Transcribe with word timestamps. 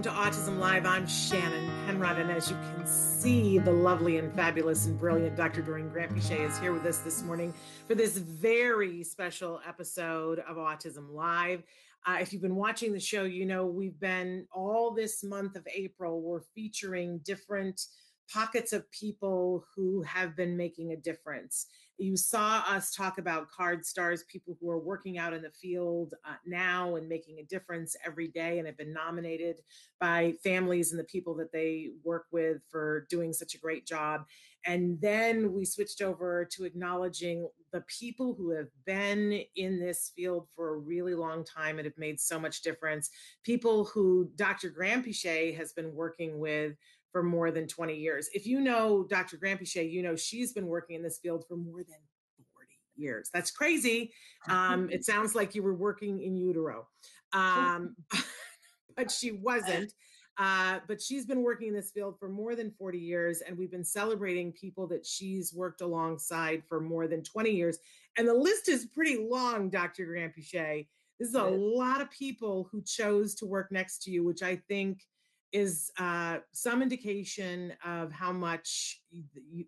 Welcome 0.00 0.32
to 0.32 0.40
Autism 0.40 0.58
Live. 0.58 0.86
I'm 0.86 1.06
Shannon 1.06 1.70
Penrod, 1.84 2.18
and 2.18 2.30
as 2.30 2.48
you 2.48 2.56
can 2.56 2.86
see, 2.86 3.58
the 3.58 3.70
lovely 3.70 4.16
and 4.16 4.34
fabulous 4.34 4.86
and 4.86 4.98
brilliant 4.98 5.36
Dr. 5.36 5.60
Doreen 5.60 5.90
Granpeesheh 5.90 6.48
is 6.48 6.58
here 6.58 6.72
with 6.72 6.86
us 6.86 7.00
this 7.00 7.22
morning 7.22 7.52
for 7.86 7.94
this 7.94 8.16
very 8.16 9.04
special 9.04 9.60
episode 9.68 10.38
of 10.38 10.56
Autism 10.56 11.12
Live. 11.12 11.64
Uh, 12.06 12.16
if 12.18 12.32
you've 12.32 12.40
been 12.40 12.56
watching 12.56 12.94
the 12.94 13.00
show, 13.00 13.24
you 13.24 13.44
know 13.44 13.66
we've 13.66 14.00
been 14.00 14.46
all 14.54 14.90
this 14.90 15.22
month 15.22 15.54
of 15.54 15.68
April, 15.70 16.22
we're 16.22 16.40
featuring 16.54 17.18
different 17.18 17.82
pockets 18.32 18.72
of 18.72 18.90
people 18.92 19.66
who 19.76 20.00
have 20.04 20.34
been 20.34 20.56
making 20.56 20.92
a 20.92 20.96
difference. 20.96 21.66
You 22.00 22.16
saw 22.16 22.64
us 22.66 22.94
talk 22.94 23.18
about 23.18 23.50
card 23.50 23.84
stars, 23.84 24.24
people 24.24 24.56
who 24.58 24.70
are 24.70 24.78
working 24.78 25.18
out 25.18 25.34
in 25.34 25.42
the 25.42 25.50
field 25.50 26.14
uh, 26.24 26.36
now 26.46 26.96
and 26.96 27.06
making 27.06 27.38
a 27.38 27.44
difference 27.44 27.94
every 28.06 28.28
day 28.28 28.56
and 28.56 28.66
have 28.66 28.78
been 28.78 28.94
nominated 28.94 29.60
by 30.00 30.32
families 30.42 30.92
and 30.92 30.98
the 30.98 31.04
people 31.04 31.34
that 31.34 31.52
they 31.52 31.90
work 32.02 32.24
with 32.32 32.62
for 32.70 33.06
doing 33.10 33.34
such 33.34 33.54
a 33.54 33.58
great 33.58 33.86
job. 33.86 34.24
And 34.64 34.98
then 35.02 35.52
we 35.52 35.66
switched 35.66 36.00
over 36.00 36.48
to 36.52 36.64
acknowledging 36.64 37.46
the 37.70 37.82
people 37.82 38.34
who 38.34 38.50
have 38.52 38.68
been 38.86 39.42
in 39.56 39.78
this 39.78 40.12
field 40.16 40.48
for 40.56 40.74
a 40.74 40.78
really 40.78 41.14
long 41.14 41.44
time 41.44 41.78
and 41.78 41.84
have 41.84 41.98
made 41.98 42.18
so 42.18 42.40
much 42.40 42.62
difference. 42.62 43.10
People 43.44 43.84
who 43.84 44.30
Dr. 44.36 44.70
Granpeesheh 44.70 45.54
has 45.54 45.74
been 45.74 45.94
working 45.94 46.38
with 46.38 46.76
for 47.12 47.22
more 47.22 47.50
than 47.50 47.66
20 47.66 47.94
years. 47.94 48.28
If 48.32 48.46
you 48.46 48.60
know 48.60 49.04
Dr. 49.08 49.36
Granpeesheh, 49.36 49.90
you 49.90 50.02
know 50.02 50.16
she's 50.16 50.52
been 50.52 50.66
working 50.66 50.96
in 50.96 51.02
this 51.02 51.18
field 51.18 51.44
for 51.48 51.56
more 51.56 51.78
than 51.78 51.98
40 52.54 52.68
years. 52.96 53.30
That's 53.32 53.50
crazy. 53.50 54.12
Um, 54.48 54.88
it 54.90 55.04
sounds 55.04 55.34
like 55.34 55.54
you 55.54 55.62
were 55.62 55.74
working 55.74 56.22
in 56.22 56.36
utero, 56.36 56.86
um, 57.32 57.96
but 58.96 59.10
she 59.10 59.32
wasn't. 59.32 59.92
Uh, 60.38 60.78
but 60.88 61.02
she's 61.02 61.26
been 61.26 61.42
working 61.42 61.68
in 61.68 61.74
this 61.74 61.90
field 61.90 62.18
for 62.18 62.28
more 62.28 62.54
than 62.54 62.70
40 62.70 62.98
years, 62.98 63.42
and 63.42 63.58
we've 63.58 63.70
been 63.70 63.84
celebrating 63.84 64.52
people 64.52 64.86
that 64.86 65.04
she's 65.04 65.52
worked 65.52 65.82
alongside 65.82 66.62
for 66.66 66.80
more 66.80 67.06
than 67.06 67.22
20 67.22 67.50
years. 67.50 67.78
And 68.16 68.26
the 68.26 68.32
list 68.32 68.68
is 68.70 68.86
pretty 68.86 69.18
long, 69.18 69.68
Dr. 69.68 70.06
Granpeesheh. 70.06 70.86
This 71.18 71.28
is 71.28 71.34
a 71.34 71.44
lot 71.44 72.00
of 72.00 72.10
people 72.10 72.66
who 72.72 72.80
chose 72.80 73.34
to 73.34 73.46
work 73.46 73.70
next 73.70 74.02
to 74.04 74.10
you, 74.10 74.24
which 74.24 74.42
I 74.42 74.56
think 74.68 75.02
is 75.52 75.90
uh, 75.98 76.38
some 76.52 76.82
indication 76.82 77.72
of 77.84 78.12
how 78.12 78.32
much 78.32 79.02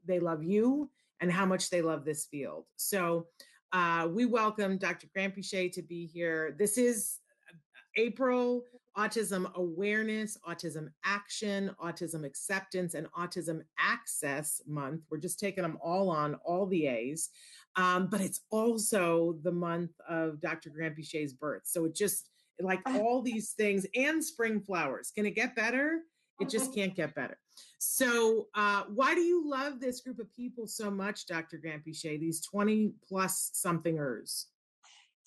they 0.06 0.20
love 0.20 0.42
you 0.44 0.90
and 1.20 1.30
how 1.30 1.46
much 1.46 1.70
they 1.70 1.82
love 1.82 2.04
this 2.04 2.26
field. 2.26 2.64
So 2.76 3.26
uh, 3.72 4.08
we 4.10 4.26
welcome 4.26 4.76
Dr. 4.76 5.06
Granpeesheh 5.16 5.72
to 5.72 5.82
be 5.82 6.06
here. 6.06 6.54
This 6.58 6.76
is 6.76 7.18
uh, 7.48 7.56
April 7.96 8.64
Autism 8.96 9.52
Awareness, 9.54 10.36
Autism 10.46 10.88
Action, 11.04 11.74
Autism 11.82 12.24
Acceptance, 12.26 12.94
and 12.94 13.06
Autism 13.12 13.62
Access 13.78 14.60
Month. 14.66 15.02
We're 15.10 15.18
just 15.18 15.40
taking 15.40 15.62
them 15.62 15.78
all 15.82 16.10
on, 16.10 16.34
all 16.44 16.66
the 16.66 16.86
A's. 16.86 17.30
Um, 17.76 18.08
but 18.08 18.20
it's 18.20 18.40
also 18.50 19.38
the 19.42 19.52
month 19.52 19.92
of 20.08 20.40
Dr. 20.40 20.70
Granpeesheh's 20.70 21.32
birth. 21.32 21.62
So 21.64 21.86
it 21.86 21.94
just 21.94 22.28
like 22.62 22.80
all 22.86 23.22
these 23.22 23.52
things 23.52 23.86
and 23.94 24.24
spring 24.24 24.60
flowers. 24.60 25.12
Can 25.14 25.26
it 25.26 25.34
get 25.34 25.54
better? 25.56 26.00
It 26.40 26.48
just 26.48 26.66
uh-huh. 26.66 26.74
can't 26.74 26.94
get 26.94 27.14
better. 27.14 27.38
So, 27.78 28.46
uh, 28.54 28.84
why 28.88 29.14
do 29.14 29.20
you 29.20 29.48
love 29.48 29.80
this 29.80 30.00
group 30.00 30.18
of 30.18 30.32
people 30.32 30.66
so 30.66 30.90
much, 30.90 31.26
Dr. 31.26 31.60
Granpeesheh, 31.64 32.18
these 32.18 32.40
20 32.46 32.92
plus 33.06 33.50
somethingers? 33.52 34.46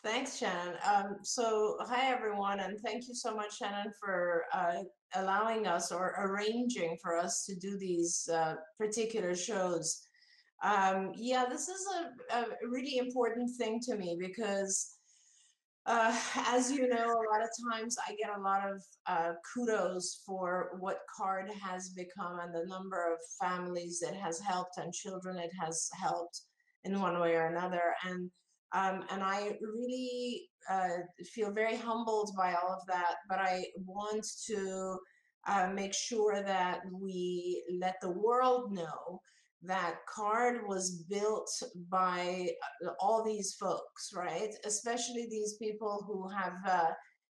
Thanks, 0.03 0.38
Shannon. 0.38 0.75
Um, 0.85 1.18
so, 1.22 1.78
hi, 1.81 2.12
everyone, 2.12 2.59
and 2.59 2.79
thank 2.79 3.07
you 3.07 3.16
so 3.16 3.35
much, 3.35 3.57
Shannon, 3.57 3.91
for 4.00 4.46
uh, 4.53 4.84
allowing 5.16 5.67
us 5.67 5.91
or 5.91 6.16
arranging 6.17 6.97
for 7.02 7.17
us 7.17 7.46
to 7.46 7.56
do 7.56 7.78
these 7.78 8.29
uh, 8.31 8.56
particular 8.78 9.35
shows. 9.35 10.02
Um, 10.63 11.12
yeah, 11.16 11.46
this 11.50 11.67
is 11.67 11.85
a, 12.31 12.38
a 12.38 12.46
really 12.69 12.97
important 12.97 13.52
thing 13.57 13.79
to 13.81 13.97
me 13.97 14.17
because 14.19 14.94
uh, 15.85 16.16
as 16.47 16.72
you 16.72 16.88
know, 16.88 17.06
a 17.06 17.29
lot 17.31 17.44
of 17.44 17.50
times 17.72 17.96
I 18.07 18.16
get 18.16 18.38
a 18.38 18.41
lot 18.41 18.69
of 18.69 18.81
uh, 19.07 19.34
kudos 19.53 20.22
for 20.25 20.72
what 20.79 21.00
CARD 21.16 21.51
has 21.62 21.90
become 21.90 22.40
and 22.40 22.53
the 22.53 22.68
number 22.68 23.13
of 23.13 23.19
families 23.40 24.01
it 24.01 24.16
has 24.16 24.40
helped 24.40 24.78
and 24.78 24.94
children 24.94 25.38
it 25.38 25.51
has 25.59 25.90
helped 26.00 26.41
in 26.84 27.00
one 27.00 27.19
way 27.19 27.35
or 27.35 27.47
another. 27.47 27.94
And 28.07 28.29
um, 28.73 29.06
and 29.09 29.23
I 29.23 29.57
really 29.62 30.50
uh, 30.69 30.97
feel 31.34 31.51
very 31.51 31.78
humbled 31.78 32.31
by 32.38 32.53
all 32.53 32.73
of 32.73 32.85
that. 32.88 33.16
But 33.29 33.40
I 33.40 33.66
want 33.85 34.25
to 34.47 34.97
uh, 35.47 35.69
make 35.73 35.94
sure 35.94 36.44
that 36.44 36.79
we 36.91 37.63
let 37.79 37.96
the 38.02 38.12
world 38.12 38.73
know 38.73 39.22
that 39.63 39.95
card 40.07 40.67
was 40.67 41.03
built 41.09 41.49
by 41.89 42.49
uh, 42.85 42.91
all 42.99 43.23
these 43.23 43.55
folks, 43.59 44.11
right? 44.13 44.53
Especially 44.66 45.27
these 45.29 45.55
people 45.61 46.03
who 46.07 46.27
have 46.29 46.53
uh, 46.67 46.91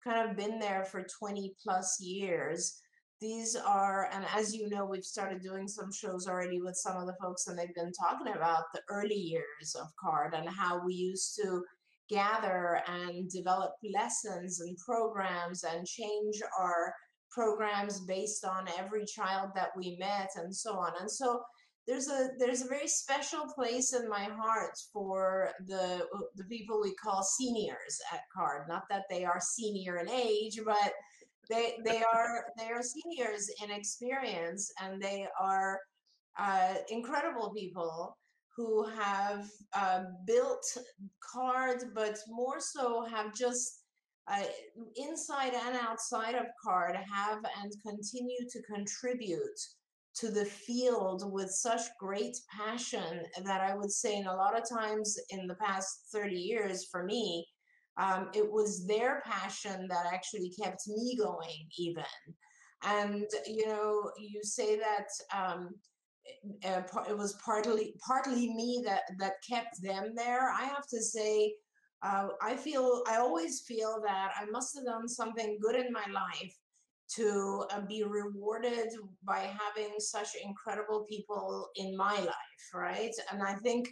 kind 0.03 0.29
of 0.29 0.37
been 0.37 0.59
there 0.59 0.85
for 0.85 1.05
20 1.19 1.53
plus 1.63 1.97
years. 1.99 2.79
These 3.21 3.55
are, 3.55 4.09
and 4.13 4.25
as 4.35 4.53
you 4.53 4.69
know, 4.69 4.85
we've 4.85 5.03
started 5.03 5.41
doing 5.41 5.67
some 5.67 5.91
shows 5.91 6.27
already 6.27 6.61
with 6.61 6.75
some 6.75 6.97
of 6.97 7.07
the 7.07 7.15
folks, 7.21 7.47
and 7.47 7.57
they've 7.57 7.73
been 7.75 7.93
talking 7.93 8.33
about 8.33 8.63
the 8.73 8.81
early 8.89 9.15
years 9.15 9.75
of 9.79 9.87
card 9.99 10.33
and 10.33 10.49
how 10.49 10.85
we 10.85 10.93
used 10.93 11.35
to 11.37 11.63
gather 12.09 12.81
and 12.87 13.29
develop 13.31 13.71
lessons 13.93 14.59
and 14.59 14.77
programs 14.77 15.63
and 15.63 15.87
change 15.87 16.35
our 16.59 16.93
programs 17.31 18.01
based 18.01 18.45
on 18.45 18.67
every 18.77 19.05
child 19.05 19.49
that 19.55 19.69
we 19.75 19.97
met 19.99 20.29
and 20.35 20.55
so 20.55 20.73
on. 20.73 20.91
And 20.99 21.09
so 21.09 21.41
there's 21.88 22.07
a 22.07 22.29
there's 22.40 22.63
a 22.63 22.68
very 22.68 22.88
special 22.88 23.46
place 23.53 23.94
in 23.94 24.09
my 24.09 24.23
heart 24.23 24.77
for 24.92 25.51
the 25.68 26.06
the 26.36 26.44
people 26.45 26.81
we 26.81 26.95
call 26.95 27.21
seniors 27.21 28.00
at 28.12 28.21
card. 28.36 28.68
Not 28.68 28.83
that 28.89 29.04
they 29.09 29.24
are 29.24 29.39
senior 29.39 29.98
in 29.98 30.09
age 30.09 30.59
but 30.65 30.94
they 31.50 31.77
they 31.86 32.04
are 32.13 32.45
they 32.57 32.71
are 32.71 32.81
seniors 32.81 33.50
in 33.63 33.71
experience 33.71 34.71
and 34.81 35.01
they 35.01 35.27
are 35.39 35.80
uh, 36.39 36.75
incredible 36.89 37.54
people 37.56 38.18
who 38.56 38.88
have 38.88 39.48
uh, 39.74 40.04
built 40.25 40.65
card 41.33 41.83
but 41.94 42.18
more 42.30 42.59
so 42.59 43.06
have 43.06 43.33
just 43.33 43.81
uh, 44.27 44.44
inside 44.95 45.54
and 45.54 45.77
outside 45.77 46.33
of 46.33 46.45
card 46.63 46.95
have 46.95 47.39
and 47.62 47.71
continue 47.86 48.39
to 48.50 48.62
contribute 48.63 49.59
to 50.15 50.31
the 50.31 50.45
field 50.45 51.31
with 51.31 51.50
such 51.50 51.81
great 52.00 52.38
passion 52.50 53.23
that 53.44 53.62
I 53.62 53.75
would 53.75 53.91
say, 53.91 54.17
in 54.17 54.27
a 54.27 54.35
lot 54.35 54.57
of 54.57 54.67
times 54.67 55.17
in 55.29 55.45
the 55.47 55.56
past 55.56 56.07
30 56.13 56.35
years 56.35 56.88
for 56.89 57.03
me, 57.03 57.45
um, 57.97 58.29
it 58.33 58.50
was 58.50 58.85
their 58.88 59.21
passion 59.25 59.88
that 59.89 60.06
actually 60.12 60.53
kept 60.62 60.88
me 60.88 61.17
going, 61.17 61.67
even. 61.77 62.03
And 62.83 63.25
you 63.45 63.67
know, 63.67 64.12
you 64.17 64.41
say 64.44 64.77
that 64.77 65.07
um, 65.33 65.69
eh, 66.63 66.81
it 67.09 67.18
was 67.18 67.38
partly 67.44 67.94
partly 68.06 68.53
me 68.53 68.81
that 68.85 69.03
that 69.19 69.35
kept 69.50 69.81
them 69.81 70.13
there. 70.15 70.51
I 70.51 70.65
have 70.65 70.88
to 70.88 71.01
say, 71.01 71.53
uh, 72.03 72.27
I 72.41 72.56
feel 72.56 73.03
I 73.09 73.18
always 73.18 73.61
feel 73.61 74.01
that 74.06 74.31
I 74.39 74.45
must 74.51 74.75
have 74.75 74.85
done 74.85 75.07
something 75.07 75.57
good 75.61 75.75
in 75.75 75.91
my 75.91 76.06
life 76.13 76.56
to 77.16 77.66
uh, 77.72 77.81
be 77.88 78.04
rewarded 78.04 78.90
by 79.24 79.52
having 79.60 79.94
such 80.00 80.30
incredible 80.44 81.06
people 81.10 81.69
in 81.75 81.96
my 81.96 82.18
life, 82.19 82.66
right? 82.74 83.13
And 83.31 83.44
I 83.44 83.56
think 83.56 83.90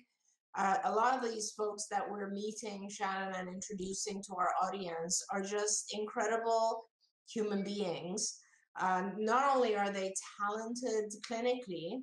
uh, 0.58 0.78
a 0.86 0.92
lot 0.92 1.18
of 1.18 1.30
these 1.30 1.54
folks 1.58 1.88
that 1.90 2.04
we're 2.10 2.30
meeting, 2.30 2.90
Shannon, 2.90 3.36
and 3.36 3.50
introducing 3.50 4.22
to 4.24 4.36
our 4.36 4.52
audience 4.64 5.24
are 5.32 5.42
just 5.42 5.94
incredible 5.94 6.86
human 7.28 7.64
beings. 7.64 8.40
Um, 8.80 9.14
not 9.18 9.56
only 9.56 9.76
are 9.76 9.92
they 9.92 10.14
talented 10.40 11.14
clinically, 11.30 12.02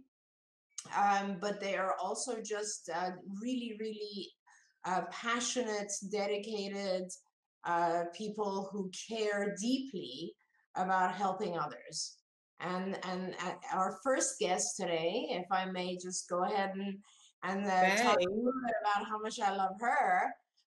um, 0.96 1.36
but 1.40 1.60
they 1.60 1.76
are 1.76 1.94
also 2.02 2.40
just 2.40 2.90
uh, 2.94 3.10
really, 3.40 3.76
really 3.78 4.28
uh, 4.84 5.02
passionate, 5.10 5.92
dedicated 6.10 7.04
uh, 7.66 8.04
people 8.16 8.70
who 8.72 8.90
care 9.08 9.54
deeply 9.60 10.32
about 10.76 11.14
helping 11.14 11.58
others. 11.58 12.16
And 12.60 12.98
and 13.04 13.34
uh, 13.42 13.54
our 13.72 13.98
first 14.04 14.38
guest 14.38 14.76
today, 14.76 15.26
if 15.30 15.46
I 15.50 15.64
may 15.66 15.96
just 15.96 16.28
go 16.28 16.44
ahead 16.44 16.72
and 16.74 16.98
and 17.42 17.66
uh, 17.66 18.02
talk 18.02 18.18
a 18.20 18.28
little 18.28 18.52
bit 18.66 18.74
about 18.82 19.08
how 19.08 19.18
much 19.18 19.40
I 19.40 19.54
love 19.54 19.76
her. 19.80 20.24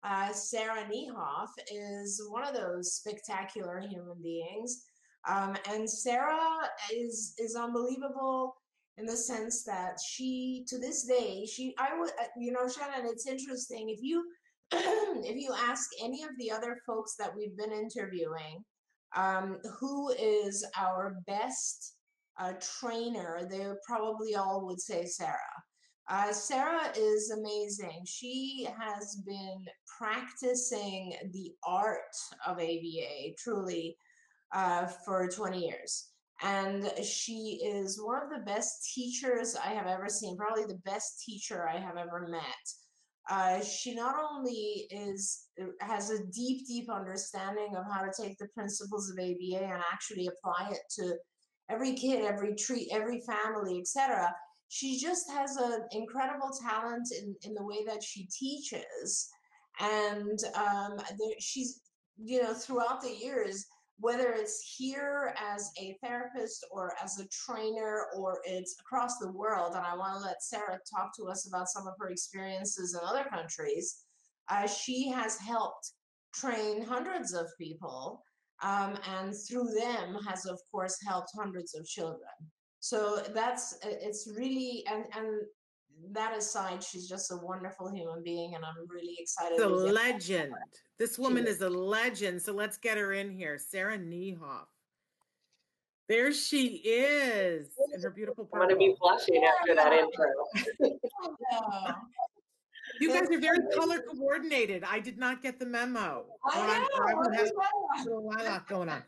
Uh, 0.04 0.32
Sarah 0.32 0.88
Niehoff 0.92 1.50
is 1.72 2.22
one 2.30 2.44
of 2.44 2.56
those 2.56 2.94
spectacular 2.94 3.82
human 3.82 4.22
beings, 4.22 4.84
um, 5.28 5.56
and 5.70 5.90
Sarah 5.90 6.70
is 6.94 7.34
is 7.38 7.56
unbelievable 7.56 8.56
in 8.98 9.06
the 9.06 9.18
sense 9.18 9.64
that 9.64 9.98
she, 10.00 10.64
to 10.68 10.78
this 10.78 11.06
day, 11.06 11.46
she 11.46 11.76
I 11.78 11.98
would 11.98 12.10
uh, 12.10 12.28
you 12.38 12.52
know 12.52 12.68
Shannon, 12.68 13.08
it's 13.08 13.28
interesting 13.28 13.90
if 13.90 14.00
you 14.02 14.26
if 14.72 15.36
you 15.36 15.54
ask 15.54 15.90
any 16.04 16.24
of 16.24 16.32
the 16.40 16.52
other 16.52 16.78
folks 16.86 17.16
that 17.18 17.36
we've 17.36 17.58
been 17.58 17.72
interviewing, 17.72 18.64
um, 19.16 19.60
who 19.80 20.12
is 20.12 20.66
our 20.78 21.18
best 21.26 21.96
uh, 22.40 22.54
trainer, 22.80 23.48
they 23.50 23.66
probably 23.86 24.36
all 24.36 24.66
would 24.66 24.80
say 24.80 25.06
Sarah. 25.06 25.38
Uh, 26.08 26.32
Sarah 26.32 26.92
is 26.96 27.32
amazing. 27.32 28.04
She 28.06 28.68
has 28.80 29.22
been 29.26 29.66
practicing 29.98 31.14
the 31.32 31.52
art 31.66 32.16
of 32.46 32.58
ABA 32.58 33.34
truly 33.40 33.98
uh, 34.54 34.86
for 35.06 35.28
20 35.28 35.66
years. 35.66 36.10
And 36.44 36.92
she 37.04 37.62
is 37.64 38.00
one 38.02 38.22
of 38.22 38.30
the 38.30 38.46
best 38.46 38.92
teachers 38.94 39.56
I 39.56 39.70
have 39.70 39.88
ever 39.88 40.10
seen, 40.10 40.38
probably 40.38 40.66
the 40.66 40.82
best 40.84 41.24
teacher 41.26 41.68
I 41.68 41.80
have 41.80 41.98
ever 41.98 42.28
met. 42.30 42.44
Uh, 43.30 43.60
she 43.64 43.96
not 43.96 44.16
only 44.32 44.88
is 44.92 45.48
has 45.82 46.12
a 46.12 46.24
deep, 46.28 46.68
deep 46.68 46.90
understanding 46.92 47.76
of 47.76 47.84
how 47.92 48.02
to 48.02 48.12
take 48.22 48.38
the 48.38 48.48
principles 48.50 49.10
of 49.10 49.18
ABA 49.18 49.64
and 49.64 49.82
actually 49.92 50.28
apply 50.28 50.70
it 50.72 50.82
to 50.92 51.16
every 51.70 51.96
kid, 51.96 52.24
every 52.24 52.54
tree, 52.56 52.88
every 52.92 53.22
family, 53.22 53.80
etc 53.80 54.30
she 54.68 55.00
just 55.00 55.30
has 55.32 55.56
an 55.58 55.86
incredible 55.92 56.52
talent 56.68 57.08
in, 57.18 57.36
in 57.44 57.54
the 57.54 57.64
way 57.64 57.86
that 57.86 58.04
she 58.04 58.28
teaches. 58.28 59.30
And 59.80 60.40
um, 60.56 60.98
there, 60.98 61.36
she's 61.40 61.82
you 62.18 62.42
know 62.42 62.54
throughout 62.54 63.02
the 63.02 63.14
years 63.14 63.66
whether 64.00 64.34
it's 64.34 64.76
here 64.78 65.34
as 65.40 65.72
a 65.80 65.98
therapist 66.04 66.66
or 66.72 66.94
as 67.02 67.20
a 67.20 67.28
trainer 67.30 68.08
or 68.18 68.40
it's 68.44 68.76
across 68.82 69.18
the 69.20 69.32
world 69.32 69.74
and 69.76 69.86
i 69.86 69.96
want 69.96 70.14
to 70.18 70.26
let 70.26 70.44
sarah 70.44 70.80
talk 70.94 71.16
to 71.16 71.26
us 71.26 71.48
about 71.48 71.70
some 71.70 71.88
of 71.88 71.94
her 72.00 72.10
experiences 72.10 72.94
in 72.94 73.08
other 73.08 73.26
countries 73.30 74.04
uh, 74.50 74.68
she 74.68 75.10
has 75.10 75.38
helped 75.38 75.92
train 76.34 76.84
hundreds 76.84 77.34
of 77.34 77.48
people 77.58 78.22
um, 78.62 78.98
and 79.18 79.34
through 79.48 79.70
them 79.74 80.18
has 80.28 80.46
of 80.46 80.60
course 80.72 80.98
helped 81.06 81.30
hundreds 81.36 81.76
of 81.76 81.86
children. 81.86 82.32
So 82.80 83.22
that's 83.34 83.78
it's 83.84 84.32
really 84.36 84.84
and 84.90 85.06
and 85.16 85.42
that 86.12 86.38
aside 86.38 86.84
she's 86.84 87.08
just 87.08 87.32
a 87.32 87.38
wonderful 87.38 87.90
human 87.90 88.22
being 88.22 88.54
and 88.54 88.66
i'm 88.66 88.86
really 88.90 89.16
excited 89.18 89.58
a 89.60 89.68
legend 89.68 90.54
this 91.00 91.20
woman 91.20 91.46
is. 91.46 91.58
is 91.58 91.62
a 91.62 91.70
legend 91.70 92.42
so 92.42 92.54
let's 92.54 92.78
get 92.78 92.98
her 92.98 93.14
in 93.14 93.30
here 93.30 93.58
sarah 93.58 93.98
niehoff 93.98 94.68
there 96.08 96.32
she 96.34 96.68
is 96.86 97.70
in 97.94 98.02
her 98.02 98.10
beautiful 98.10 98.46
purple. 98.46 98.62
i'm 98.62 98.70
going 98.70 98.80
to 98.80 98.94
be 98.94 98.96
blushing 99.00 99.44
after 99.44 99.76
that 99.76 99.94
intro 99.94 100.26
You 103.00 103.10
guys 103.10 103.30
are 103.30 103.40
very 103.40 103.60
color 103.76 104.02
coordinated. 104.02 104.84
I 104.84 105.00
did 105.00 105.18
not 105.18 105.42
get 105.42 105.60
the 105.60 105.66
memo. 105.66 106.26
I 106.46 106.80
know. 106.80 107.04
I 107.04 107.36
have 107.36 107.52
a 107.52 108.04
little 108.04 108.30
lilac 108.30 108.68
going 108.68 108.90
on. 108.90 109.04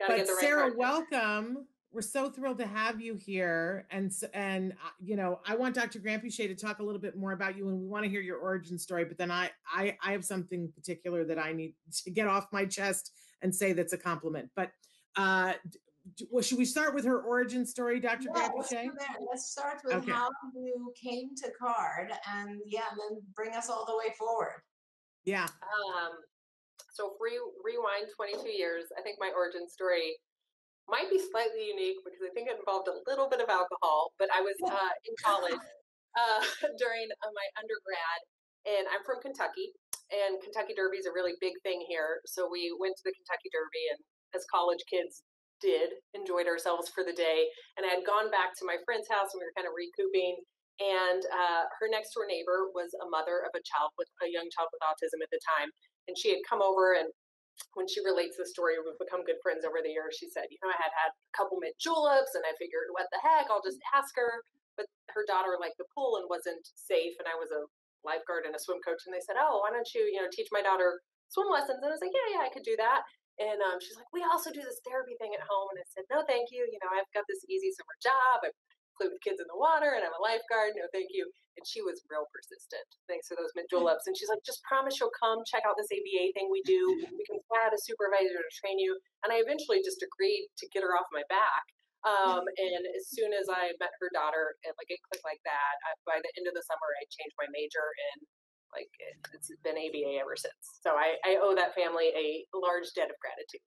Gotta 0.00 0.24
but 0.26 0.28
Sarah, 0.40 0.72
welcome 0.76 1.66
we're 1.94 2.02
so 2.02 2.28
thrilled 2.28 2.58
to 2.58 2.66
have 2.66 3.00
you 3.00 3.14
here 3.14 3.86
and 3.90 4.12
and 4.34 4.72
uh, 4.72 4.90
you 5.02 5.16
know 5.16 5.40
i 5.46 5.54
want 5.54 5.74
dr 5.74 5.98
granpeesheh 6.00 6.48
to 6.48 6.54
talk 6.54 6.80
a 6.80 6.82
little 6.82 7.00
bit 7.00 7.16
more 7.16 7.32
about 7.32 7.56
you 7.56 7.68
and 7.68 7.78
we 7.78 7.86
want 7.86 8.04
to 8.04 8.10
hear 8.10 8.20
your 8.20 8.38
origin 8.38 8.78
story 8.78 9.04
but 9.04 9.16
then 9.16 9.30
I, 9.30 9.50
I 9.72 9.96
i 10.04 10.12
have 10.12 10.24
something 10.24 10.70
particular 10.74 11.24
that 11.24 11.38
i 11.38 11.52
need 11.52 11.74
to 12.04 12.10
get 12.10 12.26
off 12.26 12.48
my 12.52 12.64
chest 12.64 13.12
and 13.42 13.54
say 13.54 13.72
that's 13.72 13.92
a 13.92 13.98
compliment 13.98 14.50
but 14.56 14.70
uh 15.16 15.52
well, 16.30 16.42
should 16.42 16.58
we 16.58 16.66
start 16.66 16.94
with 16.94 17.06
her 17.06 17.22
origin 17.22 17.64
story, 17.64 17.98
Dr. 17.98 18.24
Yeah, 18.24 18.50
let's, 18.54 18.70
let's, 18.70 19.50
start 19.50 19.80
with 19.86 19.94
okay. 19.94 20.12
how 20.12 20.28
you 20.54 20.92
came 21.02 21.30
to 21.36 21.50
CARD 21.58 22.12
and 22.30 22.60
yeah, 22.66 22.82
and 22.90 23.00
then 23.00 23.22
bring 23.34 23.54
us 23.54 23.70
all 23.70 23.86
the 23.86 23.96
way 23.96 24.12
forward. 24.18 24.60
Yeah. 25.24 25.44
Um, 25.44 26.12
so 26.92 27.06
if 27.06 27.12
we 27.22 27.40
rewind 27.64 28.12
22 28.14 28.50
years, 28.50 28.84
I 28.98 29.02
think 29.02 29.16
my 29.18 29.32
origin 29.34 29.66
story 29.66 30.16
might 30.88 31.08
be 31.08 31.16
slightly 31.16 31.72
unique 31.72 32.00
because 32.04 32.20
I 32.20 32.32
think 32.36 32.48
it 32.48 32.60
involved 32.60 32.88
a 32.88 33.00
little 33.08 33.28
bit 33.28 33.40
of 33.40 33.48
alcohol, 33.48 34.12
but 34.20 34.28
I 34.32 34.44
was 34.44 34.56
uh, 34.60 34.92
in 35.08 35.14
college 35.20 35.56
uh, 36.20 36.40
during 36.76 37.08
uh, 37.24 37.32
my 37.32 37.46
undergrad, 37.56 38.20
and 38.68 38.84
I'm 38.92 39.00
from 39.04 39.24
Kentucky, 39.24 39.72
and 40.12 40.40
Kentucky 40.44 40.76
Derby 40.76 41.00
is 41.00 41.08
a 41.08 41.14
really 41.16 41.36
big 41.40 41.56
thing 41.64 41.80
here. 41.88 42.20
So 42.28 42.48
we 42.48 42.68
went 42.76 42.96
to 43.00 43.04
the 43.08 43.16
Kentucky 43.16 43.48
Derby, 43.48 43.84
and 43.96 44.00
as 44.36 44.44
college 44.52 44.84
kids 44.86 45.24
did, 45.64 45.96
enjoyed 46.12 46.44
ourselves 46.44 46.92
for 46.92 47.00
the 47.00 47.16
day. 47.16 47.48
And 47.80 47.88
I 47.88 47.96
had 47.96 48.04
gone 48.04 48.28
back 48.28 48.52
to 48.60 48.68
my 48.68 48.76
friend's 48.84 49.08
house, 49.08 49.32
and 49.32 49.40
we 49.40 49.48
were 49.48 49.56
kind 49.56 49.68
of 49.68 49.72
recouping. 49.72 50.36
And 50.82 51.22
uh, 51.30 51.70
her 51.80 51.88
next 51.88 52.12
door 52.12 52.26
neighbor 52.26 52.68
was 52.74 52.90
a 52.98 53.06
mother 53.06 53.46
of 53.46 53.54
a 53.54 53.62
child 53.62 53.94
with 53.94 54.10
a 54.20 54.28
young 54.28 54.50
child 54.50 54.68
with 54.74 54.82
autism 54.82 55.22
at 55.22 55.30
the 55.30 55.40
time, 55.56 55.70
and 56.10 56.18
she 56.18 56.34
had 56.34 56.42
come 56.44 56.60
over 56.60 56.98
and 56.98 57.08
when 57.74 57.86
she 57.86 58.02
relates 58.02 58.38
the 58.38 58.46
story, 58.46 58.78
we've 58.78 58.98
become 58.98 59.26
good 59.26 59.38
friends 59.42 59.66
over 59.66 59.82
the 59.82 59.90
years. 59.90 60.18
She 60.18 60.30
said, 60.30 60.50
you 60.50 60.58
know, 60.62 60.70
I 60.70 60.78
had 60.78 60.94
had 60.94 61.10
a 61.14 61.34
couple 61.34 61.58
mint 61.58 61.78
juleps 61.78 62.34
and 62.34 62.46
I 62.46 62.54
figured, 62.58 62.90
what 62.94 63.10
the 63.10 63.22
heck, 63.22 63.50
I'll 63.50 63.64
just 63.64 63.82
ask 63.94 64.14
her. 64.18 64.42
But 64.74 64.90
her 65.14 65.22
daughter 65.26 65.54
liked 65.58 65.78
the 65.78 65.86
pool 65.94 66.18
and 66.18 66.26
wasn't 66.26 66.66
safe. 66.74 67.14
And 67.22 67.30
I 67.30 67.38
was 67.38 67.54
a 67.54 67.62
lifeguard 68.02 68.42
and 68.46 68.54
a 68.54 68.60
swim 68.62 68.82
coach. 68.82 69.06
And 69.06 69.14
they 69.14 69.22
said, 69.22 69.38
oh, 69.38 69.62
why 69.62 69.70
don't 69.70 69.86
you, 69.94 70.02
you 70.10 70.18
know, 70.18 70.26
teach 70.30 70.50
my 70.50 70.66
daughter 70.66 70.98
swim 71.30 71.46
lessons? 71.46 71.78
And 71.78 71.90
I 71.90 71.94
was 71.94 72.02
like, 72.02 72.14
yeah, 72.14 72.38
yeah, 72.38 72.42
I 72.42 72.50
could 72.50 72.66
do 72.66 72.74
that. 72.78 73.06
And 73.38 73.58
um, 73.66 73.82
she's 73.82 73.98
like, 73.98 74.10
we 74.14 74.22
also 74.22 74.54
do 74.54 74.62
this 74.62 74.78
therapy 74.86 75.18
thing 75.18 75.34
at 75.34 75.42
home. 75.42 75.66
And 75.74 75.82
I 75.82 75.86
said, 75.90 76.06
no, 76.10 76.22
thank 76.26 76.54
you. 76.54 76.66
You 76.66 76.78
know, 76.82 76.90
I've 76.90 77.10
got 77.10 77.26
this 77.26 77.42
easy 77.50 77.70
summer 77.74 77.94
job. 77.98 78.46
I've 78.46 78.58
play 78.96 79.10
with 79.10 79.20
kids 79.22 79.42
in 79.42 79.48
the 79.50 79.58
water 79.58 79.94
and 79.94 80.02
I'm 80.02 80.14
a 80.14 80.22
lifeguard. 80.22 80.74
No, 80.78 80.86
thank 80.90 81.10
you. 81.10 81.26
And 81.58 81.64
she 81.66 81.82
was 81.82 82.02
real 82.10 82.26
persistent. 82.34 82.86
Thanks 83.06 83.30
for 83.30 83.38
those 83.38 83.50
mint 83.54 83.70
juleps. 83.70 84.06
And 84.10 84.14
she's 84.14 84.30
like, 84.30 84.42
just 84.42 84.62
promise 84.66 84.98
you'll 84.98 85.14
come 85.14 85.42
check 85.46 85.62
out 85.66 85.78
this 85.78 85.90
ABA 85.90 86.34
thing 86.34 86.50
we 86.50 86.62
do. 86.66 86.82
We 87.14 87.24
can 87.26 87.38
add 87.62 87.70
a 87.70 87.80
supervisor 87.80 88.38
to 88.38 88.52
train 88.58 88.78
you. 88.78 88.98
And 89.22 89.30
I 89.30 89.38
eventually 89.42 89.82
just 89.82 90.02
agreed 90.02 90.50
to 90.62 90.64
get 90.74 90.82
her 90.82 90.98
off 90.98 91.06
my 91.14 91.22
back. 91.30 91.64
Um, 92.04 92.42
and 92.62 92.82
as 92.94 93.10
soon 93.10 93.30
as 93.30 93.46
I 93.46 93.74
met 93.78 93.94
her 94.02 94.10
daughter, 94.10 94.58
and 94.66 94.74
like 94.76 94.90
it 94.90 95.02
clicked 95.06 95.26
like 95.26 95.42
that. 95.46 95.74
I, 95.86 95.90
by 96.04 96.18
the 96.18 96.32
end 96.34 96.50
of 96.50 96.54
the 96.54 96.66
summer, 96.66 96.88
I 96.98 97.06
changed 97.10 97.38
my 97.38 97.48
major 97.54 97.86
and 98.14 98.18
like 98.74 98.90
it, 98.98 99.14
it's 99.30 99.54
been 99.62 99.78
ABA 99.78 100.18
ever 100.18 100.34
since. 100.34 100.82
So 100.82 100.98
I, 100.98 101.14
I 101.22 101.38
owe 101.38 101.54
that 101.54 101.78
family 101.78 102.10
a 102.10 102.42
large 102.58 102.90
debt 102.98 103.06
of 103.06 103.18
gratitude. 103.22 103.62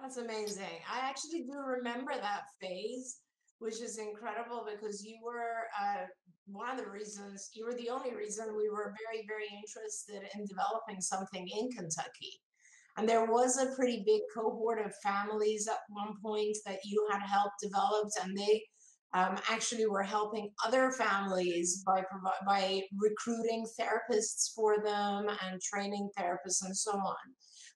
That's 0.00 0.18
amazing. 0.18 0.84
I 0.84 1.00
actually 1.00 1.48
do 1.48 1.56
remember 1.56 2.12
that 2.12 2.44
phase 2.60 3.24
which 3.58 3.80
is 3.80 3.98
incredible 3.98 4.66
because 4.70 5.04
you 5.04 5.16
were 5.24 5.66
uh, 5.80 6.04
one 6.46 6.70
of 6.70 6.78
the 6.78 6.90
reasons, 6.90 7.50
you 7.54 7.64
were 7.64 7.74
the 7.74 7.90
only 7.90 8.14
reason 8.14 8.56
we 8.56 8.70
were 8.70 8.94
very, 9.04 9.26
very 9.26 9.48
interested 9.56 10.28
in 10.34 10.46
developing 10.46 11.00
something 11.00 11.48
in 11.48 11.70
Kentucky. 11.70 12.40
And 12.96 13.08
there 13.08 13.26
was 13.26 13.58
a 13.58 13.74
pretty 13.76 14.02
big 14.06 14.22
cohort 14.34 14.84
of 14.84 14.94
families 15.02 15.68
at 15.68 15.78
one 15.88 16.14
point 16.22 16.56
that 16.64 16.78
you 16.84 17.06
had 17.10 17.20
helped 17.20 17.60
develop, 17.62 18.08
and 18.22 18.36
they 18.36 18.62
um, 19.12 19.36
actually 19.50 19.86
were 19.86 20.02
helping 20.02 20.50
other 20.64 20.90
families 20.90 21.82
by 21.86 22.02
by 22.46 22.82
recruiting 22.98 23.66
therapists 23.78 24.54
for 24.54 24.82
them 24.82 25.26
and 25.42 25.60
training 25.60 26.08
therapists 26.18 26.64
and 26.64 26.76
so 26.76 26.92
on. 26.92 27.16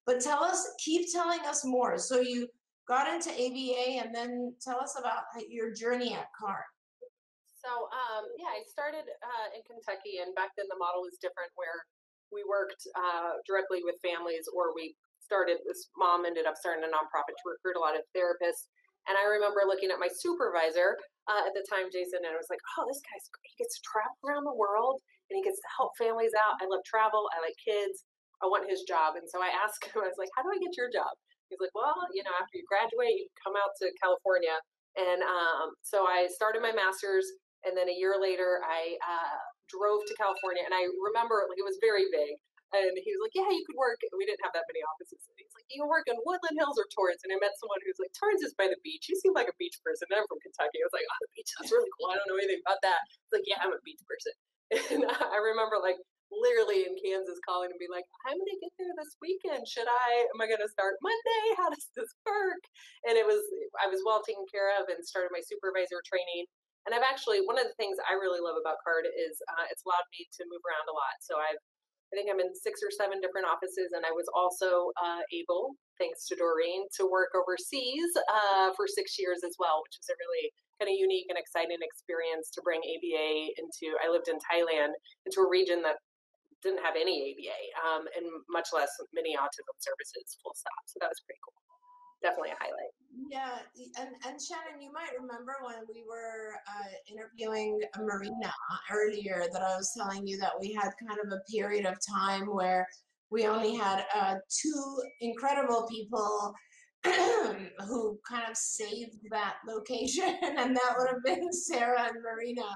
But 0.07 0.21
tell 0.21 0.43
us, 0.43 0.67
keep 0.83 1.13
telling 1.13 1.41
us 1.41 1.65
more. 1.65 1.99
So 1.99 2.21
you 2.21 2.49
got 2.91 3.07
into 3.07 3.31
ABA, 3.31 4.03
and 4.03 4.11
then 4.11 4.51
tell 4.59 4.83
us 4.83 4.99
about 4.99 5.31
your 5.47 5.71
journey 5.71 6.11
at 6.11 6.27
CARD. 6.35 6.67
So, 7.55 7.71
um, 7.71 8.27
yeah, 8.35 8.51
I 8.51 8.67
started 8.67 9.07
uh, 9.07 9.49
in 9.55 9.63
Kentucky, 9.63 10.19
and 10.19 10.35
back 10.35 10.51
then 10.59 10.67
the 10.67 10.81
model 10.83 11.07
was 11.07 11.15
different 11.23 11.55
where 11.55 11.87
we 12.35 12.43
worked 12.43 12.83
uh, 12.99 13.39
directly 13.47 13.87
with 13.87 13.99
families 14.03 14.47
or 14.51 14.75
we 14.75 14.95
started 15.19 15.63
this 15.63 15.91
mom 15.95 16.27
ended 16.27 16.47
up 16.47 16.59
starting 16.59 16.83
a 16.83 16.91
nonprofit 16.91 17.35
to 17.39 17.47
recruit 17.47 17.79
a 17.79 17.83
lot 17.83 17.95
of 17.95 18.03
therapists. 18.11 18.67
And 19.07 19.15
I 19.15 19.27
remember 19.27 19.63
looking 19.67 19.95
at 19.95 20.03
my 20.03 20.11
supervisor 20.11 20.99
uh, 21.31 21.47
at 21.47 21.55
the 21.55 21.63
time, 21.71 21.91
Jason, 21.95 22.27
and 22.27 22.35
I 22.35 22.39
was 22.39 22.51
like, 22.51 22.63
oh, 22.75 22.87
this 22.91 23.03
guy's 23.07 23.27
he 23.47 23.55
gets 23.63 23.79
to 23.79 23.83
travel 23.87 24.19
around 24.27 24.47
the 24.47 24.59
world 24.59 24.99
and 25.31 25.39
he 25.39 25.43
gets 25.47 25.63
to 25.63 25.71
help 25.79 25.95
families 25.95 26.35
out. 26.35 26.59
I 26.59 26.67
love 26.67 26.83
travel. 26.83 27.31
I 27.31 27.39
like 27.43 27.55
kids. 27.63 28.07
I 28.43 28.51
want 28.51 28.67
his 28.67 28.83
job. 28.87 29.15
And 29.15 29.27
so 29.31 29.39
I 29.39 29.55
asked 29.55 29.87
him, 29.87 30.03
I 30.03 30.11
was 30.11 30.19
like, 30.19 30.33
how 30.35 30.43
do 30.43 30.51
I 30.51 30.59
get 30.59 30.75
your 30.75 30.91
job? 30.91 31.15
He's 31.51 31.61
like, 31.61 31.75
well, 31.75 31.99
you 32.15 32.23
know, 32.23 32.33
after 32.39 32.57
you 32.57 32.65
graduate, 32.65 33.19
you 33.19 33.27
come 33.43 33.59
out 33.59 33.75
to 33.83 33.91
California. 33.99 34.55
And 34.95 35.23
um, 35.23 35.75
so 35.83 36.07
I 36.07 36.27
started 36.31 36.63
my 36.63 36.75
master's, 36.75 37.27
and 37.67 37.75
then 37.77 37.91
a 37.91 37.95
year 37.95 38.17
later, 38.19 38.63
I 38.65 38.97
uh, 39.03 39.43
drove 39.69 40.03
to 40.07 40.15
California. 40.17 40.63
And 40.65 40.75
I 40.75 40.87
remember 41.11 41.45
like, 41.51 41.59
it 41.59 41.67
was 41.67 41.79
very 41.83 42.07
big. 42.11 42.39
And 42.71 42.95
he 43.03 43.11
was 43.11 43.21
like, 43.27 43.35
Yeah, 43.35 43.51
you 43.51 43.67
could 43.67 43.75
work. 43.75 43.99
We 44.15 44.23
didn't 44.27 44.43
have 44.47 44.55
that 44.55 44.67
many 44.71 44.79
offices. 44.87 45.19
And 45.27 45.35
he's 45.43 45.51
like, 45.59 45.67
You 45.75 45.83
can 45.83 45.91
work 45.91 46.07
in 46.07 46.15
Woodland 46.23 46.55
Hills 46.55 46.79
or 46.79 46.87
Torrance. 46.95 47.27
And 47.27 47.35
I 47.35 47.39
met 47.43 47.59
someone 47.59 47.83
who's 47.83 47.99
like, 47.99 48.15
Torrance 48.15 48.47
is 48.47 48.55
by 48.55 48.71
the 48.71 48.79
beach. 48.87 49.11
You 49.11 49.19
seem 49.19 49.35
like 49.35 49.51
a 49.51 49.57
beach 49.59 49.75
person. 49.83 50.07
And 50.11 50.23
I'm 50.23 50.27
from 50.31 50.39
Kentucky. 50.39 50.79
I 50.79 50.87
was 50.87 50.95
like, 50.95 51.07
Oh, 51.07 51.19
the 51.19 51.31
beach. 51.35 51.51
That's 51.59 51.75
really 51.75 51.91
cool. 51.99 52.15
I 52.15 52.23
don't 52.23 52.31
know 52.31 52.39
anything 52.39 52.63
about 52.63 52.79
that. 52.87 53.03
He's 53.11 53.35
like, 53.35 53.47
Yeah, 53.51 53.59
I'm 53.59 53.75
a 53.75 53.83
beach 53.83 54.03
person. 54.07 54.35
And 54.95 55.03
I 55.03 55.39
remember 55.43 55.83
like 55.83 55.99
literally 56.31 56.87
in 56.87 56.95
Kansas 56.99 57.43
calling 57.43 57.71
and 57.71 57.83
be 57.83 57.91
like, 57.91 58.07
I'm 58.25 58.39
going 58.39 58.55
to 58.55 58.63
get 58.63 58.73
there 58.79 58.95
this 58.95 59.19
weekend. 59.19 59.67
Should 59.67 59.91
I? 59.91 60.31
Am 60.31 60.41
I 60.41 60.47
going 60.47 60.63
to 60.63 60.71
start 60.71 60.99
Monday? 61.03 61.45
How 61.61 61.69
does 61.71 61.91
this 61.99 62.11
work? 62.23 62.63
And 63.07 63.19
it 63.19 63.27
was, 63.27 63.43
I 63.83 63.91
was 63.91 64.03
well 64.07 64.23
taken 64.23 64.47
care 64.49 64.71
of 64.79 64.89
and 64.89 65.03
started 65.03 65.35
my 65.35 65.43
supervisor 65.43 66.01
training. 66.07 66.47
And 66.89 66.97
I've 66.97 67.05
actually, 67.05 67.45
one 67.45 67.61
of 67.61 67.69
the 67.69 67.77
things 67.77 68.01
I 68.09 68.17
really 68.17 68.41
love 68.41 68.57
about 68.57 68.81
CARD 68.81 69.05
is 69.05 69.37
uh, 69.53 69.69
it's 69.69 69.85
allowed 69.85 70.09
me 70.17 70.25
to 70.41 70.49
move 70.49 70.65
around 70.65 70.89
a 70.89 70.97
lot. 70.97 71.21
So 71.21 71.37
I've 71.37 71.61
I 72.11 72.19
think 72.19 72.27
I'm 72.27 72.43
in 72.43 72.51
six 72.51 72.83
or 72.83 72.91
seven 72.91 73.23
different 73.23 73.47
offices, 73.47 73.95
and 73.95 74.03
I 74.03 74.11
was 74.11 74.27
also 74.35 74.91
uh, 74.99 75.23
able, 75.31 75.79
thanks 75.95 76.27
to 76.27 76.35
Doreen, 76.35 76.91
to 76.99 77.07
work 77.07 77.31
overseas 77.39 78.11
uh, 78.27 78.75
for 78.75 78.91
six 78.91 79.15
years 79.15 79.47
as 79.47 79.55
well, 79.63 79.79
which 79.87 79.95
was 79.95 80.11
a 80.11 80.19
really 80.19 80.51
kind 80.83 80.91
of 80.91 80.99
unique 80.99 81.31
and 81.31 81.39
exciting 81.39 81.79
experience 81.79 82.51
to 82.59 82.67
bring 82.67 82.83
ABA 82.83 83.55
into. 83.63 83.95
I 84.03 84.11
lived 84.11 84.27
in 84.27 84.43
Thailand, 84.43 84.99
into 85.23 85.39
a 85.39 85.47
region 85.47 85.87
that 85.87 86.03
didn't 86.63 86.85
have 86.85 86.95
any 86.97 87.33
ABA, 87.33 87.61
um, 87.85 88.03
and 88.17 88.27
much 88.49 88.69
less 88.73 88.91
many 89.13 89.37
autism 89.37 89.77
services. 89.81 90.37
Full 90.43 90.55
stop. 90.55 90.85
So 90.87 90.99
that 91.01 91.09
was 91.09 91.21
pretty 91.25 91.41
cool 91.45 91.61
definitely 92.23 92.51
a 92.51 92.59
highlight. 92.61 92.93
Yeah, 93.29 93.59
and 93.99 94.11
and 94.27 94.41
Shannon, 94.41 94.81
you 94.81 94.93
might 94.93 95.11
remember 95.19 95.57
when 95.65 95.77
we 95.89 96.05
were 96.07 96.55
uh, 96.69 96.93
interviewing 97.11 97.81
Marina 97.99 98.53
earlier 98.91 99.47
that 99.53 99.63
I 99.63 99.77
was 99.77 99.93
telling 99.97 100.27
you 100.27 100.39
that 100.39 100.53
we 100.61 100.73
had 100.73 100.91
kind 101.01 101.19
of 101.25 101.33
a 101.33 101.41
period 101.51 101.87
of 101.87 101.97
time 102.07 102.47
where 102.47 102.87
we 103.31 103.47
only 103.47 103.75
had 103.75 104.05
uh, 104.15 104.37
two 104.49 105.03
incredible 105.21 105.87
people 105.91 106.53
who 107.89 108.19
kind 108.29 108.45
of 108.51 108.57
saved 108.57 109.17
that 109.31 109.55
location, 109.67 110.37
and 110.43 110.77
that 110.77 110.95
would 110.99 111.09
have 111.09 111.25
been 111.25 111.53
Sarah 111.53 112.03
and 112.03 112.23
Marina, 112.23 112.69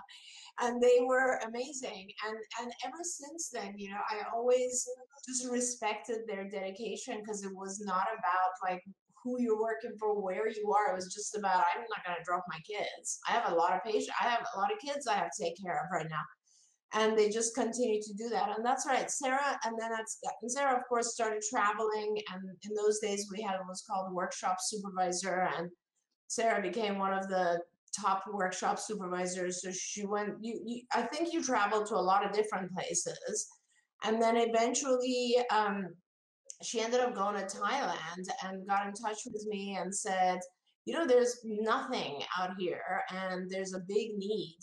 and 0.61 0.83
they 0.83 0.99
were 1.01 1.41
amazing. 1.47 2.09
And 2.27 2.37
and 2.61 2.73
ever 2.87 3.03
since 3.03 3.51
then, 3.53 3.75
you 3.77 3.91
know, 3.91 4.01
I 4.11 4.23
always 4.35 4.87
just 5.29 5.51
respected 5.51 6.21
their 6.27 6.49
dedication 6.49 7.21
because 7.21 7.45
it 7.45 7.53
was 7.55 7.83
not 7.85 8.07
about 8.13 8.71
like 8.71 8.83
who 9.23 9.41
you're 9.41 9.61
working 9.61 9.97
for, 9.99 10.21
where 10.23 10.49
you 10.49 10.73
are. 10.73 10.93
It 10.93 10.97
was 10.97 11.13
just 11.13 11.37
about 11.37 11.65
I'm 11.75 11.83
not 11.83 12.05
going 12.07 12.17
to 12.17 12.25
drop 12.25 12.45
my 12.49 12.61
kids. 12.61 13.19
I 13.29 13.33
have 13.33 13.51
a 13.51 13.55
lot 13.55 13.73
of 13.73 13.83
patients. 13.83 14.11
I 14.21 14.29
have 14.29 14.47
a 14.55 14.59
lot 14.59 14.73
of 14.73 14.79
kids 14.79 15.07
I 15.07 15.15
have 15.15 15.31
to 15.37 15.45
take 15.45 15.55
care 15.63 15.75
of 15.75 15.93
right 15.93 16.07
now. 16.09 16.25
And 16.95 17.19
they 17.19 17.29
just 17.29 17.55
continue 17.57 18.01
to 18.01 18.15
do 18.15 18.29
that. 18.31 18.57
And 18.57 18.65
that's 18.65 18.87
right. 18.87 19.11
Sarah, 19.11 19.59
and 19.65 19.77
then 19.79 19.91
that's, 19.91 20.19
and 20.43 20.51
Sarah, 20.51 20.77
of 20.77 20.85
course, 20.89 21.13
started 21.13 21.43
traveling. 21.51 22.17
And 22.33 22.43
in 22.63 22.75
those 22.75 23.01
days, 23.01 23.29
we 23.33 23.43
had 23.43 23.59
what 23.59 23.69
was 23.69 23.85
called 23.89 24.15
workshop 24.15 24.59
supervisor. 24.61 25.49
And 25.59 25.71
Sarah 26.29 26.63
became 26.63 26.99
one 26.99 27.13
of 27.13 27.29
the 27.29 27.61
top 28.01 28.25
workshop 28.33 28.79
supervisors. 28.79 29.63
So 29.63 29.71
she 29.73 30.07
went, 30.07 30.35
you, 30.41 30.61
you 30.65 30.83
I 30.93 31.03
think 31.03 31.33
you 31.33 31.43
traveled 31.43 31.87
to 31.87 31.97
a 31.97 31.97
lot 31.97 32.25
of 32.25 32.33
different 32.33 32.73
places. 32.73 33.49
And 34.05 34.23
then 34.23 34.37
eventually, 34.37 35.37
um, 35.51 35.89
she 36.63 36.81
ended 36.81 37.01
up 37.01 37.15
going 37.15 37.35
to 37.35 37.57
Thailand 37.57 38.25
and 38.45 38.67
got 38.67 38.87
in 38.87 38.93
touch 38.93 39.19
with 39.27 39.45
me 39.49 39.77
and 39.81 39.95
said, 39.95 40.39
you 40.85 40.95
know, 40.95 41.07
there's 41.07 41.41
nothing 41.45 42.23
out 42.39 42.51
here 42.59 43.03
and 43.11 43.51
there's 43.51 43.75
a 43.75 43.81
big 43.89 44.17
need. 44.17 44.59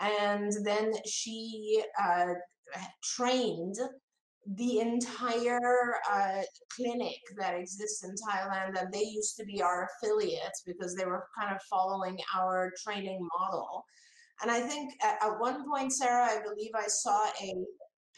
And 0.00 0.52
then 0.64 0.92
she 1.06 1.82
uh, 2.02 2.34
trained 3.02 3.76
the 4.56 4.80
entire 4.80 5.96
uh, 6.10 6.42
clinic 6.74 7.18
that 7.36 7.54
exists 7.54 8.04
in 8.04 8.14
Thailand, 8.14 8.80
and 8.80 8.92
they 8.92 9.02
used 9.02 9.36
to 9.36 9.44
be 9.44 9.60
our 9.60 9.88
affiliates 9.88 10.62
because 10.64 10.94
they 10.94 11.04
were 11.04 11.26
kind 11.38 11.54
of 11.54 11.60
following 11.68 12.16
our 12.36 12.72
training 12.82 13.26
model. 13.38 13.84
And 14.40 14.50
I 14.50 14.60
think 14.60 14.92
at, 15.02 15.18
at 15.22 15.40
one 15.40 15.68
point, 15.68 15.92
Sarah, 15.92 16.26
I 16.26 16.38
believe 16.42 16.70
I 16.74 16.86
saw 16.86 17.26
a 17.42 17.54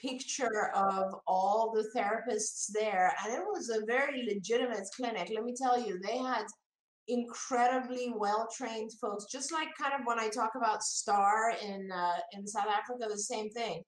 picture 0.00 0.70
of 0.74 1.14
all 1.26 1.72
the 1.74 1.88
therapists 1.98 2.70
there 2.72 3.12
and 3.22 3.34
it 3.34 3.42
was 3.52 3.70
a 3.70 3.84
very 3.84 4.26
legitimate 4.26 4.86
clinic 4.96 5.30
let 5.34 5.44
me 5.44 5.54
tell 5.54 5.78
you 5.78 5.98
they 6.00 6.16
had 6.16 6.44
incredibly 7.10 8.12
well 8.14 8.48
trained 8.56 8.92
folks 9.00 9.24
just 9.30 9.52
like 9.52 9.68
kind 9.80 9.92
of 9.94 10.00
when 10.04 10.18
i 10.18 10.28
talk 10.28 10.52
about 10.56 10.82
star 10.82 11.52
in 11.62 11.90
uh, 11.92 12.18
in 12.32 12.46
south 12.46 12.68
africa 12.68 13.06
the 13.08 13.18
same 13.18 13.50
thing. 13.50 13.82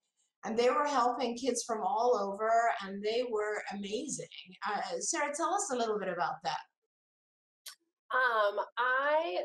And 0.45 0.59
they 0.59 0.71
were 0.71 0.87
helping 0.87 1.37
kids 1.39 1.63
from 1.63 1.83
all 1.83 2.19
over 2.19 2.51
and 2.83 3.01
they 3.01 3.23
were 3.31 3.63
amazing. 3.75 4.27
Uh, 4.67 4.99
sarah 4.99 5.33
tell 5.33 5.55
us 5.55 5.71
a 5.73 5.77
little 5.77 5.99
bit 5.99 6.09
about 6.09 6.43
that. 6.43 6.63
Um 8.11 8.59
i 8.77 9.39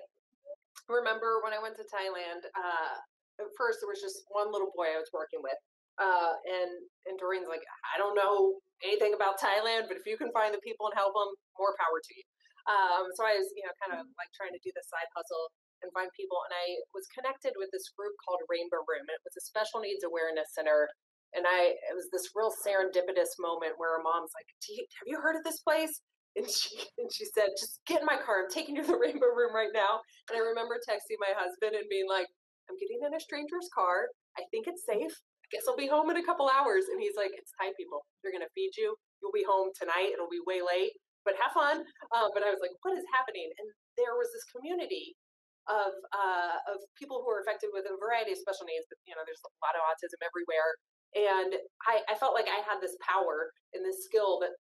remember 0.89 1.41
when 1.43 1.53
i 1.53 1.61
went 1.61 1.75
to 1.75 1.83
thailand 1.83 2.47
uh, 2.55 2.95
at 3.39 3.47
first 3.57 3.79
there 3.81 3.89
was 3.89 4.01
just 4.01 4.23
one 4.29 4.51
little 4.51 4.71
boy 4.75 4.87
i 4.95 4.97
was 4.97 5.11
working 5.13 5.39
with 5.43 5.59
uh, 5.97 6.33
and 6.45 6.71
and 7.09 7.17
Doreen's 7.17 7.49
like, 7.49 7.65
I 7.93 7.97
don't 7.97 8.13
know 8.13 8.61
anything 8.85 9.13
about 9.13 9.41
Thailand, 9.41 9.89
but 9.89 9.97
if 9.97 10.05
you 10.05 10.17
can 10.17 10.31
find 10.31 10.53
the 10.53 10.61
people 10.61 10.85
and 10.85 10.93
help 10.93 11.13
them, 11.13 11.33
more 11.57 11.73
power 11.81 11.97
to 11.97 12.11
you. 12.13 12.23
Um, 12.67 13.07
so 13.15 13.23
I 13.23 13.39
was, 13.39 13.47
you 13.55 13.63
know, 13.63 13.73
kind 13.79 13.95
of 13.95 14.03
like 14.19 14.31
trying 14.35 14.51
to 14.51 14.61
do 14.61 14.71
the 14.75 14.83
side 14.83 15.07
hustle 15.15 15.51
and 15.83 15.91
find 15.95 16.11
people. 16.13 16.39
And 16.47 16.53
I 16.53 16.67
was 16.91 17.07
connected 17.15 17.55
with 17.55 17.71
this 17.71 17.87
group 17.95 18.13
called 18.23 18.43
Rainbow 18.51 18.83
Room. 18.83 19.07
It 19.07 19.23
was 19.23 19.35
a 19.39 19.43
special 19.43 19.79
needs 19.79 20.03
awareness 20.03 20.51
center. 20.51 20.91
And 21.35 21.43
I, 21.47 21.75
it 21.75 21.95
was 21.95 22.07
this 22.11 22.31
real 22.35 22.51
serendipitous 22.51 23.35
moment 23.39 23.79
where 23.79 23.99
a 23.99 24.03
mom's 24.03 24.31
like, 24.35 24.47
you, 24.67 24.83
have 24.83 25.07
you 25.07 25.19
heard 25.19 25.35
of 25.35 25.43
this 25.43 25.59
place? 25.63 26.03
And 26.35 26.47
she, 26.47 26.75
and 26.99 27.07
she 27.11 27.27
said, 27.31 27.55
just 27.55 27.79
get 27.87 28.03
in 28.03 28.07
my 28.09 28.19
car. 28.19 28.47
I'm 28.47 28.51
taking 28.51 28.75
you 28.75 28.83
to 28.83 28.91
the 28.95 28.99
Rainbow 29.03 29.31
Room 29.31 29.55
right 29.55 29.71
now. 29.71 30.03
And 30.27 30.35
I 30.35 30.41
remember 30.43 30.79
texting 30.83 31.19
my 31.23 31.31
husband 31.35 31.75
and 31.75 31.87
being 31.87 32.07
like, 32.07 32.27
I'm 32.67 32.75
getting 32.75 32.99
in 32.99 33.15
a 33.15 33.21
stranger's 33.21 33.71
car. 33.71 34.11
I 34.35 34.43
think 34.51 34.67
it's 34.67 34.83
safe 34.83 35.15
I 35.47 35.55
guess 35.55 35.63
I'll 35.63 35.79
be 35.79 35.87
home 35.87 36.11
in 36.11 36.19
a 36.19 36.27
couple 36.27 36.51
hours. 36.51 36.91
And 36.91 36.99
he's 36.99 37.15
like, 37.15 37.31
it's 37.31 37.55
Thai 37.55 37.71
people. 37.79 38.03
They're 38.19 38.35
going 38.35 38.43
to 38.43 38.51
feed 38.51 38.75
you. 38.75 38.95
You'll 39.23 39.31
be 39.31 39.47
home 39.47 39.71
tonight. 39.79 40.11
It'll 40.11 40.27
be 40.27 40.43
way 40.43 40.59
late, 40.59 40.91
but 41.27 41.35
have 41.35 41.51
fun. 41.51 41.83
Uh, 42.15 42.31
but 42.31 42.47
I 42.47 42.49
was 42.55 42.63
like, 42.63 42.71
what 42.87 42.95
is 42.95 43.03
happening? 43.11 43.51
And 43.59 43.67
there 43.99 44.15
was 44.15 44.31
this 44.31 44.47
community 44.47 45.19
of 45.67 45.91
uh, 46.15 46.55
of 46.71 46.79
people 46.95 47.19
who 47.19 47.27
are 47.27 47.43
affected 47.43 47.75
with 47.75 47.83
a 47.83 47.95
variety 47.99 48.31
of 48.31 48.39
special 48.39 48.63
needs. 48.63 48.87
But 48.87 49.03
you 49.03 49.13
know, 49.13 49.27
there's 49.27 49.43
a 49.43 49.51
lot 49.59 49.75
of 49.75 49.83
autism 49.83 50.23
everywhere, 50.23 50.71
and 51.15 51.51
I, 51.83 51.99
I 52.07 52.15
felt 52.15 52.31
like 52.31 52.47
I 52.47 52.63
had 52.63 52.79
this 52.79 52.95
power 53.03 53.51
and 53.75 53.83
this 53.83 54.07
skill 54.07 54.39
that, 54.43 54.55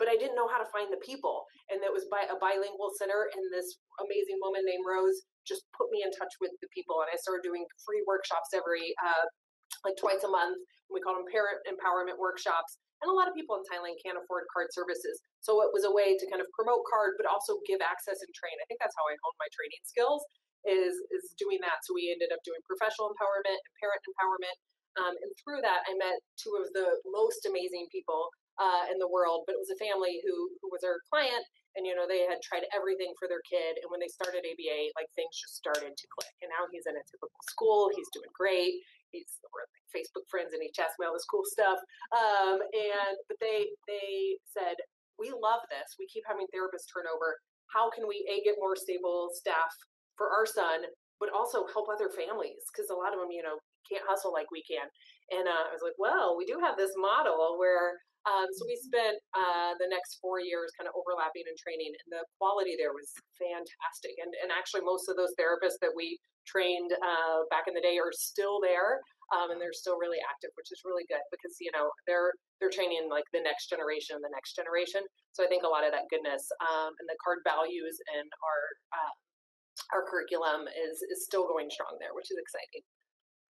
but 0.00 0.08
I 0.08 0.16
didn't 0.16 0.40
know 0.40 0.48
how 0.48 0.56
to 0.56 0.72
find 0.72 0.88
the 0.88 1.00
people. 1.04 1.44
And 1.68 1.84
it 1.84 1.92
was 1.92 2.08
by 2.08 2.24
a 2.24 2.40
bilingual 2.40 2.88
center, 2.96 3.28
and 3.28 3.44
this 3.52 3.76
amazing 4.00 4.40
woman 4.40 4.64
named 4.64 4.88
Rose 4.88 5.20
just 5.44 5.68
put 5.76 5.92
me 5.92 6.00
in 6.00 6.12
touch 6.16 6.32
with 6.40 6.56
the 6.64 6.70
people, 6.72 7.04
and 7.04 7.12
I 7.12 7.20
started 7.20 7.44
doing 7.44 7.68
free 7.84 8.00
workshops 8.08 8.56
every 8.56 8.96
uh, 9.04 9.28
like 9.84 10.00
twice 10.00 10.24
a 10.24 10.32
month. 10.32 10.56
We 10.88 11.04
call 11.04 11.20
them 11.20 11.28
parent 11.28 11.60
empowerment 11.68 12.16
workshops. 12.16 12.80
And 13.00 13.08
a 13.08 13.14
lot 13.14 13.30
of 13.30 13.34
people 13.34 13.54
in 13.54 13.64
Thailand 13.70 13.98
can't 14.02 14.18
afford 14.18 14.50
card 14.50 14.74
services. 14.74 15.22
So 15.38 15.62
it 15.62 15.70
was 15.70 15.86
a 15.86 15.92
way 15.94 16.18
to 16.18 16.24
kind 16.26 16.42
of 16.42 16.50
promote 16.54 16.82
card, 16.90 17.14
but 17.14 17.30
also 17.30 17.62
give 17.62 17.78
access 17.78 18.18
and 18.18 18.32
train. 18.34 18.58
I 18.58 18.66
think 18.66 18.82
that's 18.82 18.96
how 18.98 19.06
I 19.06 19.14
honed 19.22 19.38
my 19.38 19.50
training 19.54 19.82
skills 19.86 20.22
is, 20.66 20.98
is 21.14 21.32
doing 21.38 21.62
that. 21.62 21.86
So 21.86 21.94
we 21.94 22.10
ended 22.10 22.34
up 22.34 22.42
doing 22.42 22.58
professional 22.66 23.14
empowerment 23.14 23.54
and 23.54 23.72
parent 23.78 24.02
empowerment. 24.02 24.56
Um, 24.98 25.14
and 25.14 25.30
through 25.38 25.62
that, 25.62 25.86
I 25.86 25.94
met 25.94 26.18
two 26.42 26.58
of 26.58 26.66
the 26.74 26.98
most 27.14 27.46
amazing 27.46 27.86
people 27.94 28.26
uh, 28.58 28.90
in 28.90 28.98
the 28.98 29.06
world, 29.06 29.46
but 29.46 29.54
it 29.54 29.62
was 29.62 29.70
a 29.70 29.78
family 29.78 30.18
who, 30.26 30.34
who 30.58 30.68
was 30.74 30.82
our 30.82 30.98
client 31.06 31.46
and 31.78 31.86
you 31.86 31.94
know 31.94 32.10
they 32.10 32.26
had 32.26 32.42
tried 32.42 32.66
everything 32.74 33.14
for 33.14 33.30
their 33.30 33.42
kid 33.46 33.78
and 33.78 33.88
when 33.88 34.02
they 34.02 34.10
started 34.10 34.42
aba 34.42 34.90
like 34.98 35.06
things 35.14 35.32
just 35.38 35.54
started 35.54 35.94
to 35.94 36.06
click 36.10 36.34
and 36.42 36.50
now 36.50 36.66
he's 36.74 36.84
in 36.90 36.98
a 36.98 37.04
typical 37.06 37.38
school 37.46 37.86
he's 37.94 38.10
doing 38.10 38.28
great 38.34 38.82
he's 39.14 39.40
we're 39.52 39.64
like 39.64 39.78
Facebook 39.92 40.28
friends 40.28 40.52
and 40.52 40.60
he 40.60 40.70
chats 40.72 40.96
me 41.00 41.08
all 41.08 41.16
this 41.16 41.28
cool 41.28 41.44
stuff. 41.44 41.80
Um, 42.12 42.60
and 42.60 43.14
but 43.28 43.38
they 43.40 43.72
they 43.88 44.36
said 44.44 44.76
we 45.16 45.32
love 45.32 45.64
this. 45.72 45.98
We 45.98 46.06
keep 46.06 46.24
having 46.28 46.46
therapist 46.52 46.92
turnover. 46.92 47.40
How 47.72 47.90
can 47.90 48.06
we 48.08 48.24
a 48.28 48.44
get 48.44 48.60
more 48.60 48.76
stable 48.76 49.32
staff 49.34 49.72
for 50.16 50.30
our 50.30 50.46
son, 50.46 50.88
but 51.20 51.32
also 51.32 51.66
help 51.72 51.88
other 51.90 52.08
families 52.12 52.64
because 52.70 52.88
a 52.92 52.96
lot 52.96 53.12
of 53.12 53.20
them 53.20 53.32
you 53.32 53.42
know 53.42 53.58
can't 53.88 54.04
hustle 54.04 54.32
like 54.32 54.52
we 54.52 54.62
can. 54.68 54.84
And 55.32 55.48
uh, 55.48 55.64
I 55.68 55.72
was 55.72 55.84
like, 55.84 55.96
well, 55.96 56.36
we 56.36 56.44
do 56.44 56.60
have 56.60 56.76
this 56.76 56.92
model 56.96 57.56
where 57.56 57.96
um, 58.26 58.50
so 58.50 58.66
we 58.66 58.74
spent 58.74 59.20
uh, 59.36 59.78
the 59.78 59.86
next 59.86 60.18
four 60.18 60.42
years 60.42 60.74
kind 60.74 60.90
of 60.90 60.94
overlapping 60.98 61.46
and 61.46 61.54
training, 61.54 61.94
and 61.94 62.08
the 62.10 62.24
quality 62.36 62.74
there 62.74 62.92
was 62.92 63.08
fantastic. 63.38 64.18
And 64.18 64.34
and 64.42 64.50
actually, 64.50 64.82
most 64.82 65.06
of 65.06 65.14
those 65.14 65.32
therapists 65.38 65.78
that 65.80 65.94
we 65.94 66.18
trained 66.48 66.90
uh, 66.92 67.44
back 67.52 67.68
in 67.68 67.76
the 67.76 67.84
day 67.84 68.00
are 68.00 68.12
still 68.12 68.58
there, 68.58 69.00
um, 69.30 69.52
and 69.52 69.60
they're 69.60 69.76
still 69.76 70.00
really 70.00 70.18
active, 70.24 70.50
which 70.56 70.72
is 70.74 70.82
really 70.82 71.06
good 71.06 71.22
because 71.30 71.56
you 71.62 71.70
know 71.70 71.92
they're 72.10 72.34
they're 72.58 72.72
training 72.72 73.06
like 73.06 73.28
the 73.30 73.40
next 73.44 73.70
generation, 73.70 74.18
the 74.20 74.32
next 74.34 74.58
generation. 74.58 75.04
So 75.32 75.44
I 75.44 75.48
think 75.48 75.62
a 75.62 75.70
lot 75.70 75.86
of 75.86 75.94
that 75.94 76.10
goodness 76.10 76.42
um, 76.64 76.92
and 76.98 77.06
the 77.06 77.18
card 77.22 77.44
values 77.46 77.96
and 78.18 78.28
our 78.42 78.60
uh, 78.92 79.14
our 79.94 80.02
curriculum 80.04 80.66
is 80.68 81.00
is 81.06 81.24
still 81.24 81.46
going 81.46 81.70
strong 81.70 81.96
there, 82.02 82.12
which 82.12 82.28
is 82.28 82.38
exciting. 82.40 82.82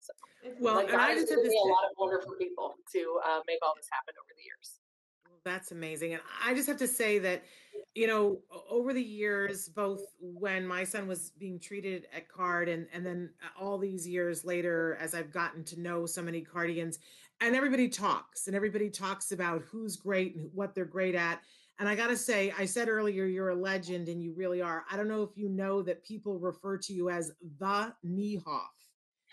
So, 0.07 0.51
well, 0.61 0.77
like, 0.77 0.93
I 0.93 1.15
just 1.15 1.31
have 1.31 1.43
to 1.43 1.51
say, 1.51 1.57
a 1.65 1.69
lot 1.69 1.85
of 1.85 1.97
wonderful 1.99 2.35
people 2.39 2.75
to 2.93 3.21
uh, 3.27 3.41
make 3.47 3.59
all 3.63 3.75
this 3.77 3.89
happen 3.91 4.15
over 4.21 4.33
the 4.37 4.45
years. 4.45 4.81
Well, 5.29 5.41
that's 5.45 5.73
amazing, 5.73 6.15
and 6.15 6.23
I 6.45 6.55
just 6.55 6.69
have 6.69 6.79
to 6.79 6.89
say 6.89 7.19
that 7.21 7.43
you 7.95 8.07
know 8.07 8.39
over 8.71 8.93
the 8.93 9.03
years, 9.03 9.69
both 9.69 10.03
when 10.21 10.67
my 10.67 10.85
son 10.85 11.09
was 11.09 11.33
being 11.39 11.59
treated 11.59 12.07
at 12.15 12.29
Card, 12.29 12.69
and 12.69 12.87
and 12.93 13.05
then 13.05 13.31
all 13.61 13.79
these 13.79 14.07
years 14.07 14.45
later, 14.45 14.97
as 15.01 15.15
I've 15.15 15.33
gotten 15.33 15.65
to 15.65 15.81
know 15.81 16.07
so 16.07 16.23
many 16.23 16.43
Cardians, 16.43 16.99
and 17.41 17.57
everybody 17.57 17.89
talks, 17.89 18.47
and 18.47 18.55
everybody 18.55 18.91
talks 18.91 19.33
about 19.33 19.63
who's 19.63 19.97
great 19.97 20.37
and 20.37 20.51
what 20.55 20.75
they're 20.75 20.85
great 20.85 21.15
at. 21.15 21.41
And 21.79 21.89
I 21.89 21.95
got 21.95 22.07
to 22.07 22.17
say, 22.17 22.55
I 22.59 22.65
said 22.65 22.89
earlier, 22.89 23.27
you're 23.27 23.51
a 23.51 23.55
legend 23.55 24.09
and 24.09 24.23
you 24.23 24.33
really 24.35 24.63
are. 24.63 24.85
I 24.91 24.97
don't 24.97 25.09
know 25.09 25.23
if 25.23 25.37
you 25.37 25.51
know 25.51 25.83
that 25.83 26.03
people 26.03 26.39
refer 26.39 26.79
to 26.79 26.93
you 26.95 27.11
as 27.11 27.33
the 27.59 27.93
Niehoff. 28.03 28.76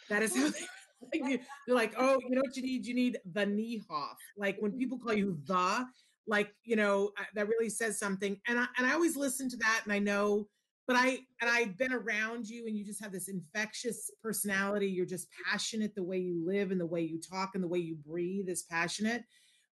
That 0.10 0.24
is 0.24 0.36
how 0.36 0.50
they, 0.50 1.19
like, 1.22 1.41
they're 1.67 1.75
like, 1.75 1.93
oh, 1.98 2.19
you 2.27 2.36
know 2.36 2.41
what 2.41 2.55
you 2.55 2.63
need? 2.63 2.86
You 2.86 2.93
need 2.93 3.17
the 3.33 3.45
Niehoff. 3.45 4.15
Like 4.38 4.57
when 4.60 4.72
people 4.72 4.98
call 4.98 5.13
you 5.13 5.38
the, 5.45 5.86
like, 6.27 6.53
you 6.63 6.75
know, 6.75 7.12
uh, 7.19 7.24
that 7.36 7.48
really 7.48 7.69
says 7.69 8.00
something. 8.00 8.39
And 8.48 8.60
I, 8.60 8.65
and 8.77 8.88
I 8.88 8.93
always 8.93 9.15
listen 9.15 9.50
to 9.50 9.57
that 9.57 9.81
and 9.83 9.93
I 9.93 10.00
know, 10.00 10.48
but 10.88 10.95
I, 10.95 11.19
and 11.41 11.50
I've 11.50 11.77
been 11.77 11.93
around 11.93 12.48
you 12.48 12.65
and 12.67 12.77
you 12.77 12.86
just 12.86 13.01
have 13.01 13.12
this 13.12 13.29
infectious 13.29 14.10
personality. 14.22 14.88
You're 14.88 15.05
just 15.05 15.27
passionate 15.50 15.95
the 15.95 16.03
way 16.03 16.17
you 16.17 16.45
live 16.45 16.72
and 16.72 16.79
the 16.79 16.86
way 16.86 17.01
you 17.01 17.19
talk 17.19 17.51
and 17.55 17.63
the 17.63 17.67
way 17.67 17.79
you 17.79 17.95
breathe 17.95 18.50
is 18.50 18.63
passionate. 18.63 19.24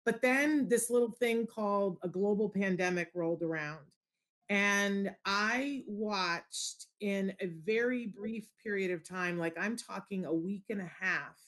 But 0.05 0.21
then 0.21 0.67
this 0.67 0.89
little 0.89 1.11
thing 1.11 1.45
called 1.45 1.97
a 2.01 2.07
global 2.07 2.49
pandemic 2.49 3.11
rolled 3.13 3.43
around. 3.43 3.85
And 4.51 5.15
I 5.25 5.83
watched 5.87 6.87
in 6.99 7.33
a 7.39 7.45
very 7.45 8.07
brief 8.07 8.49
period 8.61 8.91
of 8.91 9.07
time, 9.07 9.39
like 9.39 9.57
I'm 9.57 9.77
talking 9.77 10.25
a 10.25 10.33
week 10.33 10.65
and 10.69 10.81
a 10.81 10.91
half, 10.99 11.39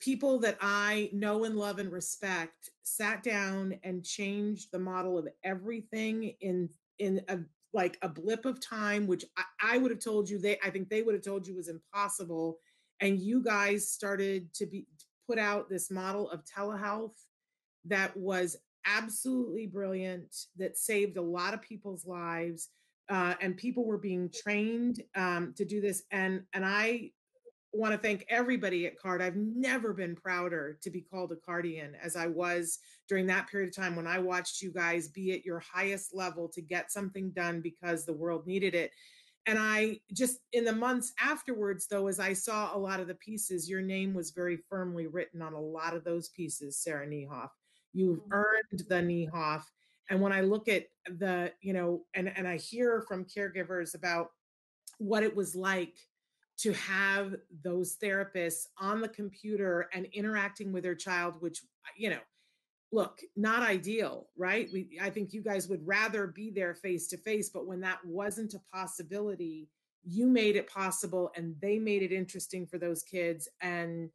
people 0.00 0.40
that 0.40 0.58
I 0.60 1.10
know 1.12 1.44
and 1.44 1.54
love 1.54 1.78
and 1.78 1.92
respect 1.92 2.70
sat 2.82 3.22
down 3.22 3.78
and 3.84 4.04
changed 4.04 4.72
the 4.72 4.80
model 4.80 5.16
of 5.16 5.28
everything 5.44 6.34
in 6.40 6.68
in 6.98 7.20
a 7.28 7.38
like 7.72 7.96
a 8.02 8.08
blip 8.08 8.46
of 8.46 8.60
time, 8.60 9.06
which 9.06 9.24
I, 9.36 9.44
I 9.74 9.78
would 9.78 9.92
have 9.92 10.02
told 10.02 10.28
you 10.28 10.40
they 10.40 10.58
I 10.64 10.70
think 10.70 10.88
they 10.88 11.02
would 11.02 11.14
have 11.14 11.22
told 11.22 11.46
you 11.46 11.54
was 11.54 11.68
impossible. 11.68 12.58
And 12.98 13.20
you 13.20 13.44
guys 13.44 13.92
started 13.92 14.52
to 14.54 14.66
be 14.66 14.88
put 15.24 15.38
out 15.38 15.70
this 15.70 15.88
model 15.88 16.28
of 16.30 16.42
telehealth 16.44 17.14
that 17.84 18.16
was 18.16 18.56
absolutely 18.96 19.66
brilliant 19.66 20.34
that 20.56 20.78
saved 20.78 21.16
a 21.16 21.22
lot 21.22 21.54
of 21.54 21.62
people's 21.62 22.06
lives 22.06 22.68
uh, 23.10 23.34
and 23.40 23.56
people 23.56 23.84
were 23.84 23.98
being 23.98 24.30
trained 24.30 25.02
um, 25.14 25.54
to 25.56 25.64
do 25.64 25.80
this 25.80 26.02
and 26.10 26.42
and 26.52 26.64
i 26.64 27.10
want 27.72 27.92
to 27.92 27.98
thank 27.98 28.24
everybody 28.30 28.86
at 28.86 28.98
card. 28.98 29.20
I've 29.20 29.36
never 29.36 29.92
been 29.92 30.16
prouder 30.16 30.78
to 30.82 30.90
be 30.90 31.02
called 31.02 31.32
a 31.32 31.36
cardian 31.36 31.94
as 32.02 32.16
i 32.16 32.26
was 32.26 32.78
during 33.08 33.26
that 33.26 33.48
period 33.48 33.68
of 33.68 33.76
time 33.76 33.94
when 33.94 34.06
i 34.06 34.18
watched 34.18 34.62
you 34.62 34.72
guys 34.72 35.08
be 35.08 35.32
at 35.32 35.44
your 35.44 35.60
highest 35.60 36.14
level 36.14 36.48
to 36.54 36.62
get 36.62 36.90
something 36.90 37.30
done 37.30 37.60
because 37.60 38.04
the 38.04 38.12
world 38.12 38.46
needed 38.46 38.74
it. 38.74 38.90
And 39.46 39.58
i 39.58 40.00
just 40.12 40.38
in 40.52 40.64
the 40.64 40.72
months 40.72 41.12
afterwards 41.20 41.86
though 41.90 42.06
as 42.06 42.18
i 42.18 42.32
saw 42.32 42.76
a 42.76 42.78
lot 42.78 43.00
of 43.00 43.06
the 43.06 43.14
pieces 43.14 43.68
your 43.68 43.82
name 43.82 44.14
was 44.14 44.30
very 44.30 44.58
firmly 44.68 45.06
written 45.06 45.42
on 45.42 45.52
a 45.52 45.60
lot 45.60 45.94
of 45.94 46.04
those 46.04 46.28
pieces 46.30 46.76
sarah 46.76 47.06
niehoff 47.06 47.50
You've 47.92 48.20
mm-hmm. 48.20 48.32
earned 48.32 48.84
the 48.88 48.96
Niehoff. 48.96 49.62
And 50.10 50.20
when 50.20 50.32
I 50.32 50.40
look 50.40 50.68
at 50.68 50.86
the, 51.06 51.52
you 51.60 51.72
know, 51.72 52.02
and, 52.14 52.32
and 52.36 52.48
I 52.48 52.56
hear 52.56 53.04
from 53.06 53.26
caregivers 53.26 53.94
about 53.94 54.28
what 54.98 55.22
it 55.22 55.34
was 55.34 55.54
like 55.54 55.94
to 56.58 56.72
have 56.72 57.36
those 57.62 57.96
therapists 58.02 58.66
on 58.78 59.00
the 59.00 59.08
computer 59.08 59.88
and 59.92 60.06
interacting 60.06 60.72
with 60.72 60.82
their 60.82 60.94
child, 60.94 61.34
which, 61.40 61.60
you 61.96 62.10
know, 62.10 62.18
look, 62.90 63.20
not 63.36 63.62
ideal, 63.62 64.28
right? 64.36 64.68
We, 64.72 64.98
I 65.00 65.10
think 65.10 65.32
you 65.32 65.42
guys 65.42 65.68
would 65.68 65.86
rather 65.86 66.26
be 66.26 66.50
there 66.50 66.74
face 66.74 67.06
to 67.08 67.16
face, 67.18 67.50
but 67.50 67.66
when 67.66 67.80
that 67.82 67.98
wasn't 68.04 68.54
a 68.54 68.62
possibility, 68.74 69.68
you 70.04 70.26
made 70.26 70.56
it 70.56 70.68
possible 70.70 71.30
and 71.36 71.54
they 71.60 71.78
made 71.78 72.02
it 72.02 72.12
interesting 72.12 72.66
for 72.66 72.78
those 72.78 73.02
kids. 73.02 73.48
And 73.60 74.10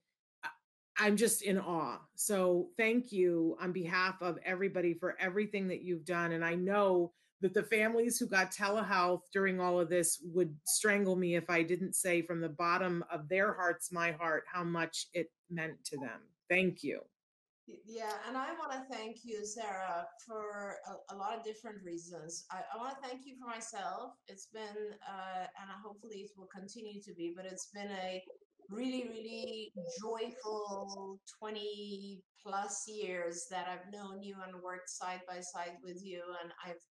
I'm 0.98 1.18
just 1.18 1.42
in 1.42 1.58
awe. 1.58 2.00
So 2.16 2.70
thank 2.78 3.12
you 3.12 3.58
on 3.60 3.72
behalf 3.72 4.22
of 4.22 4.38
everybody 4.46 4.94
for 4.94 5.16
everything 5.20 5.68
that 5.70 5.82
you've 5.82 6.06
done. 6.06 6.34
And 6.34 6.46
I 6.46 6.56
know 6.56 7.14
that 7.42 7.54
the 7.54 7.64
families 7.64 8.18
who 8.18 8.28
got 8.28 8.52
telehealth 8.52 9.24
during 9.34 9.60
all 9.60 9.80
of 9.80 9.90
this 9.90 10.22
would 10.24 10.56
strangle 10.66 11.16
me 11.16 11.36
if 11.36 11.50
I 11.50 11.64
didn't 11.64 11.96
say 11.96 12.22
from 12.22 12.40
the 12.40 12.50
bottom 12.50 13.04
of 13.12 13.28
their 13.28 13.54
hearts, 13.54 13.92
my 13.92 14.12
heart, 14.12 14.44
how 14.52 14.64
much 14.64 15.08
it 15.14 15.30
meant 15.50 15.84
to 15.86 15.98
them. 15.98 16.22
Thank 16.50 16.84
you. 16.84 17.02
Yeah, 17.86 18.12
and 18.28 18.36
I 18.36 18.52
want 18.54 18.74
to 18.74 18.94
thank 18.94 19.20
you, 19.24 19.46
Sarah, 19.46 20.06
for 20.28 20.76
a, 21.10 21.16
a 21.16 21.18
lot 21.18 21.38
of 21.38 21.44
different 21.44 21.78
reasons. 21.84 22.46
I, 22.52 22.58
I 22.74 22.78
want 22.78 23.02
to 23.02 23.08
thank 23.08 23.26
you 23.26 23.36
for 23.40 23.48
myself. 23.48 24.14
It's 24.28 24.48
been, 24.48 24.94
uh, 25.08 25.48
and 25.60 25.70
hopefully 25.84 26.18
it 26.18 26.32
will 26.38 26.50
continue 26.54 27.02
to 27.02 27.14
be, 27.14 27.34
but 27.36 27.46
it's 27.46 27.68
been 27.74 27.90
a 27.90 28.22
really, 28.74 29.08
really 29.10 29.72
joyful 30.02 31.20
20 31.40 32.22
plus 32.46 32.84
years 32.88 33.46
that 33.50 33.68
I've 33.68 33.92
known 33.92 34.22
you 34.22 34.36
and 34.46 34.62
worked 34.62 34.90
side 34.90 35.22
by 35.28 35.40
side 35.40 35.78
with 35.84 36.02
you. 36.04 36.22
And 36.42 36.52
I've 36.66 36.82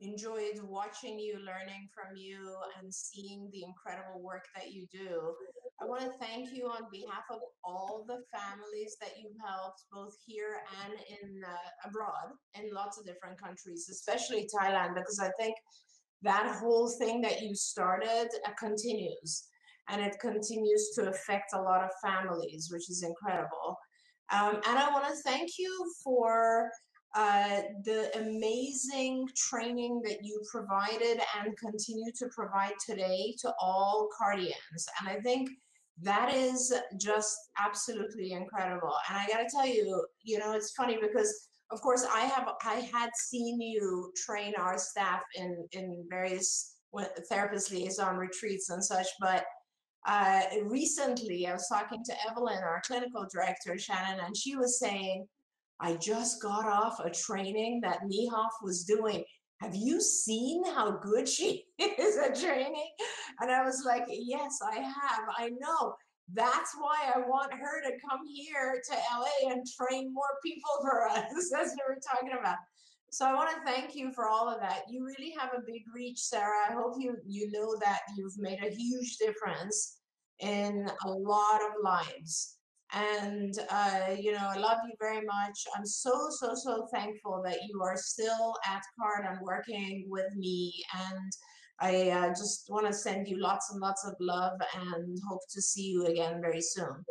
enjoyed 0.00 0.60
watching 0.62 1.18
you, 1.18 1.34
learning 1.38 1.88
from 1.94 2.16
you, 2.16 2.54
and 2.80 2.92
seeing 2.92 3.50
the 3.52 3.64
incredible 3.64 4.22
work 4.22 4.44
that 4.54 4.72
you 4.72 4.86
do. 4.90 5.34
I 5.82 5.86
want 5.86 6.02
to 6.02 6.10
thank 6.20 6.52
you 6.52 6.66
on 6.66 6.82
behalf 6.92 7.24
of 7.30 7.40
all 7.64 8.04
the 8.06 8.20
families 8.32 8.96
that 9.00 9.12
you've 9.18 9.36
helped, 9.44 9.82
both 9.92 10.14
here 10.26 10.60
and 10.84 10.92
in 10.92 11.42
uh, 11.42 11.88
abroad, 11.88 12.32
in 12.54 12.72
lots 12.72 12.98
of 12.98 13.06
different 13.06 13.40
countries, 13.40 13.88
especially 13.90 14.46
Thailand, 14.54 14.94
because 14.94 15.18
I 15.20 15.30
think 15.40 15.54
that 16.22 16.56
whole 16.60 16.88
thing 16.98 17.22
that 17.22 17.40
you 17.40 17.54
started 17.54 18.28
uh, 18.46 18.50
continues 18.58 19.48
and 19.90 20.00
it 20.00 20.18
continues 20.20 20.90
to 20.94 21.08
affect 21.08 21.52
a 21.54 21.60
lot 21.60 21.82
of 21.82 21.90
families, 22.02 22.68
which 22.72 22.88
is 22.88 23.02
incredible. 23.02 23.76
Um, 24.32 24.56
and 24.66 24.78
I 24.78 24.90
want 24.90 25.06
to 25.06 25.22
thank 25.22 25.50
you 25.58 25.92
for 26.04 26.70
uh, 27.16 27.62
the 27.84 28.10
amazing 28.18 29.26
training 29.36 30.00
that 30.04 30.18
you 30.22 30.40
provided 30.50 31.20
and 31.38 31.56
continue 31.58 32.12
to 32.16 32.28
provide 32.34 32.74
today 32.86 33.34
to 33.40 33.52
all 33.60 34.08
Cardians. 34.16 34.86
And 35.00 35.08
I 35.08 35.20
think 35.20 35.50
that 36.02 36.32
is 36.32 36.72
just 36.98 37.36
absolutely 37.58 38.32
incredible. 38.32 38.92
And 39.08 39.18
I 39.18 39.26
got 39.26 39.38
to 39.38 39.48
tell 39.50 39.66
you, 39.66 40.06
you 40.22 40.38
know, 40.38 40.52
it's 40.52 40.72
funny 40.72 40.98
because 41.00 41.48
of 41.72 41.80
course 41.80 42.06
I 42.12 42.20
have 42.22 42.48
I 42.64 42.88
had 42.92 43.10
seen 43.14 43.60
you 43.60 44.12
train 44.26 44.54
our 44.58 44.78
staff 44.78 45.22
in 45.34 45.68
in 45.72 46.04
various 46.08 46.76
therapist 47.28 47.70
liaison 47.70 48.16
retreats 48.16 48.70
and 48.70 48.84
such, 48.84 49.06
but 49.20 49.44
uh, 50.06 50.42
recently 50.64 51.46
I 51.46 51.52
was 51.52 51.68
talking 51.68 52.02
to 52.04 52.14
Evelyn, 52.28 52.58
our 52.58 52.82
clinical 52.84 53.26
director, 53.32 53.76
Shannon, 53.78 54.24
and 54.24 54.36
she 54.36 54.56
was 54.56 54.78
saying, 54.78 55.26
I 55.80 55.94
just 55.94 56.42
got 56.42 56.66
off 56.66 57.00
a 57.00 57.10
training 57.10 57.80
that 57.82 58.02
Niehoff 58.02 58.50
was 58.62 58.84
doing. 58.84 59.24
Have 59.60 59.74
you 59.74 60.00
seen 60.00 60.64
how 60.64 60.92
good 60.92 61.28
she 61.28 61.64
is 61.78 62.16
at 62.18 62.38
training? 62.38 62.90
And 63.40 63.50
I 63.50 63.62
was 63.64 63.82
like, 63.84 64.04
Yes, 64.08 64.58
I 64.62 64.76
have. 64.76 65.24
I 65.36 65.50
know. 65.58 65.94
That's 66.32 66.74
why 66.78 67.12
I 67.14 67.18
want 67.20 67.52
her 67.52 67.82
to 67.82 67.90
come 68.08 68.20
here 68.26 68.80
to 68.88 68.94
LA 68.94 69.50
and 69.52 69.66
train 69.66 70.14
more 70.14 70.38
people 70.44 70.70
for 70.80 71.08
us. 71.08 71.24
That's 71.52 71.70
what 71.70 71.78
we're 71.88 72.14
talking 72.14 72.38
about. 72.38 72.56
So 73.12 73.26
I 73.26 73.34
want 73.34 73.50
to 73.50 73.70
thank 73.70 73.96
you 73.96 74.12
for 74.12 74.28
all 74.28 74.48
of 74.48 74.60
that. 74.60 74.82
You 74.88 75.04
really 75.04 75.34
have 75.36 75.50
a 75.52 75.62
big 75.66 75.82
reach, 75.92 76.18
Sarah. 76.18 76.68
I 76.68 76.72
hope 76.72 76.94
you 76.98 77.16
you 77.26 77.50
know 77.50 77.74
that 77.80 78.00
you've 78.16 78.38
made 78.38 78.60
a 78.62 78.70
huge 78.70 79.16
difference 79.18 79.98
in 80.38 80.88
a 81.04 81.10
lot 81.10 81.60
of 81.60 81.72
lives. 81.82 82.56
And 82.92 83.52
uh, 83.68 84.14
you 84.18 84.32
know, 84.32 84.48
I 84.48 84.56
love 84.58 84.78
you 84.86 84.94
very 85.00 85.24
much. 85.26 85.58
I'm 85.76 85.84
so 85.86 86.28
so 86.30 86.54
so 86.54 86.86
thankful 86.94 87.42
that 87.44 87.58
you 87.68 87.82
are 87.82 87.96
still 87.96 88.54
at 88.64 88.82
Card 88.98 89.26
and 89.28 89.40
working 89.42 90.06
with 90.08 90.32
me. 90.36 90.72
And 90.94 91.32
I 91.80 92.10
uh, 92.10 92.28
just 92.28 92.66
want 92.68 92.86
to 92.86 92.92
send 92.92 93.26
you 93.26 93.40
lots 93.40 93.72
and 93.72 93.80
lots 93.80 94.04
of 94.06 94.14
love 94.20 94.58
and 94.74 95.18
hope 95.28 95.40
to 95.50 95.62
see 95.62 95.88
you 95.90 96.06
again 96.06 96.40
very 96.40 96.60
soon. 96.60 97.04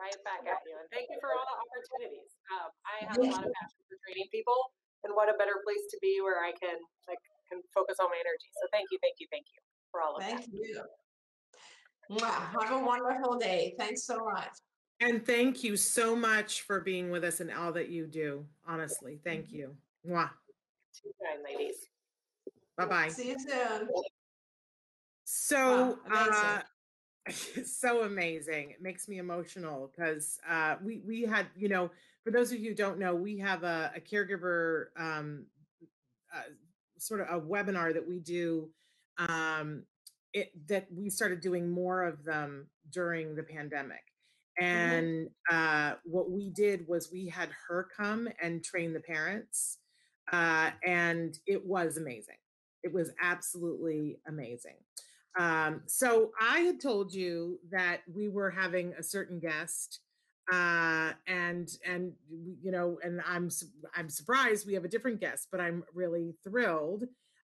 right 0.00 0.20
back 0.24 0.44
at 0.44 0.60
you. 0.66 0.76
And 0.80 0.88
thank 0.92 1.08
you 1.08 1.16
for 1.20 1.30
all 1.32 1.44
the 1.48 1.56
opportunities. 1.64 2.36
Um, 2.52 2.68
I 2.84 2.94
have 3.08 3.16
a 3.16 3.22
lot 3.32 3.46
of 3.46 3.52
passion 3.56 3.83
training 4.04 4.28
people, 4.30 4.56
and 5.04 5.16
what 5.16 5.32
a 5.32 5.36
better 5.40 5.64
place 5.64 5.84
to 5.90 5.98
be 6.00 6.20
where 6.20 6.44
I 6.44 6.52
can 6.52 6.76
like 7.08 7.20
can 7.48 7.60
focus 7.72 7.96
all 8.00 8.08
my 8.08 8.20
energy. 8.20 8.48
So 8.60 8.68
thank 8.72 8.88
you, 8.92 8.98
thank 9.02 9.16
you, 9.18 9.26
thank 9.32 9.46
you 9.52 9.60
for 9.90 10.00
all 10.00 10.16
of 10.16 10.22
thank 10.22 10.40
that. 10.40 10.50
Thank 10.50 10.68
you. 10.68 10.82
Wow, 12.10 12.48
have 12.60 12.72
a 12.72 12.84
wonderful 12.84 13.38
day. 13.38 13.74
Thanks 13.78 14.04
so 14.04 14.18
much. 14.24 14.52
And 15.00 15.24
thank 15.26 15.64
you 15.64 15.76
so 15.76 16.14
much 16.14 16.62
for 16.62 16.80
being 16.80 17.10
with 17.10 17.24
us 17.24 17.40
and 17.40 17.50
all 17.50 17.72
that 17.72 17.88
you 17.88 18.06
do. 18.06 18.44
Honestly, 18.66 19.18
thank 19.24 19.46
mm-hmm. 19.46 19.56
you. 19.56 19.76
Mwah. 20.08 20.30
Too 21.02 21.10
kind, 21.22 21.42
ladies. 21.44 21.76
Bye 22.76 22.86
bye. 22.86 23.08
See 23.08 23.28
you 23.28 23.38
soon. 23.38 23.88
So, 25.24 25.98
wow, 26.10 26.60
uh, 27.26 27.32
so 27.64 28.02
amazing. 28.02 28.70
It 28.70 28.82
makes 28.82 29.08
me 29.08 29.18
emotional 29.18 29.90
because 29.94 30.38
uh, 30.48 30.76
we 30.82 31.00
we 31.06 31.22
had, 31.22 31.46
you 31.56 31.68
know, 31.68 31.90
for 32.24 32.30
those 32.30 32.50
of 32.52 32.58
you 32.58 32.70
who 32.70 32.74
don't 32.74 32.98
know, 32.98 33.14
we 33.14 33.38
have 33.38 33.62
a, 33.62 33.92
a 33.94 34.00
caregiver 34.00 34.86
um, 34.98 35.44
uh, 36.34 36.50
sort 36.98 37.20
of 37.20 37.28
a 37.28 37.40
webinar 37.40 37.92
that 37.92 38.06
we 38.06 38.18
do 38.18 38.70
um, 39.18 39.84
it, 40.32 40.50
that 40.68 40.86
we 40.90 41.10
started 41.10 41.40
doing 41.40 41.70
more 41.70 42.02
of 42.02 42.24
them 42.24 42.66
during 42.90 43.36
the 43.36 43.42
pandemic. 43.42 44.02
Mm-hmm. 44.60 44.64
And 44.64 45.30
uh, 45.50 45.94
what 46.04 46.30
we 46.30 46.50
did 46.50 46.88
was 46.88 47.12
we 47.12 47.28
had 47.28 47.50
her 47.68 47.88
come 47.96 48.28
and 48.42 48.64
train 48.64 48.92
the 48.92 49.00
parents, 49.00 49.78
uh, 50.32 50.70
and 50.86 51.38
it 51.46 51.64
was 51.64 51.98
amazing. 51.98 52.36
It 52.82 52.92
was 52.92 53.10
absolutely 53.22 54.18
amazing. 54.26 54.76
Um, 55.38 55.82
so 55.86 56.30
I 56.40 56.60
had 56.60 56.80
told 56.80 57.12
you 57.12 57.58
that 57.70 58.02
we 58.12 58.28
were 58.28 58.50
having 58.50 58.92
a 58.98 59.02
certain 59.02 59.40
guest, 59.40 60.00
uh, 60.52 61.12
and 61.26 61.70
and 61.86 62.12
you 62.62 62.70
know, 62.70 62.98
and 63.02 63.20
I'm 63.26 63.50
I'm 63.94 64.08
surprised 64.08 64.66
we 64.66 64.74
have 64.74 64.84
a 64.84 64.88
different 64.88 65.20
guest, 65.20 65.48
but 65.50 65.60
I'm 65.60 65.84
really 65.94 66.34
thrilled 66.44 67.04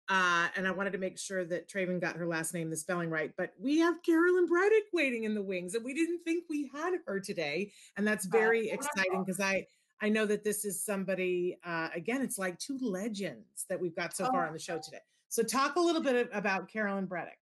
uh, 0.09 0.47
and 0.55 0.67
I 0.67 0.71
wanted 0.71 0.93
to 0.93 0.97
make 0.97 1.17
sure 1.17 1.43
that 1.45 1.67
Traven 1.67 1.99
got 1.99 2.15
her 2.15 2.25
last 2.25 2.53
name, 2.53 2.69
the 2.69 2.77
spelling 2.77 3.09
right. 3.09 3.31
But 3.37 3.53
we 3.59 3.79
have 3.79 4.01
Carolyn 4.03 4.47
Breddick 4.47 4.87
waiting 4.93 5.25
in 5.25 5.35
the 5.35 5.41
wings, 5.41 5.75
and 5.75 5.83
we 5.83 5.93
didn't 5.93 6.19
think 6.23 6.45
we 6.49 6.69
had 6.73 6.93
her 7.05 7.19
today, 7.19 7.71
and 7.97 8.07
that's 8.07 8.25
very 8.25 8.69
exciting 8.69 9.23
because 9.25 9.41
I 9.41 9.65
I 10.01 10.09
know 10.09 10.25
that 10.25 10.43
this 10.43 10.63
is 10.63 10.83
somebody. 10.83 11.57
Uh, 11.65 11.89
again, 11.93 12.21
it's 12.21 12.37
like 12.37 12.57
two 12.57 12.77
legends 12.81 13.65
that 13.69 13.79
we've 13.79 13.95
got 13.95 14.15
so 14.15 14.25
oh. 14.27 14.31
far 14.31 14.47
on 14.47 14.53
the 14.53 14.59
show 14.59 14.79
today. 14.81 15.01
So 15.27 15.43
talk 15.43 15.75
a 15.75 15.81
little 15.81 16.01
bit 16.01 16.29
about 16.31 16.69
Carolyn 16.69 17.05
Breddick. 17.05 17.39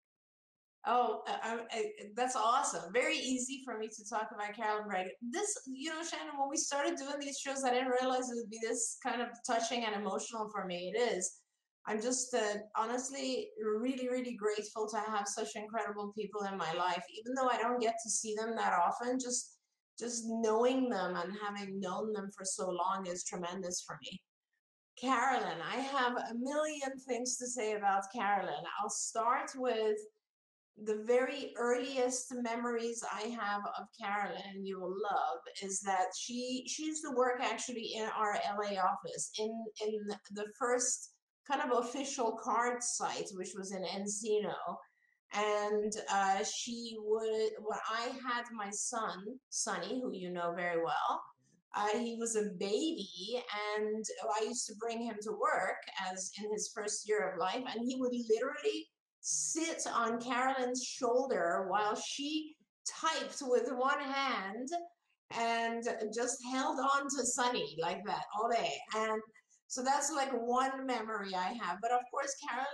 Oh, 0.87 1.23
I, 1.27 1.59
I, 1.71 1.83
that's 2.15 2.35
awesome. 2.35 2.93
Very 2.93 3.17
easy 3.17 3.63
for 3.65 3.77
me 3.77 3.87
to 3.87 4.09
talk 4.09 4.29
about 4.33 4.55
Carolyn 4.55 4.87
Breddick. 4.87 5.17
This, 5.21 5.57
you 5.65 5.89
know, 5.89 6.03
Shannon, 6.03 6.37
when 6.37 6.49
we 6.49 6.57
started 6.57 6.95
doing 6.95 7.19
these 7.19 7.39
shows, 7.39 7.63
I 7.63 7.71
didn't 7.71 7.89
realize 7.99 8.29
it 8.29 8.35
would 8.35 8.51
be 8.51 8.59
this 8.61 8.97
kind 9.03 9.19
of 9.19 9.29
touching 9.47 9.83
and 9.83 9.95
emotional 9.95 10.47
for 10.51 10.65
me. 10.65 10.93
It 10.93 10.99
is. 10.99 11.39
I'm 11.87 12.01
just 12.01 12.33
uh, 12.33 12.57
honestly 12.75 13.49
really, 13.63 14.09
really 14.09 14.35
grateful 14.35 14.87
to 14.89 14.97
have 14.97 15.27
such 15.27 15.49
incredible 15.55 16.13
people 16.15 16.41
in 16.43 16.57
my 16.57 16.71
life. 16.73 17.03
Even 17.19 17.33
though 17.35 17.49
I 17.49 17.57
don't 17.57 17.81
get 17.81 17.95
to 18.03 18.09
see 18.09 18.35
them 18.35 18.55
that 18.55 18.73
often, 18.73 19.19
just 19.19 19.57
just 19.97 20.23
knowing 20.25 20.89
them 20.89 21.15
and 21.15 21.33
having 21.41 21.79
known 21.79 22.11
them 22.11 22.29
for 22.35 22.43
so 22.43 22.69
long 22.69 23.07
is 23.07 23.23
tremendous 23.23 23.83
for 23.87 23.97
me. 24.01 24.21
Carolyn, 24.99 25.59
I 25.61 25.77
have 25.77 26.13
a 26.13 26.33
million 26.37 26.97
things 27.07 27.37
to 27.37 27.47
say 27.47 27.73
about 27.73 28.03
Carolyn. 28.13 28.63
I'll 28.81 28.89
start 28.89 29.51
with 29.55 29.97
the 30.83 31.03
very 31.05 31.53
earliest 31.57 32.33
memories 32.33 33.03
I 33.09 33.27
have 33.29 33.61
of 33.79 33.87
Carolyn, 33.99 34.65
you 34.65 34.79
will 34.79 34.95
love, 35.11 35.39
is 35.63 35.79
that 35.81 36.07
she 36.17 36.65
she 36.67 36.85
used 36.85 37.03
to 37.03 37.15
work 37.15 37.39
actually 37.41 37.93
in 37.95 38.07
our 38.15 38.37
LA 38.57 38.77
office 38.81 39.31
in 39.39 39.65
in 39.85 40.07
the 40.31 40.45
first 40.59 41.13
kind 41.47 41.61
of 41.61 41.85
official 41.85 42.37
card 42.43 42.83
site, 42.83 43.29
which 43.35 43.53
was 43.57 43.71
in 43.71 43.83
Encino. 43.83 44.55
And 45.33 45.93
uh, 46.11 46.43
she 46.43 46.95
would, 46.99 47.49
when 47.59 47.79
I 47.89 48.07
had 48.07 48.45
my 48.53 48.69
son, 48.69 49.25
Sonny, 49.49 49.99
who 50.01 50.11
you 50.13 50.29
know 50.29 50.53
very 50.55 50.81
well, 50.81 51.21
uh, 51.75 51.97
he 51.97 52.15
was 52.17 52.35
a 52.35 52.51
baby, 52.57 53.43
and 53.77 54.05
I 54.39 54.45
used 54.45 54.65
to 54.67 54.75
bring 54.79 55.01
him 55.01 55.15
to 55.23 55.31
work 55.31 55.77
as 56.09 56.31
in 56.41 56.51
his 56.51 56.71
first 56.73 57.07
year 57.07 57.31
of 57.31 57.39
life, 57.39 57.63
and 57.67 57.85
he 57.85 57.97
would 57.99 58.13
literally 58.29 58.87
sit 59.27 59.81
on 59.91 60.21
Carolyn's 60.21 60.83
shoulder 60.83 61.65
while 61.67 61.95
she 61.95 62.55
typed 63.01 63.41
with 63.41 63.67
one 63.71 63.99
hand 63.99 64.69
and 65.35 65.83
just 66.13 66.37
held 66.51 66.77
on 66.79 67.03
to 67.05 67.25
Sonny 67.25 67.75
like 67.81 68.05
that 68.05 68.25
all 68.37 68.51
day. 68.51 68.71
And 68.95 69.19
so 69.65 69.81
that's 69.83 70.11
like 70.11 70.31
one 70.31 70.85
memory 70.85 71.33
I 71.33 71.57
have. 71.59 71.79
But 71.81 71.91
of 71.91 72.01
course, 72.11 72.35
Carolyn 72.47 72.67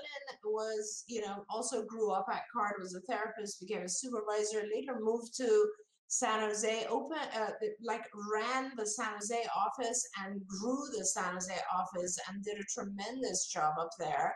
was, 0.44 1.06
you 1.08 1.22
know, 1.22 1.46
also 1.50 1.86
grew 1.86 2.12
up 2.12 2.26
at 2.30 2.44
CARD, 2.54 2.74
was 2.82 2.96
a 2.96 3.02
therapist, 3.10 3.62
became 3.62 3.84
a 3.84 3.90
supervisor, 3.90 4.64
later 4.76 5.00
moved 5.00 5.34
to 5.38 5.68
San 6.08 6.42
Jose, 6.42 6.86
open, 6.90 7.18
uh, 7.34 7.52
like 7.82 8.04
ran 8.34 8.74
the 8.76 8.86
San 8.86 9.14
Jose 9.14 9.42
office 9.56 10.06
and 10.22 10.46
grew 10.46 10.84
the 10.98 11.06
San 11.06 11.36
Jose 11.36 11.56
office 11.74 12.18
and 12.28 12.44
did 12.44 12.58
a 12.60 12.74
tremendous 12.74 13.48
job 13.48 13.76
up 13.80 13.92
there. 13.98 14.36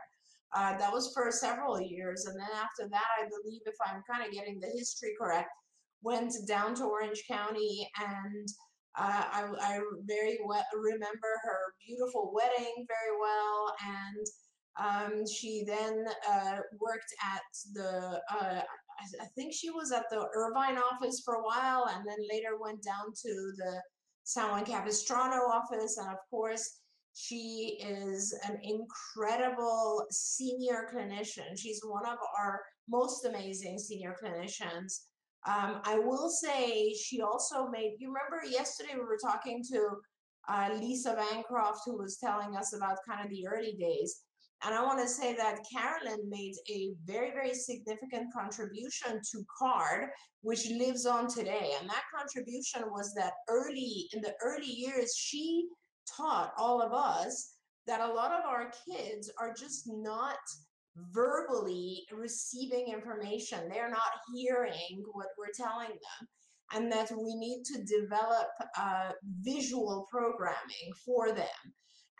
Uh, 0.53 0.77
that 0.77 0.91
was 0.91 1.11
for 1.13 1.31
several 1.31 1.81
years. 1.81 2.25
And 2.25 2.39
then 2.39 2.49
after 2.53 2.89
that, 2.89 3.07
I 3.19 3.23
believe, 3.23 3.61
if 3.65 3.75
I'm 3.85 4.03
kind 4.09 4.25
of 4.25 4.33
getting 4.33 4.59
the 4.59 4.67
history 4.67 5.13
correct, 5.19 5.49
went 6.01 6.33
down 6.47 6.75
to 6.75 6.85
Orange 6.85 7.23
County 7.27 7.89
and 7.99 8.47
uh, 8.97 9.23
I, 9.29 9.43
I 9.59 9.79
very 10.07 10.39
well 10.45 10.63
remember 10.73 11.27
her 11.43 11.59
beautiful 11.85 12.31
wedding 12.33 12.85
very 12.87 13.19
well, 13.19 13.75
and 13.85 14.25
um, 14.79 15.23
she 15.27 15.63
then 15.67 16.05
uh, 16.29 16.59
worked 16.79 17.13
at 17.23 17.41
the. 17.73 18.21
Uh, 18.31 18.61
I 19.21 19.25
think 19.35 19.53
she 19.53 19.69
was 19.69 19.91
at 19.91 20.05
the 20.09 20.25
Irvine 20.33 20.77
office 20.77 21.21
for 21.25 21.35
a 21.35 21.43
while, 21.43 21.89
and 21.93 22.05
then 22.07 22.17
later 22.31 22.57
went 22.59 22.81
down 22.83 23.07
to 23.07 23.51
the 23.57 23.81
San 24.23 24.49
Juan 24.49 24.65
Capistrano 24.65 25.41
office, 25.51 25.97
and 25.97 26.09
of 26.09 26.19
course. 26.29 26.79
She 27.17 27.79
is 27.79 28.37
an 28.45 28.59
incredible 28.61 30.05
senior 30.11 30.89
clinician. 30.93 31.57
She's 31.57 31.81
one 31.83 32.05
of 32.05 32.17
our 32.37 32.61
most 32.89 33.23
amazing 33.23 33.79
senior 33.79 34.15
clinicians. 34.21 35.05
Um, 35.47 35.79
I 35.85 35.97
will 35.97 36.29
say 36.29 36.93
she 36.93 37.21
also 37.21 37.69
made, 37.69 37.95
you 37.99 38.09
remember 38.09 38.45
yesterday 38.45 38.95
we 38.95 39.05
were 39.05 39.19
talking 39.23 39.63
to 39.71 39.89
uh, 40.49 40.69
Lisa 40.77 41.13
Bancroft, 41.15 41.81
who 41.85 41.97
was 41.97 42.17
telling 42.17 42.57
us 42.57 42.75
about 42.75 42.97
kind 43.07 43.23
of 43.23 43.31
the 43.31 43.47
early 43.47 43.77
days. 43.79 44.23
And 44.65 44.75
I 44.75 44.83
want 44.83 44.99
to 44.99 45.07
say 45.07 45.35
that 45.35 45.63
Carolyn 45.71 46.29
made 46.29 46.55
a 46.69 46.91
very, 47.05 47.31
very 47.31 47.53
significant 47.53 48.33
contribution 48.33 49.21
to 49.31 49.45
CARD, 49.57 50.09
which 50.41 50.69
lives 50.69 51.05
on 51.05 51.29
today. 51.29 51.75
And 51.79 51.89
that 51.89 52.03
contribution 52.13 52.83
was 52.91 53.13
that 53.13 53.33
early, 53.47 54.09
in 54.13 54.21
the 54.21 54.33
early 54.43 54.69
years, 54.69 55.15
she 55.15 55.67
taught 56.05 56.53
all 56.57 56.81
of 56.81 56.93
us 56.93 57.53
that 57.87 58.01
a 58.01 58.13
lot 58.13 58.31
of 58.31 58.45
our 58.45 58.71
kids 58.87 59.31
are 59.39 59.53
just 59.53 59.83
not 59.87 60.37
verbally 61.13 62.05
receiving 62.11 62.87
information. 62.91 63.69
They're 63.69 63.89
not 63.89 64.21
hearing 64.33 65.03
what 65.11 65.27
we're 65.37 65.53
telling 65.55 65.89
them. 65.89 66.27
And 66.73 66.91
that 66.91 67.11
we 67.11 67.35
need 67.35 67.63
to 67.65 67.83
develop 67.83 68.47
uh, 68.77 69.11
visual 69.41 70.07
programming 70.09 70.93
for 71.05 71.31
them. 71.31 71.73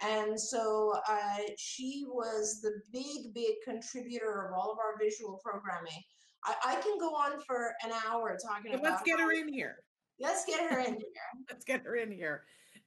And 0.04 0.40
so 0.40 0.94
uh, 1.10 1.38
she 1.58 2.06
was 2.08 2.60
the 2.62 2.74
big, 2.94 3.34
big 3.34 3.56
contributor 3.64 4.48
of 4.48 4.54
all 4.54 4.72
of 4.72 4.78
our 4.78 4.98
visual 5.02 5.40
programming. 5.44 6.00
I, 6.44 6.54
I 6.64 6.76
can 6.76 7.00
go 7.00 7.16
on 7.16 7.42
for 7.48 7.74
an 7.84 7.92
hour 8.06 8.38
talking 8.46 8.74
about. 8.74 8.84
Let's 8.84 9.02
get 9.02 9.20
her 9.20 9.32
in 9.32 9.52
here. 9.52 9.78
Let's 10.20 10.46
get 10.46 10.70
her 10.70 10.80
in 10.80 10.94
here. 10.94 11.26
let's 11.50 11.66
get 11.66 11.84
her 11.84 11.96
in 11.96 12.12
here. 12.12 12.44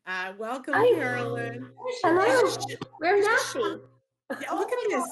Uh, 0.08 0.32
welcome, 0.38 0.72
Hi. 0.72 0.94
Carolyn. 0.94 1.68
Hello. 2.02 2.50
We're 2.98 3.22
happy. 3.22 3.60
Yeah, 4.40 4.52
look 4.54 4.72
at 4.72 4.78
this. 4.88 5.04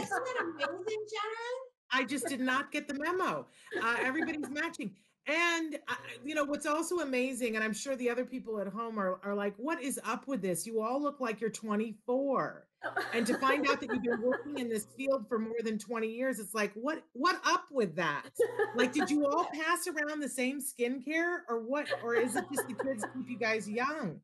Isn't 0.00 0.24
that 0.24 0.42
amazing, 0.42 0.84
Jenna? 0.88 1.92
I 1.92 2.04
just 2.04 2.26
did 2.26 2.40
not 2.40 2.72
get 2.72 2.88
the 2.88 2.94
memo. 2.94 3.46
Uh, 3.80 3.96
everybody's 4.00 4.50
matching. 4.50 4.90
And 5.28 5.76
uh, 5.86 5.94
you 6.24 6.34
know 6.34 6.42
what's 6.42 6.66
also 6.66 6.98
amazing, 6.98 7.54
and 7.54 7.64
I'm 7.64 7.72
sure 7.72 7.94
the 7.94 8.10
other 8.10 8.24
people 8.24 8.58
at 8.58 8.66
home 8.66 8.98
are, 8.98 9.20
are 9.22 9.34
like, 9.34 9.54
"What 9.58 9.80
is 9.80 10.00
up 10.04 10.26
with 10.26 10.42
this? 10.42 10.66
You 10.66 10.80
all 10.80 11.00
look 11.00 11.20
like 11.20 11.40
you're 11.40 11.50
24." 11.50 12.65
And 13.12 13.26
to 13.26 13.36
find 13.38 13.66
out 13.68 13.80
that 13.80 13.90
you've 13.92 14.02
been 14.02 14.22
working 14.22 14.58
in 14.58 14.68
this 14.68 14.86
field 14.96 15.26
for 15.28 15.38
more 15.38 15.56
than 15.64 15.78
20 15.78 16.06
years, 16.06 16.38
it's 16.38 16.54
like, 16.54 16.72
what 16.74 17.02
what 17.12 17.40
up 17.44 17.64
with 17.70 17.94
that? 17.96 18.30
Like, 18.74 18.92
did 18.92 19.10
you 19.10 19.26
all 19.26 19.46
pass 19.52 19.86
around 19.86 20.20
the 20.20 20.28
same 20.28 20.60
skincare, 20.60 21.38
or 21.48 21.60
what? 21.60 21.86
Or 22.02 22.14
is 22.14 22.36
it 22.36 22.44
just 22.52 22.68
the 22.68 22.74
kids 22.74 23.04
keep 23.14 23.28
you 23.28 23.38
guys 23.38 23.68
young? 23.68 24.20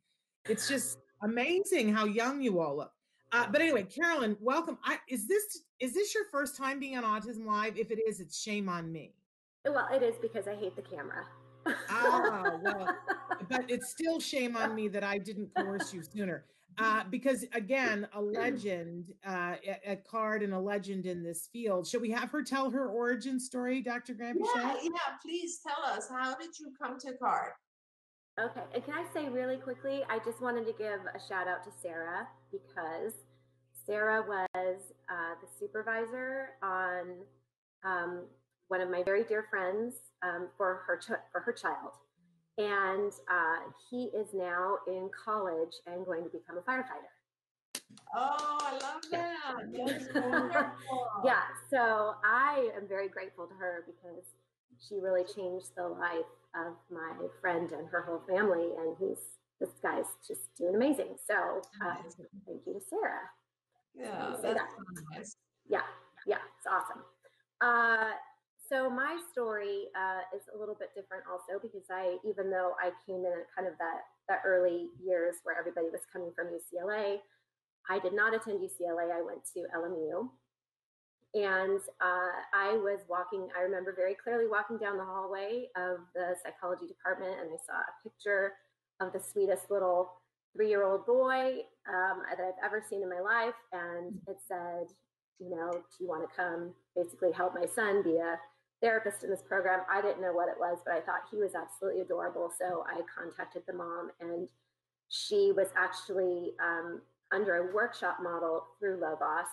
It's 0.49 0.69
just 0.69 0.99
amazing 1.23 1.93
how 1.93 2.05
young 2.05 2.43
you 2.43 2.61
all 2.61 2.77
look. 2.77 2.93
Uh, 3.33 3.47
but 3.51 3.63
anyway, 3.63 3.85
Carolyn, 3.85 4.37
welcome. 4.41 4.79
I, 4.85 4.99
is 5.09 5.27
this 5.27 5.63
is 5.81 5.95
this 5.95 6.15
your 6.15 6.25
first 6.31 6.57
time 6.57 6.79
being 6.79 6.97
on 6.99 7.05
Autism 7.05 7.47
Live? 7.47 7.79
If 7.79 7.91
it 7.91 7.99
is, 8.07 8.21
it's 8.21 8.41
shame 8.41 8.69
on 8.69 8.93
me. 8.93 9.15
Well, 9.65 9.89
it 9.93 10.03
is 10.03 10.17
because 10.21 10.49
I 10.49 10.55
hate 10.55 10.77
the 10.77 10.83
camera. 10.83 11.25
ah, 11.89 12.59
well, 12.61 12.97
but 13.49 13.71
it's 13.71 13.91
still 13.91 14.19
shame 14.19 14.57
on 14.57 14.75
me 14.75 14.89
that 14.89 15.05
I 15.05 15.19
didn't 15.19 15.51
coerce 15.55 15.95
you 15.95 16.03
sooner. 16.03 16.45
Uh, 16.79 17.03
because 17.11 17.45
again, 17.53 18.07
a 18.15 18.21
legend, 18.21 19.13
uh, 19.27 19.55
a, 19.67 19.93
a, 19.93 19.97
card 19.97 20.43
and 20.43 20.55
a 20.55 20.59
legend 20.59 21.07
in 21.07 21.23
this 21.23 21.49
field. 21.53 21.87
Should 21.87 22.01
we 22.01 22.11
have 22.11 22.31
her 22.31 22.43
tell 22.43 22.71
her 22.71 22.89
origin 22.89 23.39
story, 23.39 23.83
Dr. 23.83 24.15
Graham? 24.15 24.39
Yeah, 24.39 24.77
yeah, 24.83 24.91
please 25.23 25.61
tell 25.67 25.85
us. 25.85 26.09
How 26.09 26.35
did 26.35 26.59
you 26.59 26.73
come 26.81 26.99
to 27.01 27.13
card? 27.19 27.53
Okay, 28.41 28.63
and 28.75 28.85
can 28.85 28.95
I 28.95 29.05
say 29.13 29.29
really 29.29 29.59
quickly, 29.59 30.03
I 30.09 30.19
just 30.25 30.41
wanted 30.41 30.67
to 30.67 30.73
give 30.73 31.01
a 31.15 31.21
shout 31.29 31.49
out 31.49 31.63
to 31.65 31.71
Sarah 31.83 32.27
because 32.51 33.13
Sarah 33.85 34.25
was 34.27 34.81
uh, 35.11 35.35
the 35.41 35.49
supervisor 35.59 36.51
on 36.63 37.17
um, 37.85 38.23
one 38.69 38.81
of 38.81 38.91
my 38.91 39.03
very 39.03 39.25
dear 39.25 39.45
friends 39.51 39.95
um, 40.23 40.49
for 40.57 40.83
her 40.87 40.97
ch- 40.97 41.21
for 41.31 41.41
her 41.41 41.53
child, 41.53 41.93
and 42.59 43.13
uh, 43.31 43.71
he 43.91 44.05
is 44.17 44.29
now 44.35 44.77
in 44.87 45.09
college 45.25 45.75
and 45.87 46.05
going 46.05 46.25
to 46.25 46.31
become 46.31 46.59
a 46.59 46.63
firefighter. 46.63 47.11
Oh, 48.15 48.59
I 48.61 48.73
love 48.73 49.03
that. 49.11 50.73
yeah, 51.25 51.43
so 51.71 52.15
I 52.25 52.71
am 52.77 52.87
very 52.87 53.09
grateful 53.09 53.47
to 53.47 53.55
her 53.55 53.85
because 53.87 54.25
she 54.87 54.97
really 55.01 55.25
changed 55.25 55.69
the 55.77 55.89
life 55.89 56.29
of 56.55 56.75
my 56.91 57.15
friend 57.41 57.71
and 57.73 57.89
her 57.89 58.03
whole 58.03 58.23
family, 58.29 58.69
and 58.79 58.97
he's 58.99 59.19
this 59.61 59.71
guy's 59.83 60.07
just 60.27 60.55
doing 60.59 60.75
amazing. 60.75 61.17
So 61.27 61.63
uh, 61.85 61.95
thank 62.47 62.61
you 62.67 62.75
to 62.75 62.81
Sarah. 62.81 63.31
Yeah, 63.95 64.37
that's 64.43 64.55
that. 64.55 64.69
nice. 65.17 65.37
Yeah, 65.69 65.83
yeah, 66.27 66.39
it's 66.59 66.67
awesome. 66.67 67.03
Uh, 67.61 68.13
so 68.73 68.89
my 68.89 69.21
story 69.31 69.93
uh, 69.93 70.25
is 70.35 70.49
a 70.55 70.59
little 70.59 70.75
bit 70.75 70.89
different 70.97 71.25
also 71.29 71.61
because 71.61 71.85
I, 71.91 72.17
even 72.25 72.49
though 72.49 72.73
I 72.81 72.89
came 73.05 73.21
in 73.29 73.45
kind 73.55 73.69
of 73.69 73.77
that 73.77 74.09
that 74.29 74.41
early 74.47 74.89
years 75.05 75.37
where 75.45 75.59
everybody 75.59 75.89
was 75.93 76.01
coming 76.11 76.33
from 76.35 76.49
UCLA, 76.49 77.19
I 77.91 77.99
did 77.99 78.15
not 78.15 78.35
attend 78.35 78.61
UCLA. 78.61 79.13
I 79.13 79.21
went 79.21 79.45
to 79.53 79.69
LMU, 79.77 80.31
and 81.35 81.81
uh, 82.01 82.33
I 82.55 82.73
was 82.81 83.01
walking. 83.11 83.49
I 83.59 83.63
remember 83.63 83.93
very 83.95 84.15
clearly 84.15 84.49
walking 84.49 84.79
down 84.79 84.97
the 84.97 85.05
hallway 85.05 85.69
of 85.77 85.99
the 86.15 86.35
psychology 86.43 86.87
department, 86.87 87.37
and 87.43 87.51
I 87.53 87.61
saw 87.61 87.77
a 87.77 88.09
picture 88.09 88.53
of 89.01 89.13
the 89.13 89.21
sweetest 89.21 89.71
little 89.71 90.13
three-year-old 90.57 91.05
boy 91.05 91.61
um, 91.89 92.23
that 92.31 92.41
I've 92.41 92.65
ever 92.65 92.83
seen 92.89 93.03
in 93.03 93.11
my 93.11 93.21
life, 93.21 93.59
and 93.73 94.19
it 94.29 94.37
said, 94.47 94.87
you 95.39 95.51
know, 95.51 95.73
do 95.73 95.97
you 96.05 96.09
want 96.09 96.23
to 96.23 96.37
come 96.37 96.73
basically 96.97 97.33
help 97.33 97.55
my 97.55 97.67
son 97.67 98.03
be 98.03 98.17
a 98.17 98.39
therapist 98.83 99.23
in 99.23 99.31
this 99.31 99.43
program. 99.43 99.81
I 99.91 100.03
didn't 100.03 100.21
know 100.21 100.33
what 100.33 100.49
it 100.49 100.59
was, 100.59 100.79
but 100.85 100.95
I 100.95 101.01
thought 101.01 101.31
he 101.31 101.39
was 101.39 101.55
absolutely 101.55 102.03
adorable. 102.03 102.51
So 102.59 102.85
I 102.87 103.01
contacted 103.17 103.63
the 103.67 103.73
mom, 103.73 104.11
and 104.21 104.49
she 105.09 105.53
was 105.57 105.69
actually 105.77 106.53
um, 106.61 107.01
under 107.33 107.57
a 107.57 107.75
workshop 107.75 108.19
model 108.23 108.67
through 108.79 108.99
Lovaas. 108.99 109.47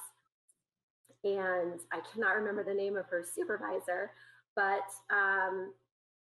And 1.24 1.80
I 1.92 2.00
cannot 2.12 2.36
remember 2.36 2.64
the 2.64 2.74
name 2.74 2.98
of 2.98 3.06
her 3.08 3.24
supervisor, 3.24 4.12
but 4.56 4.88
um, 5.12 5.74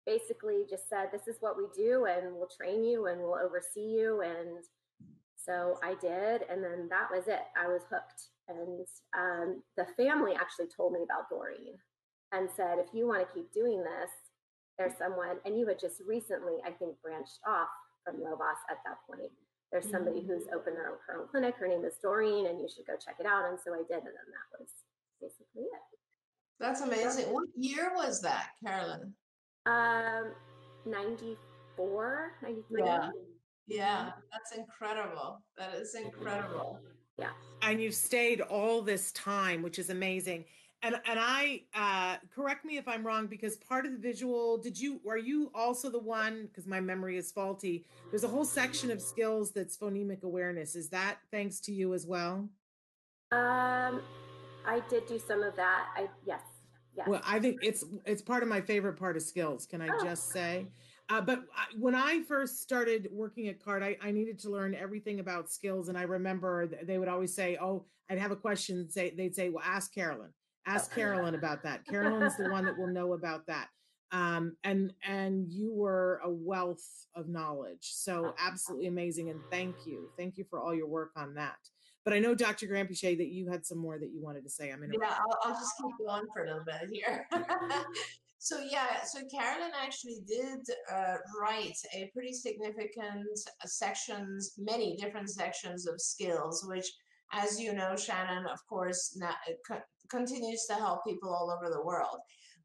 basically 0.05 0.63
just 0.69 0.89
said, 0.89 1.09
This 1.11 1.27
is 1.27 1.37
what 1.41 1.57
we 1.57 1.65
do, 1.75 2.05
and 2.05 2.33
we'll 2.33 2.47
train 2.47 2.83
you 2.83 3.07
and 3.07 3.21
we'll 3.21 3.35
oversee 3.35 3.81
you. 3.81 4.21
And 4.21 4.63
so 5.35 5.77
I 5.83 5.95
did. 6.01 6.43
And 6.49 6.63
then 6.63 6.87
that 6.89 7.09
was 7.11 7.27
it. 7.27 7.43
I 7.61 7.67
was 7.67 7.81
hooked. 7.91 8.29
And 8.47 8.87
um, 9.17 9.63
the 9.77 9.85
family 9.97 10.33
actually 10.33 10.67
told 10.75 10.93
me 10.93 10.99
about 11.03 11.29
Doreen 11.29 11.77
and 12.35 12.49
said, 12.55 12.77
if 12.79 12.87
you 12.93 13.07
want 13.07 13.25
to 13.25 13.33
keep 13.33 13.51
doing 13.53 13.79
this, 13.79 14.11
there's 14.77 14.97
someone, 14.97 15.37
and 15.45 15.57
you 15.57 15.67
had 15.67 15.79
just 15.79 16.01
recently, 16.05 16.55
I 16.65 16.71
think, 16.71 16.95
branched 17.01 17.39
off 17.47 17.69
from 18.03 18.17
Lovaas 18.17 18.59
at 18.69 18.77
that 18.85 18.99
point. 19.07 19.31
There's 19.71 19.89
somebody 19.89 20.19
mm-hmm. 20.19 20.33
who's 20.33 20.47
opened 20.53 20.75
their 20.75 20.89
own, 20.89 20.97
her 21.07 21.21
own 21.21 21.27
clinic. 21.27 21.55
Her 21.55 21.67
name 21.67 21.83
is 21.85 21.93
Doreen, 22.01 22.47
and 22.47 22.59
you 22.59 22.67
should 22.67 22.85
go 22.85 22.93
check 22.93 23.15
it 23.19 23.25
out. 23.25 23.49
And 23.49 23.57
so 23.63 23.73
I 23.73 23.83
did, 23.87 24.03
and 24.03 24.13
then 24.13 24.27
that 24.29 24.59
was 24.59 24.69
basically 25.21 25.63
it. 25.63 25.81
That's 26.59 26.81
amazing. 26.81 27.33
What 27.33 27.47
year 27.55 27.91
was 27.95 28.21
that, 28.21 28.49
Carolyn? 28.63 29.13
Um, 29.65 30.33
94, 30.85 32.33
93. 32.41 32.81
Yeah. 32.83 33.09
Yeah, 33.67 34.11
that's 34.31 34.55
incredible. 34.55 35.41
That 35.57 35.73
is 35.73 35.95
incredible. 35.95 36.79
Yeah. 37.17 37.31
And 37.63 37.81
you've 37.81 37.95
stayed 37.95 38.41
all 38.41 38.83
this 38.83 39.11
time, 39.13 39.63
which 39.63 39.79
is 39.79 39.89
amazing 39.89 40.45
and 40.81 40.95
and 41.05 41.19
I 41.19 41.63
uh, 41.73 42.17
correct 42.33 42.65
me 42.65 42.77
if 42.77 42.87
I'm 42.87 43.05
wrong 43.05 43.27
because 43.27 43.57
part 43.57 43.85
of 43.85 43.91
the 43.91 43.97
visual 43.97 44.57
did 44.57 44.79
you 44.79 44.99
are 45.07 45.17
you 45.17 45.51
also 45.53 45.89
the 45.89 45.99
one 45.99 46.47
because 46.47 46.67
my 46.67 46.79
memory 46.79 47.17
is 47.17 47.31
faulty 47.31 47.85
there's 48.11 48.23
a 48.23 48.27
whole 48.27 48.45
section 48.45 48.91
of 48.91 49.01
skills 49.01 49.51
that's 49.51 49.77
phonemic 49.77 50.23
awareness 50.23 50.75
is 50.75 50.89
that 50.89 51.17
thanks 51.31 51.59
to 51.61 51.73
you 51.73 51.93
as 51.93 52.05
well 52.05 52.47
um 53.31 54.01
I 54.67 54.81
did 54.89 55.07
do 55.07 55.19
some 55.19 55.41
of 55.41 55.55
that 55.55 55.87
I 55.95 56.07
yes 56.25 56.41
yes 56.95 57.07
well 57.07 57.21
I 57.25 57.39
think 57.39 57.59
it's 57.63 57.83
it's 58.05 58.21
part 58.21 58.43
of 58.43 58.49
my 58.49 58.61
favorite 58.61 58.97
part 58.97 59.17
of 59.17 59.23
skills 59.23 59.65
can 59.65 59.81
I 59.81 59.89
oh. 59.91 60.03
just 60.03 60.31
say 60.31 60.67
uh, 61.07 61.21
but 61.21 61.43
I, 61.55 61.65
when 61.77 61.93
I 61.93 62.23
first 62.23 62.63
started 62.63 63.09
working 63.11 63.47
at 63.47 63.63
CARD, 63.63 63.83
I, 63.83 63.95
I, 64.01 64.09
needed 64.09 64.39
to 64.39 64.49
learn 64.49 64.73
everything 64.73 65.19
about 65.19 65.51
skills. 65.51 65.87
And 65.87 65.95
I 65.95 66.01
remember 66.01 66.65
they 66.65 66.97
would 66.97 67.07
always 67.07 67.31
say, 67.31 67.59
"Oh, 67.61 67.85
I'd 68.09 68.17
have 68.17 68.31
a 68.31 68.35
question." 68.35 68.89
Say 68.89 69.13
they'd 69.15 69.35
say, 69.35 69.49
"Well, 69.49 69.63
ask 69.63 69.93
Carolyn." 69.93 70.31
Ask 70.67 70.93
Carolyn 70.93 71.35
about 71.35 71.63
that. 71.63 71.85
Carolyn's 71.85 72.37
the 72.37 72.49
one 72.49 72.65
that 72.65 72.77
will 72.77 72.87
know 72.87 73.13
about 73.13 73.45
that. 73.47 73.67
Um, 74.11 74.55
and 74.63 74.93
and 75.07 75.51
you 75.51 75.73
were 75.73 76.21
a 76.23 76.29
wealth 76.29 76.85
of 77.15 77.27
knowledge. 77.27 77.91
So 77.93 78.33
absolutely 78.39 78.87
amazing. 78.87 79.29
And 79.29 79.39
thank 79.51 79.75
you. 79.85 80.09
Thank 80.17 80.37
you 80.37 80.45
for 80.49 80.59
all 80.59 80.73
your 80.73 80.87
work 80.87 81.11
on 81.15 81.33
that. 81.35 81.57
But 82.03 82.13
I 82.13 82.19
know, 82.19 82.35
Dr. 82.35 82.67
Granpeesheh, 82.67 83.17
that 83.17 83.29
you 83.29 83.49
had 83.49 83.65
some 83.65 83.79
more 83.79 83.97
that 83.97 84.11
you 84.11 84.21
wanted 84.21 84.43
to 84.43 84.49
say. 84.49 84.71
I'm 84.71 84.83
in. 84.83 84.93
Yeah, 84.93 85.09
I'll, 85.09 85.39
I'll 85.43 85.59
just 85.59 85.73
keep 85.81 86.07
going 86.07 86.23
for 86.33 86.43
a 86.43 86.47
little 86.47 86.63
bit 86.63 86.89
here. 86.91 87.27
so 88.37 88.59
yeah, 88.59 89.03
so 89.03 89.21
Carolyn 89.35 89.71
actually 89.75 90.19
did 90.27 90.59
uh, 90.93 91.15
write 91.41 91.77
a 91.95 92.09
pretty 92.13 92.31
significant 92.31 93.27
uh, 93.47 93.65
sections, 93.65 94.53
many 94.57 94.95
different 94.97 95.29
sections 95.29 95.87
of 95.87 95.99
skills, 95.99 96.63
which 96.67 96.87
as 97.33 97.59
you 97.59 97.73
know, 97.73 97.95
Shannon, 97.95 98.45
of 98.45 98.59
course, 98.67 99.17
now, 99.19 99.33
co- 99.67 99.81
continues 100.09 100.65
to 100.65 100.75
help 100.75 101.05
people 101.05 101.33
all 101.33 101.51
over 101.51 101.71
the 101.71 101.83
world. 101.83 102.17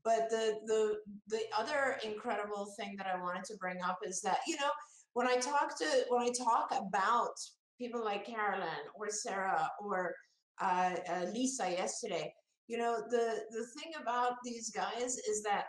But 0.04 0.30
the 0.30 0.54
the 0.66 0.96
the 1.28 1.42
other 1.56 1.98
incredible 2.04 2.72
thing 2.78 2.94
that 2.96 3.06
I 3.06 3.20
wanted 3.20 3.44
to 3.44 3.56
bring 3.58 3.82
up 3.82 3.98
is 4.04 4.20
that 4.22 4.38
you 4.46 4.56
know 4.56 4.70
when 5.12 5.26
I 5.26 5.36
talk 5.36 5.76
to 5.78 6.04
when 6.08 6.22
I 6.22 6.30
talk 6.30 6.72
about 6.72 7.34
people 7.78 8.04
like 8.04 8.26
Carolyn 8.26 8.84
or 8.94 9.10
Sarah 9.10 9.68
or 9.80 10.14
uh, 10.60 10.94
uh, 11.08 11.26
Lisa 11.32 11.70
yesterday, 11.70 12.32
you 12.66 12.78
know 12.78 13.02
the 13.10 13.40
the 13.50 13.66
thing 13.78 13.92
about 14.00 14.36
these 14.44 14.70
guys 14.70 15.16
is 15.16 15.42
that 15.42 15.64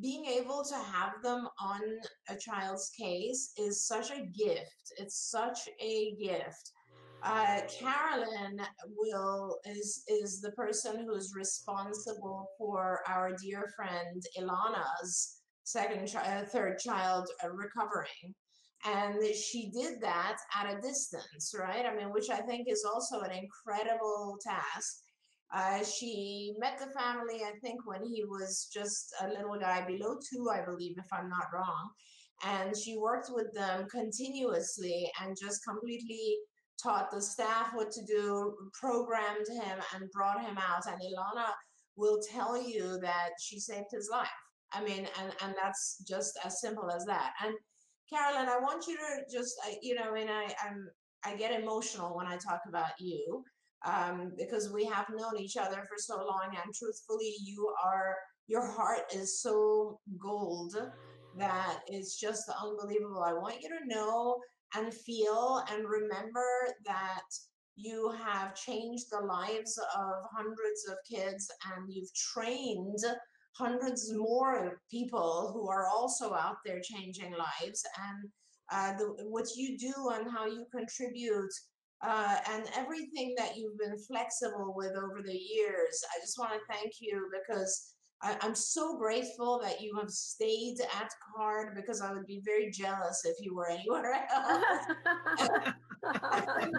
being 0.00 0.26
able 0.26 0.64
to 0.64 0.74
have 0.74 1.22
them 1.22 1.48
on 1.60 1.80
a 2.28 2.36
child's 2.36 2.90
case 2.98 3.52
is 3.56 3.86
such 3.86 4.10
a 4.10 4.26
gift. 4.26 4.92
It's 4.98 5.30
such 5.30 5.68
a 5.80 6.14
gift 6.20 6.72
uh, 7.22 7.60
Carolyn 7.80 8.60
will 8.96 9.58
is 9.64 10.04
is 10.08 10.40
the 10.40 10.52
person 10.52 11.04
who 11.04 11.14
is 11.14 11.34
responsible 11.36 12.48
for 12.58 13.00
our 13.08 13.32
dear 13.42 13.72
friend 13.76 14.22
Ilana's 14.38 15.40
second 15.64 16.06
child, 16.06 16.44
uh, 16.44 16.46
third 16.46 16.78
child 16.78 17.28
uh, 17.44 17.50
recovering, 17.50 18.34
and 18.84 19.22
she 19.34 19.70
did 19.70 20.00
that 20.00 20.36
at 20.54 20.72
a 20.72 20.80
distance, 20.80 21.54
right? 21.58 21.84
I 21.86 21.94
mean, 21.94 22.12
which 22.12 22.30
I 22.30 22.40
think 22.42 22.68
is 22.68 22.84
also 22.84 23.20
an 23.20 23.32
incredible 23.32 24.38
task. 24.44 25.02
Uh, 25.52 25.82
she 25.82 26.52
met 26.58 26.78
the 26.78 26.92
family, 26.98 27.42
I 27.42 27.52
think, 27.62 27.86
when 27.86 28.04
he 28.04 28.22
was 28.24 28.68
just 28.72 29.14
a 29.22 29.28
little 29.28 29.58
guy 29.58 29.84
below 29.86 30.16
two, 30.30 30.48
I 30.52 30.62
believe, 30.64 30.96
if 30.98 31.06
I'm 31.12 31.30
not 31.30 31.46
wrong. 31.52 31.90
And 32.44 32.76
she 32.76 32.98
worked 32.98 33.30
with 33.30 33.52
them 33.54 33.86
continuously 33.90 35.10
and 35.20 35.36
just 35.40 35.64
completely 35.66 36.36
taught 36.82 37.10
the 37.10 37.20
staff 37.20 37.70
what 37.74 37.90
to 37.92 38.04
do, 38.04 38.54
programmed 38.78 39.46
him, 39.48 39.78
and 39.94 40.10
brought 40.12 40.40
him 40.40 40.56
out. 40.58 40.86
And 40.86 41.00
Ilana 41.00 41.48
will 41.96 42.20
tell 42.32 42.60
you 42.60 42.98
that 43.00 43.30
she 43.40 43.58
saved 43.58 43.88
his 43.90 44.08
life. 44.10 44.28
I 44.72 44.82
mean, 44.82 45.08
and 45.20 45.32
and 45.42 45.54
that's 45.60 46.02
just 46.06 46.38
as 46.44 46.60
simple 46.60 46.90
as 46.90 47.04
that. 47.06 47.32
And 47.44 47.54
Carolyn, 48.12 48.48
I 48.48 48.58
want 48.58 48.86
you 48.86 48.96
to 48.96 49.36
just, 49.36 49.54
you 49.82 49.94
know, 49.94 50.14
and 50.14 50.30
I 50.30 50.54
I'm 50.64 50.88
I 51.24 51.36
get 51.36 51.58
emotional 51.58 52.16
when 52.16 52.26
I 52.26 52.36
talk 52.36 52.60
about 52.68 52.92
you 53.00 53.42
um, 53.84 54.32
because 54.36 54.72
we 54.72 54.84
have 54.86 55.06
known 55.14 55.38
each 55.38 55.56
other 55.56 55.84
for 55.88 55.96
so 55.96 56.16
long, 56.16 56.50
and 56.50 56.74
truthfully, 56.74 57.34
you 57.42 57.72
are 57.84 58.16
your 58.46 58.66
heart 58.66 59.12
is 59.14 59.42
so 59.42 60.00
gold 60.18 60.74
that 61.36 61.80
it's 61.86 62.18
just 62.18 62.50
unbelievable. 62.62 63.22
I 63.22 63.34
want 63.34 63.60
you 63.60 63.68
to 63.68 63.86
know 63.86 64.38
and 64.74 64.92
feel 64.92 65.62
and 65.70 65.88
remember 65.88 66.46
that 66.84 67.24
you 67.76 68.12
have 68.24 68.54
changed 68.54 69.06
the 69.10 69.20
lives 69.20 69.78
of 69.96 70.14
hundreds 70.36 70.88
of 70.90 70.96
kids 71.08 71.50
and 71.72 71.92
you've 71.92 72.12
trained 72.14 72.98
hundreds 73.56 74.12
more 74.12 74.80
people 74.90 75.50
who 75.52 75.68
are 75.68 75.86
also 75.86 76.34
out 76.34 76.56
there 76.64 76.80
changing 76.80 77.32
lives 77.32 77.84
and 78.08 78.30
uh, 78.70 78.96
the, 78.98 79.24
what 79.24 79.46
you 79.56 79.78
do 79.78 79.92
and 80.12 80.30
how 80.30 80.46
you 80.46 80.66
contribute 80.72 81.52
uh, 82.02 82.36
and 82.50 82.64
everything 82.76 83.34
that 83.36 83.56
you've 83.56 83.78
been 83.78 83.98
flexible 83.98 84.74
with 84.76 84.92
over 84.96 85.20
the 85.24 85.36
years. 85.36 86.04
I 86.14 86.20
just 86.20 86.38
want 86.38 86.52
to 86.52 86.72
thank 86.72 86.92
you 87.00 87.28
because 87.32 87.94
I, 88.22 88.36
am 88.42 88.54
so 88.54 88.98
grateful 88.98 89.60
that 89.62 89.80
you 89.80 89.96
have 89.96 90.10
stayed 90.10 90.78
at 91.00 91.10
CARD 91.36 91.74
because 91.76 92.00
I 92.00 92.12
would 92.12 92.26
be 92.26 92.40
very 92.44 92.70
jealous 92.70 93.22
if 93.24 93.36
you 93.40 93.54
were 93.54 93.68
anywhere 93.68 94.26
else. 94.34 94.64
and, 96.02 96.64
and, 96.64 96.74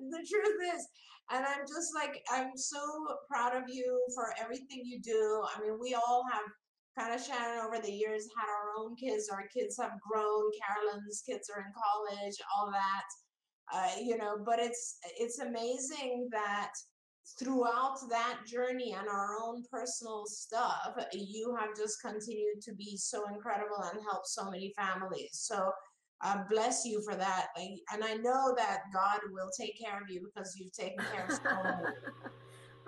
and 0.00 0.12
the 0.12 0.26
truth 0.28 0.74
is, 0.74 0.86
and 1.32 1.44
I'm 1.44 1.66
just 1.66 1.94
like, 1.94 2.22
I'm 2.30 2.56
so 2.56 2.78
proud 3.28 3.56
of 3.56 3.64
you 3.68 4.00
for 4.14 4.32
everything 4.40 4.82
you 4.84 5.00
do. 5.00 5.42
I 5.54 5.60
mean, 5.60 5.78
we 5.80 5.94
all 5.94 6.24
have 6.32 6.44
kind 6.98 7.14
of 7.14 7.24
Shannon 7.24 7.64
over 7.66 7.78
the 7.80 7.92
years 7.92 8.28
had 8.38 8.48
our 8.48 8.70
own 8.78 8.96
kids. 8.96 9.28
Our 9.30 9.46
kids 9.48 9.76
have 9.80 9.92
grown. 10.08 10.50
Carolyn's 10.66 11.22
kids 11.28 11.50
are 11.54 11.60
in 11.60 11.72
college, 11.74 12.36
all 12.54 12.70
that. 12.70 13.04
Uh, 13.72 14.00
you 14.00 14.16
know, 14.16 14.38
but 14.44 14.60
it's 14.60 14.98
it's 15.18 15.40
amazing 15.40 16.28
that 16.30 16.70
throughout 17.38 17.96
that 18.08 18.38
journey 18.46 18.94
and 18.98 19.08
our 19.08 19.36
own 19.42 19.62
personal 19.70 20.24
stuff, 20.26 20.94
you 21.12 21.56
have 21.58 21.76
just 21.76 22.00
continued 22.00 22.60
to 22.62 22.74
be 22.74 22.96
so 22.96 23.24
incredible 23.32 23.82
and 23.92 24.00
help 24.02 24.24
so 24.24 24.50
many 24.50 24.72
families. 24.76 25.30
So 25.32 25.70
uh, 26.22 26.38
bless 26.48 26.84
you 26.84 27.02
for 27.02 27.14
that. 27.14 27.48
And 27.92 28.04
I 28.04 28.14
know 28.14 28.54
that 28.56 28.82
God 28.92 29.20
will 29.32 29.50
take 29.58 29.78
care 29.78 30.00
of 30.00 30.08
you 30.08 30.28
because 30.34 30.56
you've 30.58 30.72
taken 30.72 31.04
care 31.12 31.26
of 31.26 31.32
so 31.32 31.62
many. 31.62 31.96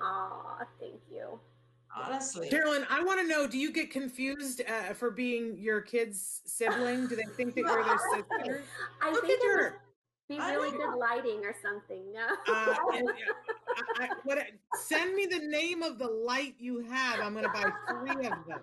Aw, 0.02 0.58
thank 0.80 1.00
you. 1.10 1.40
Honestly. 1.96 2.48
Carolyn, 2.48 2.86
I 2.90 3.02
want 3.02 3.20
to 3.20 3.26
know 3.26 3.46
do 3.46 3.58
you 3.58 3.72
get 3.72 3.90
confused 3.90 4.62
uh, 4.68 4.94
for 4.94 5.10
being 5.10 5.56
your 5.58 5.80
kid's 5.80 6.42
sibling? 6.44 7.08
Do 7.08 7.16
they 7.16 7.24
think 7.36 7.54
that 7.54 7.62
you're 7.62 7.84
their 7.84 7.98
sister? 8.14 8.64
I 9.02 9.10
Look 9.10 9.26
think 9.26 9.40
at 9.40 9.46
her. 9.46 9.80
Be 10.28 10.38
really 10.38 10.70
good 10.76 10.94
lighting 10.98 11.40
or 11.42 11.54
something. 11.62 12.12
No. 12.12 12.26
Uh, 12.52 12.74
and, 12.94 13.08
I, 13.98 14.04
I, 14.04 14.08
what, 14.24 14.38
send 14.74 15.14
me 15.14 15.26
the 15.26 15.38
name 15.38 15.82
of 15.82 15.98
the 15.98 16.06
light 16.06 16.54
you 16.58 16.80
have. 16.80 17.20
I'm 17.20 17.32
going 17.32 17.44
to 17.44 17.50
buy 17.50 17.70
three 17.88 18.26
of 18.26 18.46
them. 18.46 18.60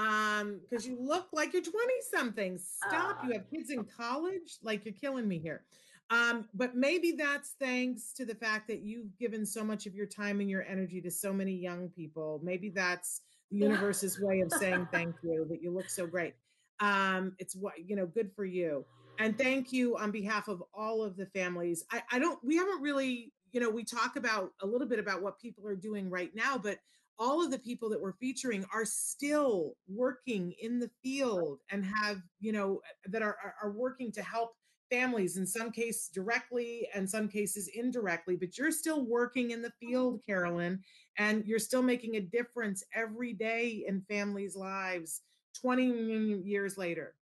Um 0.00 0.60
because 0.62 0.86
you 0.86 0.96
look 0.98 1.26
like 1.32 1.52
you're 1.52 1.62
20 1.62 1.76
something 2.14 2.58
stop. 2.58 3.18
Uh, 3.22 3.26
you 3.26 3.32
have 3.34 3.50
kids 3.50 3.70
in 3.70 3.84
college? 3.84 4.58
Like 4.62 4.84
you're 4.84 4.94
killing 4.94 5.28
me 5.28 5.38
here. 5.38 5.62
Um 6.10 6.46
but 6.54 6.74
maybe 6.74 7.12
that's 7.12 7.54
thanks 7.60 8.12
to 8.14 8.24
the 8.24 8.34
fact 8.34 8.68
that 8.68 8.80
you've 8.80 9.16
given 9.18 9.44
so 9.44 9.62
much 9.62 9.86
of 9.86 9.94
your 9.94 10.06
time 10.06 10.40
and 10.40 10.48
your 10.48 10.64
energy 10.64 11.00
to 11.02 11.10
so 11.10 11.32
many 11.32 11.52
young 11.52 11.88
people. 11.88 12.40
Maybe 12.42 12.70
that's 12.70 13.20
the 13.50 13.58
universe's 13.58 14.20
way 14.20 14.40
of 14.40 14.52
saying 14.52 14.88
thank 14.92 15.16
you 15.22 15.46
that 15.50 15.60
you 15.60 15.70
look 15.70 15.90
so 15.90 16.06
great. 16.06 16.34
Um 16.78 17.34
it's 17.38 17.54
what 17.54 17.74
you 17.84 17.96
know 17.96 18.06
good 18.06 18.30
for 18.34 18.44
you 18.44 18.84
and 19.20 19.36
thank 19.36 19.72
you 19.72 19.96
on 19.98 20.10
behalf 20.10 20.48
of 20.48 20.62
all 20.74 21.02
of 21.02 21.16
the 21.16 21.26
families. 21.26 21.84
I 21.92 22.02
i 22.10 22.18
don't 22.18 22.38
we 22.42 22.56
haven't 22.56 22.80
really 22.80 23.32
you 23.52 23.60
know 23.60 23.70
we 23.70 23.84
talk 23.84 24.16
about 24.16 24.52
a 24.62 24.66
little 24.66 24.88
bit 24.88 24.98
about 24.98 25.22
what 25.22 25.38
people 25.38 25.66
are 25.66 25.76
doing 25.76 26.08
right 26.10 26.34
now 26.34 26.56
but 26.56 26.78
all 27.18 27.44
of 27.44 27.50
the 27.50 27.58
people 27.58 27.90
that 27.90 28.00
we're 28.00 28.14
featuring 28.14 28.64
are 28.72 28.84
still 28.84 29.74
working 29.88 30.54
in 30.62 30.78
the 30.78 30.90
field 31.02 31.58
and 31.70 31.84
have 31.84 32.22
you 32.40 32.52
know 32.52 32.80
that 33.06 33.22
are 33.22 33.36
are 33.62 33.72
working 33.72 34.10
to 34.12 34.22
help 34.22 34.52
families 34.90 35.36
in 35.36 35.46
some 35.46 35.70
cases 35.70 36.08
directly 36.12 36.88
and 36.94 37.08
some 37.08 37.28
cases 37.28 37.70
indirectly 37.74 38.36
but 38.36 38.56
you're 38.58 38.72
still 38.72 39.04
working 39.04 39.50
in 39.50 39.62
the 39.62 39.72
field 39.80 40.20
carolyn 40.26 40.80
and 41.18 41.44
you're 41.46 41.58
still 41.58 41.82
making 41.82 42.16
a 42.16 42.20
difference 42.20 42.82
every 42.94 43.32
day 43.32 43.84
in 43.86 44.00
families 44.08 44.56
lives 44.56 45.22
20 45.60 46.42
years 46.44 46.78
later. 46.78 47.14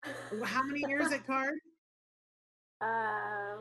How 0.44 0.62
many 0.64 0.84
years 0.88 1.12
at 1.12 1.26
card 1.28 1.56
uh 2.82 3.58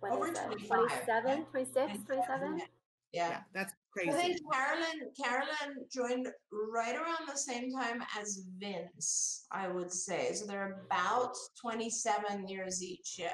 what 0.00 0.30
is 0.30 0.38
it? 0.38 0.66
27 0.68 1.44
26 1.50 1.98
27 2.06 2.58
yeah. 2.58 2.64
yeah. 3.12 3.38
that's 3.52 3.72
crazy. 3.92 4.10
I 4.10 4.12
think 4.12 4.38
Carolyn 4.52 5.10
Carolyn 5.20 5.84
joined 5.92 6.28
right 6.72 6.94
around 6.94 7.28
the 7.28 7.36
same 7.36 7.72
time 7.72 8.02
as 8.18 8.44
Vince, 8.58 9.46
I 9.50 9.68
would 9.68 9.92
say. 9.92 10.32
So 10.34 10.46
they're 10.46 10.80
about 10.86 11.34
27 11.60 12.48
years 12.48 12.82
each. 12.82 13.16
Yeah. 13.18 13.30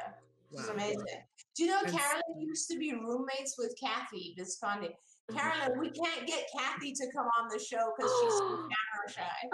Which 0.50 0.60
wow. 0.60 0.64
is 0.64 0.70
amazing. 0.70 1.22
Do 1.56 1.64
you 1.64 1.70
know 1.70 1.80
and 1.84 1.92
Carolyn 1.92 2.40
used 2.40 2.70
to 2.70 2.78
be 2.78 2.94
roommates 2.94 3.56
with 3.58 3.74
Kathy 3.80 4.34
Visconti? 4.36 4.88
Mm-hmm. 4.88 5.36
Carolyn, 5.36 5.78
we 5.78 5.90
can't 5.90 6.26
get 6.26 6.46
Kathy 6.56 6.92
to 6.92 7.06
come 7.14 7.26
on 7.38 7.48
the 7.48 7.58
show 7.58 7.92
because 7.96 8.10
she's 8.20 8.32
so 8.32 8.48
camera 8.56 9.08
shy. 9.08 9.48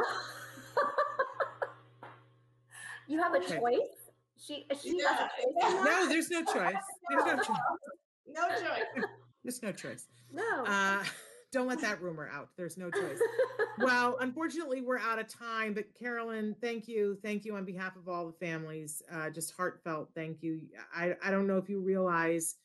you 3.09 3.21
have 3.23 3.35
a 3.35 3.41
choice? 3.41 4.00
She 4.45 4.67
she 4.83 4.99
yeah. 4.99 5.09
has 5.09 5.19
a 5.19 5.71
choice. 5.71 5.85
No, 5.85 6.09
there's 6.09 6.31
no 6.31 6.45
choice. 6.45 6.75
There's 7.11 7.25
no 7.25 7.37
choice. 7.37 7.57
no 8.35 8.49
choice. 8.49 9.05
There's 9.43 9.63
no 9.63 9.73
choice. 9.73 10.07
No. 10.31 10.65
Uh, 10.67 11.03
don't 11.53 11.67
let 11.67 11.81
that 11.81 12.03
rumor 12.03 12.29
out. 12.31 12.51
There's 12.59 12.77
no 12.77 12.91
choice. 12.91 13.19
well, 13.79 14.19
unfortunately, 14.21 14.83
we're 14.83 14.99
out 14.99 15.19
of 15.19 15.29
time. 15.29 15.73
But 15.73 15.95
Carolyn, 15.99 16.55
thank 16.61 16.87
you, 16.87 17.19
thank 17.23 17.47
you 17.47 17.57
on 17.57 17.65
behalf 17.65 17.97
of 17.97 18.07
all 18.07 18.27
the 18.27 18.47
families. 18.47 19.03
Uh, 19.11 19.31
just 19.31 19.55
heartfelt 19.57 20.11
thank 20.15 20.43
you. 20.43 20.61
I 20.95 21.17
I 21.25 21.31
don't 21.31 21.47
know 21.47 21.57
if 21.57 21.71
you 21.71 21.81
realize 21.81 22.57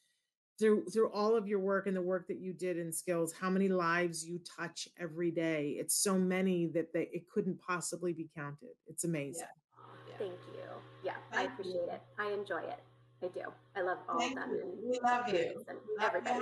through 0.59 0.85
through 0.85 1.09
all 1.09 1.35
of 1.35 1.47
your 1.47 1.59
work 1.59 1.87
and 1.87 1.95
the 1.95 2.01
work 2.01 2.27
that 2.27 2.39
you 2.39 2.53
did 2.53 2.77
in 2.77 2.91
skills 2.91 3.33
how 3.33 3.49
many 3.49 3.67
lives 3.67 4.25
you 4.25 4.39
touch 4.57 4.87
every 4.97 5.29
day 5.29 5.75
it's 5.77 5.95
so 5.95 6.17
many 6.17 6.67
that 6.67 6.93
they, 6.93 7.09
it 7.11 7.29
couldn't 7.29 7.59
possibly 7.59 8.13
be 8.13 8.29
counted 8.33 8.69
it's 8.87 9.03
amazing 9.03 9.41
yeah. 9.41 10.11
Yeah. 10.11 10.17
thank 10.17 10.39
you 10.53 10.74
yeah 11.05 11.13
i 11.31 11.43
appreciate 11.43 11.89
it 11.95 12.01
i 12.19 12.31
enjoy 12.31 12.61
it 12.61 12.81
I 13.23 13.27
do. 13.27 13.41
I 13.75 13.81
love 13.81 13.97
all 14.09 14.19
Thank 14.19 14.37
of 14.37 14.49
them. 14.49 14.51
You. 14.53 14.89
We 14.91 14.99
love 15.03 15.27
you. 15.29 15.63
everybody. 16.01 16.39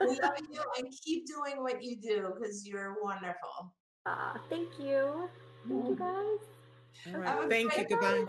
we 0.00 0.20
love 0.20 0.32
you 0.50 0.62
and 0.78 0.86
keep 1.04 1.26
doing 1.26 1.62
what 1.62 1.82
you 1.82 1.96
do 1.96 2.32
because 2.34 2.66
you're 2.66 2.96
wonderful. 3.02 3.72
Uh, 4.06 4.34
thank 4.48 4.68
you. 4.80 5.28
Thank 5.68 5.88
you 5.88 5.96
guys. 5.96 7.14
All 7.14 7.20
right. 7.20 7.48
Thank 7.50 7.76
you. 7.76 7.84
Goodbye. 7.88 8.24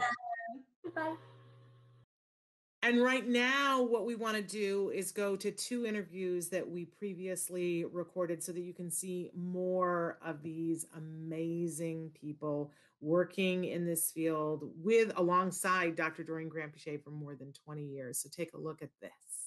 Goodbye. 0.83 1.15
And 2.83 3.01
right 3.01 3.27
now, 3.27 3.81
what 3.81 4.05
we 4.05 4.15
want 4.15 4.37
to 4.37 4.43
do 4.43 4.91
is 4.93 5.11
go 5.11 5.35
to 5.35 5.51
two 5.51 5.85
interviews 5.85 6.47
that 6.49 6.69
we 6.69 6.85
previously 6.85 7.85
recorded 7.85 8.43
so 8.43 8.51
that 8.51 8.61
you 8.61 8.73
can 8.73 8.91
see 8.91 9.31
more 9.35 10.19
of 10.23 10.43
these 10.43 10.85
amazing 10.95 12.11
people 12.19 12.71
working 13.01 13.65
in 13.65 13.85
this 13.85 14.11
field 14.11 14.69
with 14.77 15.11
alongside 15.17 15.95
Dr. 15.95 16.23
Doreen 16.23 16.49
Granpeesheh 16.49 17.03
for 17.03 17.09
more 17.09 17.35
than 17.35 17.51
20 17.51 17.83
years. 17.83 18.19
So 18.19 18.29
take 18.29 18.53
a 18.53 18.57
look 18.57 18.81
at 18.81 18.89
this. 19.01 19.46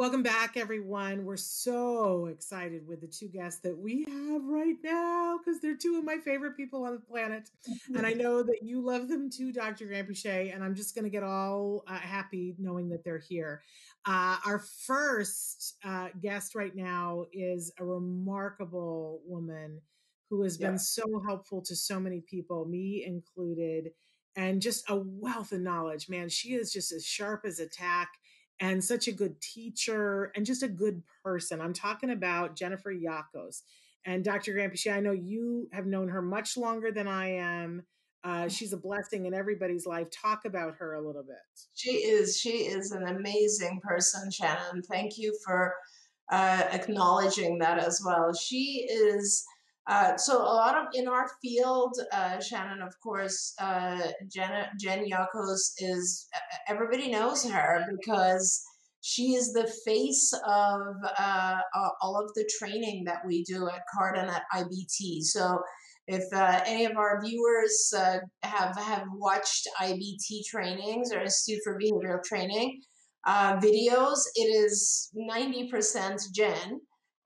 Welcome 0.00 0.22
back, 0.22 0.56
everyone. 0.56 1.26
We're 1.26 1.36
so 1.36 2.24
excited 2.32 2.88
with 2.88 3.02
the 3.02 3.06
two 3.06 3.28
guests 3.28 3.60
that 3.60 3.76
we 3.76 4.06
have 4.08 4.42
right 4.46 4.78
now 4.82 5.36
because 5.36 5.60
they're 5.60 5.76
two 5.76 5.98
of 5.98 6.04
my 6.04 6.16
favorite 6.16 6.56
people 6.56 6.84
on 6.84 6.94
the 6.94 7.00
planet. 7.00 7.50
And 7.94 8.06
I 8.06 8.12
know 8.14 8.42
that 8.42 8.60
you 8.62 8.80
love 8.80 9.08
them 9.08 9.28
too, 9.28 9.52
Dr. 9.52 9.84
Granpeesheh. 9.84 10.54
And 10.54 10.64
I'm 10.64 10.74
just 10.74 10.94
going 10.94 11.04
to 11.04 11.10
get 11.10 11.22
all 11.22 11.84
uh, 11.86 11.98
happy 11.98 12.54
knowing 12.58 12.88
that 12.88 13.04
they're 13.04 13.18
here. 13.18 13.60
Uh, 14.06 14.38
our 14.46 14.60
first 14.86 15.76
uh, 15.84 16.08
guest 16.18 16.54
right 16.54 16.74
now 16.74 17.26
is 17.30 17.70
a 17.78 17.84
remarkable 17.84 19.20
woman 19.26 19.82
who 20.30 20.42
has 20.44 20.56
been 20.56 20.78
so 20.78 21.22
helpful 21.26 21.60
to 21.60 21.76
so 21.76 22.00
many 22.00 22.22
people, 22.22 22.64
me 22.64 23.04
included, 23.06 23.90
and 24.34 24.62
just 24.62 24.88
a 24.88 24.96
wealth 24.96 25.52
of 25.52 25.60
knowledge. 25.60 26.08
Man, 26.08 26.30
she 26.30 26.54
is 26.54 26.72
just 26.72 26.90
as 26.90 27.04
sharp 27.04 27.42
as 27.44 27.58
a 27.58 27.68
tack 27.68 28.12
and 28.60 28.84
such 28.84 29.08
a 29.08 29.12
good 29.12 29.40
teacher 29.40 30.30
and 30.36 30.44
just 30.44 30.62
a 30.62 30.68
good 30.68 31.02
person. 31.24 31.60
I'm 31.60 31.72
talking 31.72 32.10
about 32.10 32.56
Jennifer 32.56 32.92
Yakos. 32.92 33.62
And 34.06 34.24
Dr. 34.24 34.54
Granpeesheh, 34.54 34.94
I 34.94 35.00
know 35.00 35.12
you 35.12 35.68
have 35.72 35.86
known 35.86 36.08
her 36.08 36.22
much 36.22 36.56
longer 36.56 36.90
than 36.90 37.08
I 37.08 37.32
am. 37.36 37.82
Uh, 38.22 38.44
mm. 38.44 38.56
she's 38.56 38.72
a 38.72 38.76
blessing 38.76 39.26
in 39.26 39.34
everybody's 39.34 39.86
life. 39.86 40.08
Talk 40.10 40.44
about 40.44 40.76
her 40.76 40.94
a 40.94 41.06
little 41.06 41.22
bit. 41.22 41.36
She 41.74 41.90
is. 41.90 42.38
She 42.38 42.50
is 42.66 42.92
an 42.92 43.04
amazing 43.04 43.80
person, 43.82 44.30
Shannon. 44.30 44.82
Thank 44.82 45.18
you 45.18 45.36
for 45.44 45.74
uh, 46.30 46.64
acknowledging 46.70 47.58
that 47.58 47.78
as 47.78 48.02
well. 48.04 48.34
She 48.34 48.86
is. 48.90 49.44
Uh, 49.86 50.16
so 50.16 50.40
a 50.40 50.44
lot 50.44 50.76
of 50.76 50.86
in 50.94 51.08
our 51.08 51.28
field, 51.42 51.94
uh, 52.12 52.38
Shannon, 52.40 52.82
of 52.82 52.94
course, 53.02 53.54
uh, 53.58 54.00
Jen, 54.28 54.66
Jen 54.78 55.04
Yakos 55.04 55.72
is 55.78 56.28
everybody 56.68 57.10
knows 57.10 57.44
her 57.44 57.84
because 57.90 58.62
she 59.00 59.34
is 59.34 59.52
the 59.52 59.66
face 59.84 60.32
of 60.46 60.80
uh, 61.18 61.58
all 62.02 62.22
of 62.22 62.32
the 62.34 62.48
training 62.58 63.04
that 63.04 63.22
we 63.26 63.42
do 63.44 63.68
at 63.68 63.82
Carden 63.92 64.28
at 64.28 64.42
IBT. 64.54 65.22
So 65.22 65.58
if 66.06 66.24
uh, 66.34 66.60
any 66.66 66.84
of 66.84 66.96
our 66.96 67.20
viewers 67.24 67.92
uh, 67.96 68.18
have 68.42 68.76
have 68.76 69.04
watched 69.14 69.66
IBT 69.80 70.44
trainings 70.50 71.12
or 71.12 71.20
Institute 71.20 71.62
for 71.64 71.78
Behavioral 71.78 72.22
Training 72.22 72.82
videos, 73.26 74.18
it 74.34 74.48
is 74.48 75.10
ninety 75.14 75.68
percent 75.70 76.20
Jen 76.34 76.80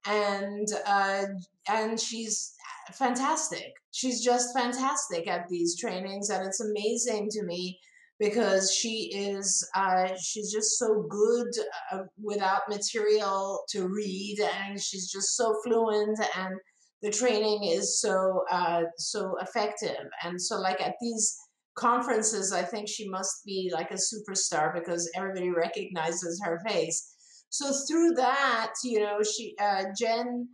and 0.07 0.67
uh, 0.85 1.23
and 1.67 1.99
she's 1.99 2.53
fantastic. 2.93 3.73
She's 3.91 4.23
just 4.23 4.55
fantastic 4.55 5.27
at 5.27 5.47
these 5.49 5.79
trainings, 5.79 6.29
and 6.29 6.45
it's 6.45 6.61
amazing 6.61 7.29
to 7.31 7.43
me 7.43 7.79
because 8.19 8.73
she 8.73 9.11
is 9.13 9.67
uh, 9.75 10.09
she's 10.21 10.51
just 10.51 10.77
so 10.77 11.05
good 11.09 11.47
uh, 11.91 12.03
without 12.21 12.69
material 12.69 13.63
to 13.69 13.87
read, 13.87 14.37
and 14.39 14.81
she's 14.81 15.11
just 15.11 15.35
so 15.35 15.55
fluent, 15.63 16.19
and 16.37 16.55
the 17.01 17.11
training 17.11 17.63
is 17.63 17.99
so 17.99 18.43
uh, 18.51 18.83
so 18.97 19.35
effective. 19.41 20.05
And 20.23 20.41
so, 20.41 20.59
like 20.59 20.81
at 20.81 20.95
these 21.01 21.37
conferences, 21.75 22.53
I 22.53 22.63
think 22.63 22.87
she 22.87 23.09
must 23.09 23.43
be 23.45 23.69
like 23.73 23.91
a 23.91 23.95
superstar 23.95 24.73
because 24.73 25.09
everybody 25.15 25.49
recognizes 25.49 26.41
her 26.43 26.61
face. 26.65 27.11
So 27.49 27.71
through 27.87 28.13
that, 28.15 28.73
you 28.83 28.99
know, 28.99 29.19
she 29.23 29.55
uh, 29.61 29.83
Jen 29.97 30.47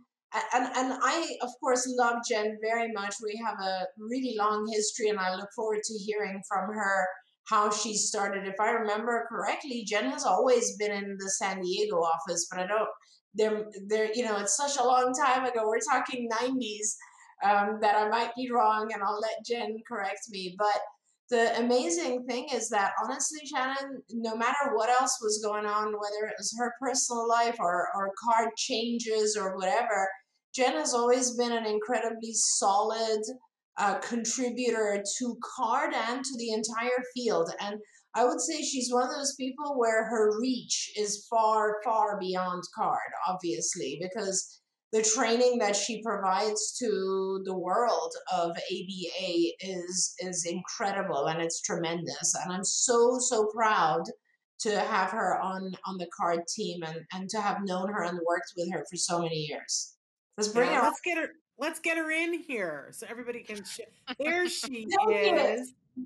and 0.54 0.66
and 0.76 0.98
I 1.02 1.36
of 1.42 1.50
course 1.60 1.86
love 1.98 2.16
Jen 2.28 2.58
very 2.62 2.92
much. 2.92 3.14
We 3.22 3.40
have 3.44 3.58
a 3.60 3.86
really 3.98 4.34
long 4.38 4.66
history, 4.72 5.08
and 5.08 5.18
I 5.18 5.34
look 5.34 5.48
forward 5.54 5.82
to 5.82 5.98
hearing 5.98 6.40
from 6.48 6.72
her 6.74 7.06
how 7.48 7.70
she 7.70 7.94
started. 7.94 8.46
If 8.46 8.60
I 8.60 8.70
remember 8.70 9.26
correctly, 9.28 9.84
Jen 9.86 10.10
has 10.10 10.24
always 10.24 10.76
been 10.76 10.92
in 10.92 11.16
the 11.18 11.30
San 11.30 11.60
Diego 11.60 11.96
office, 11.96 12.46
but 12.50 12.60
I 12.60 12.66
don't. 12.66 12.88
There, 13.34 13.64
there, 13.88 14.10
you 14.14 14.24
know, 14.24 14.36
it's 14.36 14.56
such 14.56 14.76
a 14.76 14.86
long 14.86 15.14
time 15.14 15.44
ago. 15.44 15.66
We're 15.66 15.80
talking 15.80 16.28
'90s. 16.30 16.96
Um, 17.44 17.78
that 17.80 17.96
I 17.96 18.08
might 18.08 18.30
be 18.36 18.52
wrong, 18.52 18.92
and 18.92 19.02
I'll 19.02 19.18
let 19.18 19.44
Jen 19.44 19.76
correct 19.88 20.20
me. 20.30 20.54
But 20.56 20.80
the 21.32 21.58
amazing 21.58 22.26
thing 22.26 22.46
is 22.52 22.68
that 22.68 22.92
honestly, 23.02 23.40
Shannon, 23.46 24.02
no 24.10 24.36
matter 24.36 24.74
what 24.74 24.90
else 24.90 25.18
was 25.22 25.42
going 25.42 25.64
on, 25.64 25.86
whether 25.86 26.26
it 26.28 26.34
was 26.38 26.54
her 26.58 26.74
personal 26.78 27.26
life 27.26 27.56
or, 27.58 27.88
or 27.96 28.12
card 28.22 28.50
changes 28.58 29.34
or 29.34 29.56
whatever, 29.56 30.08
Jen 30.54 30.74
has 30.74 30.92
always 30.92 31.36
been 31.36 31.52
an 31.52 31.66
incredibly 31.66 32.32
solid 32.34 33.22
uh, 33.78 33.98
contributor 34.00 35.02
to 35.18 35.36
card 35.56 35.94
and 35.94 36.22
to 36.22 36.36
the 36.36 36.52
entire 36.52 37.02
field. 37.14 37.50
And 37.60 37.80
I 38.14 38.24
would 38.24 38.40
say 38.40 38.62
she's 38.62 38.92
one 38.92 39.04
of 39.04 39.14
those 39.14 39.34
people 39.36 39.78
where 39.78 40.04
her 40.04 40.38
reach 40.38 40.92
is 40.96 41.26
far, 41.30 41.80
far 41.82 42.18
beyond 42.20 42.62
card, 42.74 42.98
obviously, 43.26 43.98
because 44.02 44.60
the 44.92 45.02
training 45.02 45.56
that 45.58 45.74
she 45.74 46.02
provides 46.02 46.76
to 46.78 47.40
the 47.46 47.56
world 47.56 48.12
of 48.30 48.50
ABA 48.50 49.52
is 49.60 50.14
is 50.18 50.44
incredible 50.44 51.28
and 51.28 51.40
it's 51.40 51.62
tremendous. 51.62 52.34
And 52.44 52.52
I'm 52.52 52.64
so, 52.64 53.18
so 53.18 53.46
proud 53.54 54.02
to 54.60 54.78
have 54.78 55.10
her 55.12 55.40
on 55.40 55.72
on 55.86 55.96
the 55.96 56.10
card 56.14 56.40
team 56.46 56.82
and, 56.82 57.00
and 57.14 57.30
to 57.30 57.40
have 57.40 57.64
known 57.64 57.90
her 57.90 58.02
and 58.02 58.18
worked 58.26 58.52
with 58.54 58.70
her 58.70 58.84
for 58.90 58.96
so 58.96 59.22
many 59.22 59.46
years. 59.46 59.94
Let's 60.42 60.52
bring 60.52 60.70
yeah, 60.70 60.80
her. 60.80 60.82
Let's 60.82 61.00
get 61.00 61.18
her. 61.18 61.28
Let's 61.56 61.78
get 61.78 61.96
her 61.98 62.10
in 62.10 62.34
here 62.34 62.88
so 62.90 63.06
everybody 63.08 63.44
can. 63.44 63.62
Sh- 63.64 63.78
there 64.18 64.48
she 64.48 64.88
is. 65.12 65.72
Yeah. 65.96 66.04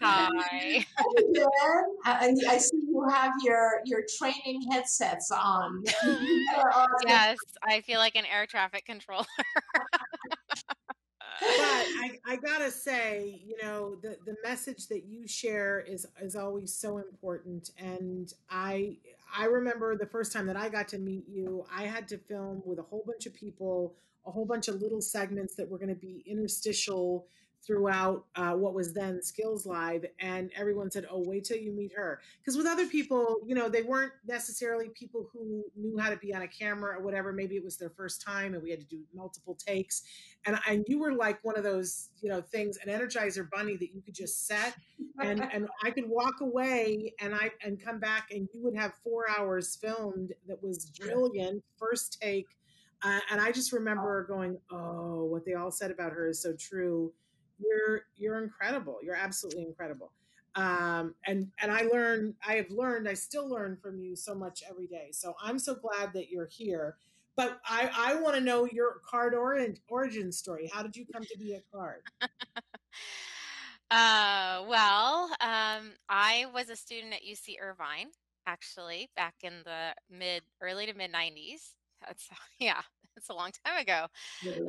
Hi. 0.00 0.86
and 2.04 2.38
I 2.48 2.58
see 2.58 2.76
you 2.76 3.04
have 3.10 3.32
your 3.42 3.80
your 3.84 4.02
training 4.16 4.62
headsets 4.70 5.32
on. 5.32 5.82
yes, 7.08 7.36
I 7.64 7.80
feel 7.80 7.98
like 7.98 8.14
an 8.14 8.26
air 8.32 8.46
traffic 8.46 8.86
controller. 8.86 9.26
but 9.64 11.40
I, 11.40 12.12
I 12.24 12.36
gotta 12.36 12.70
say, 12.70 13.40
you 13.44 13.56
know, 13.60 13.96
the 13.96 14.18
the 14.24 14.36
message 14.44 14.86
that 14.86 15.02
you 15.04 15.26
share 15.26 15.80
is 15.80 16.06
is 16.22 16.36
always 16.36 16.72
so 16.72 16.98
important. 16.98 17.72
And 17.76 18.32
I 18.48 18.98
I 19.36 19.44
remember 19.44 19.96
the 19.96 20.06
first 20.06 20.32
time 20.32 20.46
that 20.46 20.56
I 20.56 20.68
got 20.68 20.88
to 20.88 20.98
meet 20.98 21.28
you, 21.28 21.64
I 21.74 21.84
had 21.84 22.08
to 22.08 22.18
film 22.18 22.62
with 22.64 22.78
a 22.78 22.82
whole 22.82 23.04
bunch 23.06 23.26
of 23.26 23.34
people, 23.34 23.94
a 24.26 24.30
whole 24.30 24.44
bunch 24.44 24.68
of 24.68 24.80
little 24.80 25.00
segments 25.00 25.54
that 25.54 25.68
were 25.68 25.78
going 25.78 25.88
to 25.88 25.94
be 25.94 26.22
interstitial 26.26 27.26
throughout 27.68 28.24
uh, 28.34 28.54
what 28.54 28.72
was 28.72 28.94
then 28.94 29.22
Skills 29.22 29.66
Live, 29.66 30.06
and 30.20 30.50
everyone 30.56 30.90
said, 30.90 31.06
"Oh, 31.10 31.22
wait 31.24 31.44
till 31.44 31.58
you 31.58 31.70
meet 31.70 31.92
her." 31.94 32.20
Because 32.40 32.56
with 32.56 32.66
other 32.66 32.86
people, 32.86 33.36
you 33.44 33.54
know, 33.54 33.68
they 33.68 33.82
weren't 33.82 34.12
necessarily 34.26 34.88
people 34.88 35.28
who 35.32 35.62
knew 35.76 35.98
how 35.98 36.08
to 36.08 36.16
be 36.16 36.34
on 36.34 36.40
a 36.40 36.48
camera 36.48 36.98
or 36.98 37.02
whatever. 37.02 37.30
Maybe 37.30 37.56
it 37.56 37.62
was 37.62 37.76
their 37.76 37.90
first 37.90 38.22
time, 38.22 38.54
and 38.54 38.62
we 38.62 38.70
had 38.70 38.80
to 38.80 38.86
do 38.86 39.02
multiple 39.14 39.54
takes. 39.54 40.02
And 40.46 40.58
and 40.66 40.84
you 40.88 40.98
were 40.98 41.12
like 41.12 41.44
one 41.44 41.58
of 41.58 41.62
those, 41.62 42.08
you 42.22 42.30
know, 42.30 42.40
things, 42.40 42.78
an 42.78 42.88
Energizer 42.88 43.48
bunny 43.50 43.76
that 43.76 43.94
you 43.94 44.00
could 44.00 44.14
just 44.14 44.46
set, 44.46 44.74
and 45.22 45.46
and 45.52 45.68
I 45.84 45.90
could 45.90 46.08
walk 46.08 46.40
away, 46.40 47.12
and 47.20 47.34
I 47.34 47.50
and 47.62 47.78
come 47.78 48.00
back, 48.00 48.30
and 48.30 48.48
you 48.54 48.62
would 48.62 48.76
have 48.76 48.94
four 49.04 49.26
hours 49.38 49.76
filmed 49.76 50.32
that 50.46 50.62
was 50.62 50.86
brilliant, 50.98 51.62
first 51.78 52.18
take. 52.20 52.46
Uh, 53.02 53.20
and 53.30 53.40
I 53.40 53.52
just 53.52 53.72
remember 53.72 54.24
going, 54.24 54.56
"Oh, 54.70 55.24
what 55.24 55.44
they 55.44 55.52
all 55.52 55.70
said 55.70 55.90
about 55.90 56.12
her 56.12 56.28
is 56.28 56.40
so 56.40 56.54
true." 56.58 57.12
You're 57.58 58.02
you're 58.16 58.42
incredible. 58.42 58.98
You're 59.02 59.16
absolutely 59.16 59.64
incredible. 59.64 60.12
Um, 60.54 61.14
and 61.26 61.50
and 61.60 61.70
I 61.70 61.82
learn, 61.82 62.34
I 62.46 62.54
have 62.54 62.70
learned, 62.70 63.08
I 63.08 63.14
still 63.14 63.48
learn 63.48 63.76
from 63.76 63.98
you 63.98 64.16
so 64.16 64.34
much 64.34 64.62
every 64.68 64.86
day. 64.86 65.08
So 65.12 65.34
I'm 65.40 65.58
so 65.58 65.74
glad 65.74 66.12
that 66.14 66.30
you're 66.30 66.48
here. 66.48 66.96
But 67.36 67.60
I 67.64 67.90
I 67.94 68.14
want 68.16 68.34
to 68.34 68.40
know 68.40 68.66
your 68.66 69.00
card 69.08 69.34
origin 69.34 69.76
origin 69.88 70.32
story. 70.32 70.68
How 70.72 70.82
did 70.82 70.96
you 70.96 71.06
come 71.12 71.22
to 71.22 71.38
be 71.38 71.54
a 71.54 71.62
card? 71.72 72.02
uh, 73.90 74.64
well, 74.68 75.30
um, 75.40 75.92
I 76.08 76.46
was 76.52 76.70
a 76.70 76.76
student 76.76 77.14
at 77.14 77.20
UC 77.22 77.54
Irvine 77.62 78.08
actually 78.48 79.10
back 79.14 79.34
in 79.42 79.52
the 79.64 79.94
mid 80.10 80.42
early 80.60 80.86
to 80.86 80.94
mid 80.94 81.12
90s. 81.12 81.74
That's 82.04 82.28
yeah, 82.58 82.80
it's 83.16 83.28
a 83.28 83.34
long 83.34 83.50
time 83.64 83.80
ago. 83.80 84.06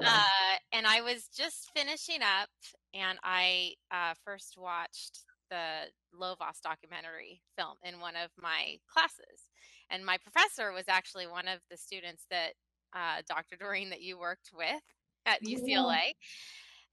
Uh, 0.03 0.55
and 0.73 0.85
I 0.85 1.01
was 1.01 1.27
just 1.35 1.71
finishing 1.75 2.21
up, 2.21 2.49
and 2.93 3.19
I 3.23 3.73
uh, 3.91 4.13
first 4.23 4.55
watched 4.57 5.23
the 5.49 5.87
Lovaas 6.15 6.61
documentary 6.63 7.41
film 7.57 7.77
in 7.83 7.99
one 7.99 8.15
of 8.15 8.29
my 8.41 8.77
classes. 8.91 9.49
And 9.89 10.05
my 10.05 10.17
professor 10.17 10.71
was 10.71 10.85
actually 10.87 11.27
one 11.27 11.47
of 11.47 11.59
the 11.71 11.77
students 11.77 12.25
that 12.29 12.53
uh, 12.93 13.21
Dr. 13.27 13.55
Doreen 13.55 13.89
that 13.89 14.01
you 14.01 14.19
worked 14.19 14.51
with 14.53 14.81
at 15.25 15.43
UCLA. 15.43 16.13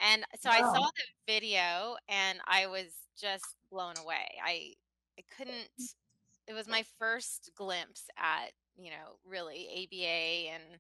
And 0.01 0.25
so 0.41 0.51
wow. 0.51 0.57
I 0.57 0.61
saw 0.61 0.85
the 0.85 1.33
video 1.33 1.97
and 2.09 2.39
I 2.47 2.67
was 2.67 2.93
just 3.19 3.45
blown 3.71 3.95
away. 3.99 4.27
I 4.45 4.75
I 5.19 5.23
couldn't 5.37 5.71
it 6.47 6.55
was 6.55 6.69
my 6.69 6.85
first 6.99 7.51
glimpse 7.57 8.05
at, 8.17 8.53
you 8.77 8.91
know, 8.91 9.17
really 9.27 9.67
ABA 9.69 10.53
and 10.55 10.79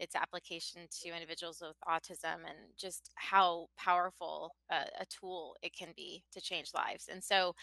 its 0.00 0.16
application 0.16 0.82
to 1.02 1.10
individuals 1.10 1.62
with 1.62 1.76
autism 1.86 2.36
and 2.48 2.58
just 2.76 3.10
how 3.14 3.68
powerful 3.78 4.54
a, 4.70 4.86
a 5.00 5.06
tool 5.06 5.54
it 5.62 5.76
can 5.76 5.88
be 5.94 6.24
to 6.32 6.40
change 6.40 6.70
lives. 6.74 7.08
And 7.12 7.22
so, 7.22 7.54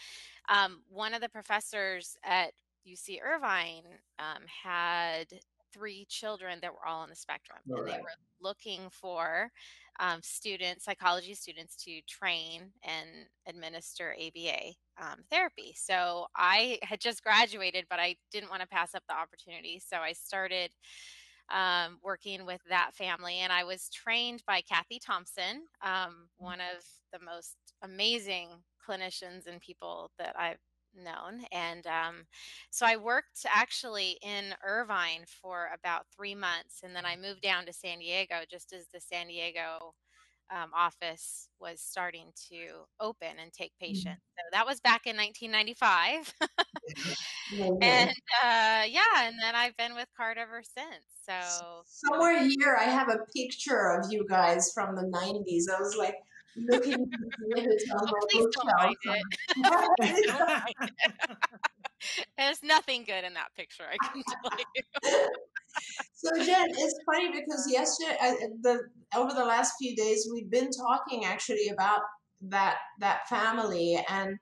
um, 0.48 0.80
one 0.88 1.12
of 1.12 1.20
the 1.20 1.28
professors 1.28 2.16
at 2.24 2.52
UC 2.86 3.18
Irvine 3.22 3.84
um, 4.18 4.44
had 4.64 5.26
three 5.72 6.06
children 6.08 6.58
that 6.62 6.72
were 6.72 6.86
all 6.86 7.02
on 7.02 7.10
the 7.10 7.16
spectrum, 7.16 7.58
all 7.70 7.78
and 7.78 7.84
right. 7.84 7.94
they 7.94 8.00
were 8.00 8.08
looking 8.40 8.88
for 8.90 9.50
um, 10.00 10.20
students, 10.22 10.84
psychology 10.84 11.34
students, 11.34 11.76
to 11.84 12.00
train 12.08 12.70
and 12.84 13.08
administer 13.46 14.14
ABA 14.14 14.74
um, 15.00 15.24
therapy. 15.30 15.74
So 15.76 16.26
I 16.36 16.78
had 16.82 17.00
just 17.00 17.22
graduated, 17.22 17.86
but 17.90 17.98
I 17.98 18.16
didn't 18.32 18.50
want 18.50 18.62
to 18.62 18.68
pass 18.68 18.94
up 18.94 19.02
the 19.08 19.16
opportunity. 19.16 19.82
So 19.84 19.98
I 19.98 20.12
started 20.12 20.70
um, 21.50 21.98
working 22.02 22.44
with 22.46 22.60
that 22.68 22.94
family. 22.94 23.38
And 23.38 23.52
I 23.52 23.64
was 23.64 23.88
trained 23.90 24.42
by 24.46 24.60
Kathy 24.60 24.98
Thompson, 24.98 25.62
um, 25.82 26.28
one 26.36 26.60
of 26.60 26.84
the 27.12 27.24
most 27.24 27.56
amazing 27.82 28.48
clinicians 28.86 29.46
and 29.46 29.60
people 29.60 30.10
that 30.18 30.34
I've 30.38 30.58
known. 30.94 31.44
And 31.52 31.86
um, 31.86 32.26
so 32.70 32.86
I 32.86 32.96
worked 32.96 33.46
actually 33.46 34.18
in 34.22 34.54
Irvine 34.64 35.24
for 35.26 35.70
about 35.74 36.06
three 36.14 36.34
months. 36.34 36.80
And 36.82 36.94
then 36.94 37.06
I 37.06 37.16
moved 37.16 37.42
down 37.42 37.66
to 37.66 37.72
San 37.72 37.98
Diego 37.98 38.36
just 38.50 38.72
as 38.72 38.86
the 38.92 39.00
San 39.00 39.28
Diego 39.28 39.94
um, 40.50 40.70
office 40.74 41.48
was 41.60 41.80
starting 41.80 42.32
to 42.50 42.86
open 43.00 43.28
and 43.40 43.52
take 43.52 43.72
mm-hmm. 43.72 43.86
patients. 43.86 44.22
So 44.36 44.42
that 44.52 44.66
was 44.66 44.80
back 44.80 45.06
in 45.06 45.16
1995. 45.16 46.34
and 47.82 48.10
uh, 48.10 48.84
yeah, 48.88 49.26
and 49.26 49.36
then 49.40 49.54
I've 49.54 49.76
been 49.76 49.94
with 49.94 50.06
CARD 50.16 50.38
ever 50.38 50.62
since. 50.62 51.04
So 51.28 51.82
somewhere 51.86 52.42
here, 52.42 52.76
I 52.78 52.84
have 52.84 53.08
a 53.08 53.18
picture 53.34 53.98
of 53.98 54.10
you 54.10 54.26
guys 54.28 54.72
from 54.72 54.96
the 54.96 55.02
90s. 55.02 55.64
I 55.74 55.80
was 55.80 55.96
like, 55.96 56.14
looking 56.66 56.94
at 56.94 57.62
on 57.94 58.12
please 58.30 58.46
don't 58.52 58.96
it. 59.98 60.30
There's 62.38 62.62
nothing 62.62 63.04
good 63.04 63.24
in 63.24 63.34
that 63.34 63.54
picture, 63.56 63.84
I 63.84 63.96
can 64.06 64.22
tell 64.42 64.58
you. 64.58 65.28
so 66.14 66.44
Jen, 66.44 66.70
it's 66.70 66.98
funny 67.06 67.30
because 67.32 67.68
yesterday, 67.70 68.16
uh, 68.20 68.34
the 68.62 68.80
over 69.16 69.32
the 69.32 69.44
last 69.44 69.74
few 69.80 69.96
days, 69.96 70.28
we've 70.32 70.50
been 70.50 70.70
talking 70.70 71.24
actually 71.24 71.68
about 71.68 72.00
that 72.42 72.76
that 73.00 73.28
family 73.28 74.02
and 74.08 74.36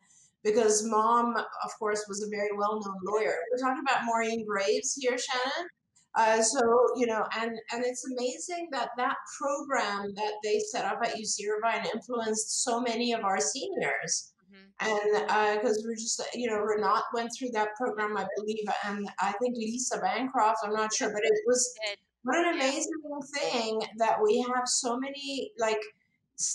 because 0.45 0.85
mom, 0.87 1.35
of 1.37 1.71
course, 1.79 2.05
was 2.09 2.23
a 2.23 2.31
very 2.31 2.57
well 2.57 2.75
known 2.75 2.97
lawyer. 3.05 3.35
We're 3.51 3.67
talking 3.67 3.83
about 3.87 4.05
Maureen 4.05 4.47
Graves 4.47 4.97
here, 4.99 5.17
Shannon. 5.19 5.69
Uh, 6.17 6.41
so 6.41 6.61
you 6.97 7.07
know, 7.07 7.25
and 7.39 7.51
and 7.73 7.85
it's 7.85 8.05
amazing 8.07 8.69
that 8.73 8.91
that 8.97 9.17
program 9.39 10.15
that 10.15 10.33
they 10.43 10.59
set 10.61 10.85
up 10.85 10.99
at 11.03 11.15
UC 11.17 11.41
Irvine 11.49 11.87
influenced 11.93 12.65
so 12.65 12.81
many 12.81 13.13
of 13.13 13.23
our 13.25 13.41
seniors. 13.41 14.33
Mm-hmm. 14.83 14.89
And 14.89 15.59
because 15.59 15.79
uh, 15.79 15.83
we're 15.85 15.95
just, 15.95 16.23
you 16.35 16.49
know, 16.49 16.59
Renat 16.59 17.03
went 17.15 17.31
through 17.37 17.51
that 17.53 17.75
program, 17.77 18.17
I 18.17 18.27
believe, 18.37 18.65
and 18.85 19.09
I 19.21 19.33
think 19.41 19.57
Lisa 19.57 19.99
Bancroft, 19.99 20.59
I'm 20.65 20.73
not 20.73 20.93
sure, 20.93 21.11
but 21.13 21.23
it 21.25 21.33
was 21.47 21.75
what 22.23 22.37
an 22.37 22.55
amazing 22.55 22.93
thing 23.35 23.81
that 23.99 24.19
we 24.23 24.45
have 24.55 24.67
so 24.67 24.99
many, 24.99 25.53
like, 25.59 25.81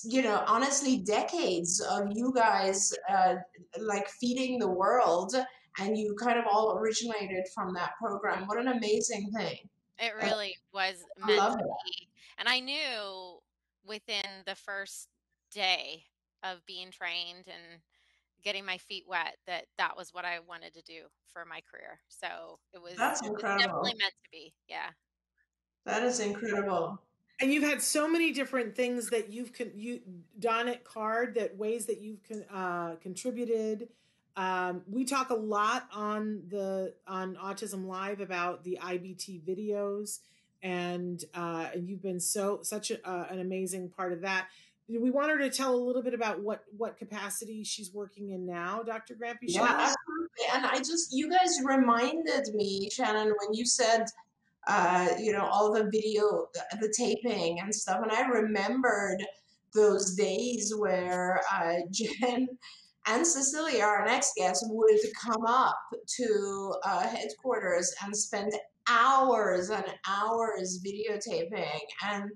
you 0.03 0.21
know, 0.21 0.43
honestly, 0.45 0.97
decades 0.97 1.81
of 1.81 2.09
you 2.11 2.31
guys 2.35 2.93
uh, 3.09 3.35
like 3.79 4.07
feeding 4.19 4.59
the 4.59 4.67
world 4.67 5.33
and 5.79 5.97
you 5.97 6.15
kind 6.21 6.37
of 6.37 6.45
all 6.51 6.77
originated 6.77 7.45
from 7.55 7.73
that 7.73 7.91
program. 7.97 8.45
What 8.45 8.59
an 8.59 8.67
amazing 8.67 9.31
thing. 9.35 9.57
It 9.97 10.13
really 10.21 10.55
was 10.73 10.95
meant 11.25 11.57
be. 11.85 12.07
And 12.37 12.49
I 12.49 12.59
knew 12.59 13.39
within 13.85 14.25
the 14.45 14.55
first 14.55 15.07
day 15.51 16.03
of 16.43 16.65
being 16.65 16.91
trained 16.91 17.45
and 17.47 17.81
getting 18.43 18.65
my 18.65 18.77
feet 18.77 19.05
wet 19.07 19.37
that 19.47 19.65
that 19.77 19.97
was 19.97 20.13
what 20.13 20.25
I 20.25 20.39
wanted 20.47 20.73
to 20.75 20.81
do 20.81 21.03
for 21.31 21.45
my 21.45 21.61
career. 21.69 21.99
So 22.09 22.59
it 22.73 22.81
was, 22.81 22.95
That's 22.97 23.21
incredible. 23.21 23.55
Was 23.55 23.65
definitely 23.65 23.93
meant 23.99 24.13
to 24.23 24.29
be. 24.31 24.53
Yeah. 24.67 24.89
That 25.85 26.03
is 26.03 26.19
incredible. 26.19 27.01
And 27.39 27.51
you've 27.51 27.63
had 27.63 27.81
so 27.81 28.07
many 28.07 28.31
different 28.31 28.75
things 28.75 29.09
that 29.09 29.31
you've 29.31 29.51
con- 29.51 29.71
you 29.73 30.01
done 30.37 30.67
at 30.67 30.83
Card 30.83 31.35
that 31.35 31.57
ways 31.57 31.87
that 31.87 31.99
you've 31.99 32.21
con- 32.27 32.45
uh, 32.53 32.95
contributed 33.01 33.87
um, 34.35 34.83
we 34.89 35.03
talk 35.03 35.29
a 35.29 35.35
lot 35.35 35.87
on 35.93 36.43
the 36.47 36.93
on 37.07 37.35
Autism 37.35 37.85
Live 37.85 38.21
about 38.21 38.63
the 38.63 38.79
IBT 38.81 39.41
videos, 39.43 40.19
and 40.63 41.23
uh, 41.33 41.67
and 41.73 41.87
you've 41.87 42.01
been 42.01 42.19
so 42.19 42.59
such 42.61 42.91
a, 42.91 43.07
uh, 43.07 43.27
an 43.29 43.39
amazing 43.39 43.89
part 43.89 44.13
of 44.13 44.21
that. 44.21 44.47
We 44.89 45.09
want 45.09 45.31
her 45.31 45.37
to 45.37 45.49
tell 45.49 45.73
a 45.73 45.77
little 45.77 46.03
bit 46.03 46.13
about 46.13 46.41
what 46.41 46.63
what 46.75 46.97
capacity 46.97 47.63
she's 47.63 47.93
working 47.93 48.31
in 48.31 48.45
now, 48.45 48.83
Dr. 48.83 49.15
Grampy. 49.15 49.37
Yeah, 49.43 49.63
absolutely. 49.63 50.45
And 50.53 50.65
I 50.65 50.77
just 50.77 51.13
you 51.13 51.29
guys 51.29 51.59
reminded 51.63 52.53
me, 52.53 52.89
Shannon, 52.91 53.27
when 53.27 53.53
you 53.53 53.65
said 53.65 54.05
uh, 54.67 55.09
you 55.19 55.31
know 55.31 55.45
all 55.45 55.73
the 55.73 55.85
video, 55.85 56.47
the 56.79 56.93
taping 56.97 57.59
and 57.59 57.73
stuff, 57.73 58.01
and 58.03 58.11
I 58.11 58.27
remembered 58.27 59.23
those 59.73 60.15
days 60.15 60.73
where 60.75 61.41
uh, 61.53 61.75
Jen 61.91 62.47
and 63.07 63.25
Cecilia, 63.25 63.83
our 63.83 64.05
next 64.05 64.33
guest, 64.35 64.65
would 64.69 64.99
come 65.23 65.45
up 65.47 65.79
to 66.17 66.73
uh, 66.83 67.07
headquarters 67.07 67.93
and 68.03 68.15
spend 68.15 68.53
hours 68.87 69.69
and 69.69 69.85
hours 70.07 70.83
videotaping. 70.85 71.79
And 72.03 72.31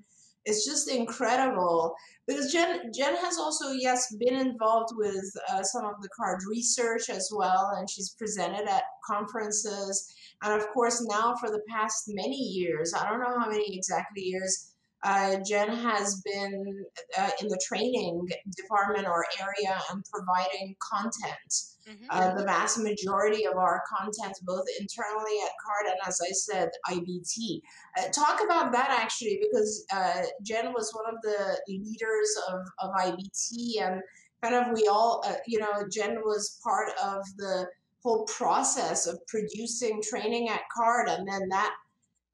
it's 0.46 0.66
just 0.66 0.89
incredible 0.89 1.96
because 2.28 2.52
Jen, 2.52 2.91
Jen 2.93 3.16
has 3.16 3.38
also, 3.38 3.72
yes, 3.72 4.16
been 4.16 4.36
involved 4.36 4.93
with 4.96 5.26
uh, 5.52 5.64
some 5.64 5.86
of 5.86 6.02
the 6.02 6.10
card 6.10 6.39
research 6.50 7.10
as 7.10 7.30
well, 7.36 7.74
and 7.78 7.89
she's 7.89 8.16
presented 8.18 8.68
at 8.68 8.84
conferences. 9.06 10.14
And 10.43 10.54
of 10.54 10.68
course, 10.70 11.06
now 11.08 11.36
for 11.36 11.50
the 11.50 11.62
past 11.70 12.06
many 12.08 12.38
years, 12.38 12.93
I 12.93 13.08
don't 13.08 13.20
know 13.20 13.39
how 13.39 13.50
many 13.50 13.76
exactly 13.76 14.24
years, 14.24 14.75
uh, 15.06 15.38
Jen 15.47 15.70
has 15.70 16.22
been 16.26 16.84
uh, 17.18 17.30
in 17.39 17.47
the 17.47 17.62
training 17.68 18.28
department 18.58 19.08
or 19.08 19.24
area 19.39 19.80
and 19.91 20.03
providing 20.12 20.76
content. 20.82 21.53
Mm-hmm. 21.88 22.06
Uh, 22.10 22.34
the 22.34 22.43
vast 22.43 22.80
majority 22.80 23.45
of 23.45 23.56
our 23.56 23.84
content, 23.88 24.36
both 24.41 24.66
internally 24.80 25.38
at 25.45 25.51
CARD 25.64 25.91
and, 25.91 26.08
as 26.08 26.20
I 26.28 26.32
said, 26.32 26.70
IBT. 26.89 27.62
Uh, 27.99 28.10
talk 28.12 28.41
about 28.43 28.72
that 28.72 28.89
actually, 28.89 29.39
because 29.39 29.86
uh, 29.93 30.24
Jen 30.41 30.74
was 30.74 30.91
one 30.93 31.14
of 31.14 31.22
the 31.22 31.60
leaders 31.68 32.36
of, 32.49 32.62
of 32.80 32.95
IBT, 32.95 33.82
and 33.84 34.01
kind 34.41 34.56
of 34.56 34.74
we 34.74 34.88
all, 34.88 35.24
uh, 35.28 35.36
you 35.45 35.60
know, 35.60 35.86
Jen 35.91 36.16
was 36.26 36.60
part 36.64 36.89
of 37.03 37.22
the 37.38 37.68
whole 38.01 38.26
process 38.26 39.06
of 39.06 39.20
producing 39.28 40.01
training 40.01 40.49
at 40.49 40.62
CARD, 40.76 41.10
and 41.10 41.28
then 41.28 41.49
that 41.49 41.76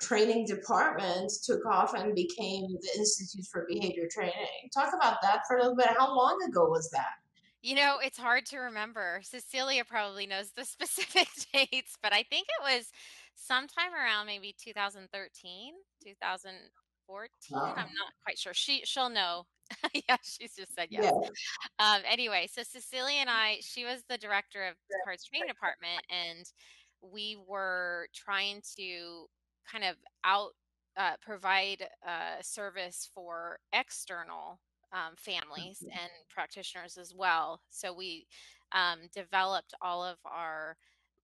training 0.01 0.45
department 0.45 1.31
took 1.43 1.65
off 1.65 1.93
and 1.93 2.15
became 2.15 2.67
the 2.81 2.89
Institute 2.97 3.45
for 3.51 3.65
Behavior 3.69 4.07
Training. 4.11 4.69
Talk 4.73 4.93
about 4.93 5.17
that 5.21 5.41
for 5.47 5.57
a 5.57 5.61
little 5.61 5.75
bit. 5.75 5.89
How 5.97 6.15
long 6.15 6.37
ago 6.47 6.65
was 6.65 6.89
that? 6.91 7.21
You 7.61 7.75
know, 7.75 7.97
it's 8.03 8.17
hard 8.17 8.45
to 8.47 8.57
remember. 8.57 9.21
Cecilia 9.23 9.85
probably 9.85 10.25
knows 10.25 10.51
the 10.51 10.65
specific 10.65 11.27
dates, 11.53 11.95
but 12.01 12.13
I 12.13 12.23
think 12.23 12.47
it 12.49 12.75
was 12.75 12.91
sometime 13.35 13.93
around 13.93 14.25
maybe 14.25 14.55
2013, 14.63 15.73
2014. 16.03 17.29
Wow. 17.51 17.73
I'm 17.75 17.75
not 17.75 18.13
quite 18.23 18.37
sure. 18.37 18.53
She 18.53 18.81
she'll 18.85 19.09
know. 19.09 19.45
yeah, 20.09 20.17
she's 20.23 20.55
just 20.55 20.73
said 20.75 20.87
yes. 20.89 21.13
Yeah. 21.21 21.29
Um, 21.79 22.01
anyway, 22.09 22.49
so 22.51 22.63
Cecilia 22.63 23.19
and 23.19 23.29
I, 23.29 23.57
she 23.61 23.85
was 23.85 24.03
the 24.09 24.17
director 24.17 24.63
of 24.67 24.75
the 24.89 24.97
Cards 25.05 25.23
Training 25.23 25.47
Department, 25.47 26.01
and 26.09 26.45
we 27.01 27.37
were 27.47 28.07
trying 28.13 28.61
to 28.77 29.27
kind 29.69 29.83
of 29.83 29.95
out 30.23 30.51
uh, 30.97 31.13
provide 31.21 31.87
uh, 32.05 32.41
service 32.41 33.09
for 33.13 33.59
external 33.73 34.59
um, 34.93 35.13
families 35.15 35.79
mm-hmm. 35.79 35.91
and 35.91 36.11
practitioners 36.29 36.97
as 36.97 37.13
well. 37.15 37.61
So 37.69 37.93
we 37.93 38.27
um, 38.73 38.99
developed 39.13 39.73
all 39.81 40.03
of 40.03 40.17
our 40.25 40.75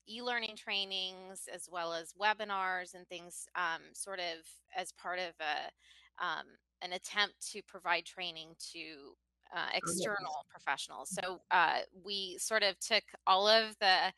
e-learning 0.09 0.55
trainings 0.55 1.49
as 1.53 1.67
well 1.69 1.93
as 1.93 2.13
webinars 2.19 2.95
and 2.95 3.05
things 3.07 3.45
um, 3.55 3.81
sort 3.93 4.19
of 4.19 4.45
as 4.75 4.93
part 4.93 5.19
of 5.19 5.33
a 5.41 6.23
um, 6.23 6.45
an 6.81 6.93
attempt 6.93 7.35
to 7.51 7.61
provide 7.67 8.05
training 8.05 8.49
to 8.73 9.15
uh, 9.55 9.67
oh, 9.67 9.77
external 9.77 10.45
professionals. 10.49 11.09
So 11.09 11.41
uh, 11.51 11.79
we 12.05 12.37
sort 12.39 12.63
of 12.63 12.79
took 12.79 13.03
all 13.25 13.47
of 13.47 13.75
the 13.79 14.13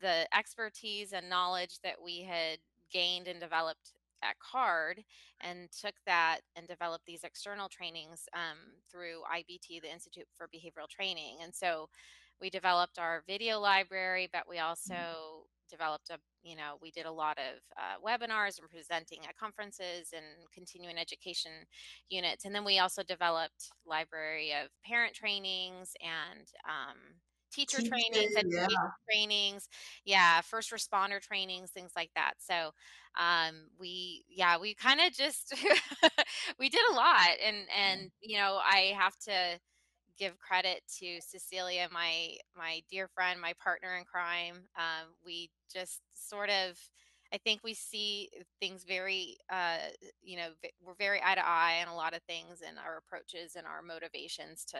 the 0.00 0.26
expertise 0.36 1.12
and 1.12 1.28
knowledge 1.28 1.78
that 1.82 1.96
we 2.02 2.22
had 2.22 2.58
gained 2.94 3.28
and 3.28 3.40
developed 3.40 3.92
at 4.22 4.38
card 4.38 5.02
and 5.42 5.68
took 5.70 5.94
that 6.06 6.40
and 6.56 6.66
developed 6.66 7.04
these 7.06 7.24
external 7.24 7.68
trainings 7.68 8.26
um, 8.34 8.58
through 8.90 9.20
IBT, 9.30 9.82
the 9.82 9.92
Institute 9.92 10.26
for 10.36 10.48
Behavioral 10.48 10.88
Training. 10.88 11.38
And 11.42 11.54
so 11.54 11.88
we 12.40 12.50
developed 12.50 12.98
our 12.98 13.22
video 13.26 13.60
library, 13.60 14.28
but 14.32 14.48
we 14.48 14.58
also 14.58 14.94
mm-hmm. 14.94 15.70
developed 15.70 16.10
a, 16.10 16.18
you 16.42 16.56
know, 16.56 16.78
we 16.80 16.90
did 16.90 17.06
a 17.06 17.12
lot 17.12 17.38
of 17.38 17.60
uh, 17.76 18.00
webinars 18.04 18.58
and 18.58 18.70
presenting 18.70 19.20
at 19.28 19.36
conferences 19.36 20.08
and 20.14 20.24
continuing 20.52 20.98
education 20.98 21.52
units. 22.08 22.44
And 22.44 22.54
then 22.54 22.64
we 22.64 22.78
also 22.78 23.02
developed 23.02 23.70
library 23.86 24.52
of 24.52 24.70
parent 24.84 25.14
trainings 25.14 25.92
and 26.02 26.46
um, 26.66 26.98
teacher 27.54 27.78
trainings 27.82 28.34
and 28.36 28.52
yeah. 28.52 28.66
trainings 29.10 29.68
yeah 30.04 30.40
first 30.40 30.70
responder 30.72 31.20
trainings 31.20 31.70
things 31.70 31.92
like 31.96 32.10
that. 32.14 32.34
So 32.38 32.70
um 33.20 33.68
we 33.78 34.24
yeah 34.28 34.58
we 34.58 34.74
kind 34.74 35.00
of 35.00 35.12
just 35.12 35.54
we 36.58 36.68
did 36.68 36.80
a 36.90 36.94
lot 36.94 37.28
and 37.44 37.56
and 37.78 38.10
you 38.20 38.36
know 38.36 38.58
i 38.64 38.92
have 38.98 39.16
to 39.18 39.58
give 40.18 40.38
credit 40.38 40.82
to 40.98 41.20
cecilia 41.20 41.88
my 41.92 42.36
my 42.56 42.80
dear 42.90 43.08
friend 43.08 43.40
my 43.40 43.52
partner 43.62 43.96
in 43.96 44.04
crime. 44.04 44.56
Um, 44.76 45.14
we 45.24 45.50
just 45.72 46.00
sort 46.12 46.50
of 46.50 46.78
I 47.32 47.38
think 47.38 47.62
we 47.64 47.74
see 47.74 48.28
things 48.60 48.84
very, 48.86 49.38
uh, 49.52 49.78
you 50.22 50.36
know, 50.36 50.50
we're 50.84 50.94
very 50.94 51.20
eye 51.24 51.34
to 51.34 51.44
eye 51.44 51.82
on 51.84 51.92
a 51.92 51.96
lot 51.96 52.14
of 52.14 52.22
things 52.28 52.62
and 52.66 52.78
our 52.78 52.98
approaches 52.98 53.56
and 53.56 53.66
our 53.66 53.82
motivations 53.82 54.64
to 54.66 54.78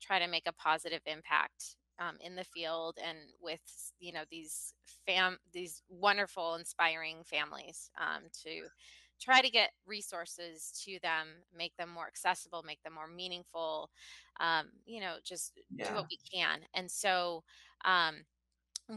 try 0.00 0.20
to 0.20 0.28
make 0.28 0.44
a 0.46 0.52
positive 0.52 1.00
impact 1.06 1.74
um, 1.98 2.16
in 2.20 2.34
the 2.34 2.44
field 2.44 2.98
and 3.04 3.18
with 3.40 3.60
you 3.98 4.12
know 4.12 4.22
these 4.30 4.74
fam 5.06 5.38
these 5.52 5.82
wonderful 5.88 6.54
inspiring 6.56 7.18
families 7.24 7.90
um, 8.00 8.24
to 8.44 8.62
try 9.20 9.40
to 9.40 9.50
get 9.50 9.70
resources 9.86 10.72
to 10.84 10.98
them 11.02 11.28
make 11.56 11.74
them 11.76 11.88
more 11.88 12.06
accessible 12.06 12.62
make 12.66 12.82
them 12.82 12.94
more 12.94 13.08
meaningful 13.08 13.90
um, 14.40 14.66
you 14.84 15.00
know 15.00 15.14
just 15.24 15.52
yeah. 15.74 15.88
do 15.88 15.94
what 15.94 16.06
we 16.10 16.18
can 16.32 16.60
and 16.74 16.90
so 16.90 17.42
um, 17.84 18.16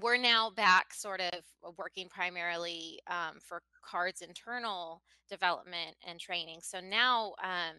we're 0.02 0.18
now 0.18 0.52
back 0.52 0.94
sort 0.94 1.20
of 1.20 1.42
working 1.78 2.08
primarily 2.10 3.00
um, 3.08 3.40
for 3.40 3.62
cards 3.84 4.22
internal 4.22 5.02
development 5.30 5.96
and 6.08 6.20
training 6.20 6.60
so 6.62 6.80
now 6.80 7.34
um, 7.44 7.76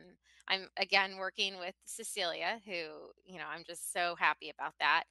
i'm 0.51 0.69
again 0.77 1.17
working 1.19 1.59
with 1.59 1.75
cecilia 1.85 2.61
who 2.67 2.73
you 3.25 3.39
know 3.39 3.47
i'm 3.55 3.65
just 3.67 3.93
so 3.93 4.15
happy 4.19 4.51
about 4.51 4.75
that. 4.81 5.05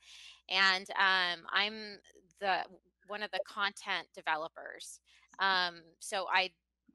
And 0.50 0.88
um, 0.92 1.46
i'm 1.52 2.00
the 2.40 2.60
one 3.08 3.24
of 3.24 3.32
the 3.32 3.40
content 3.48 4.08
developers. 4.16 5.00
Um, 5.40 5.82
so 6.00 6.28
i 6.32 6.52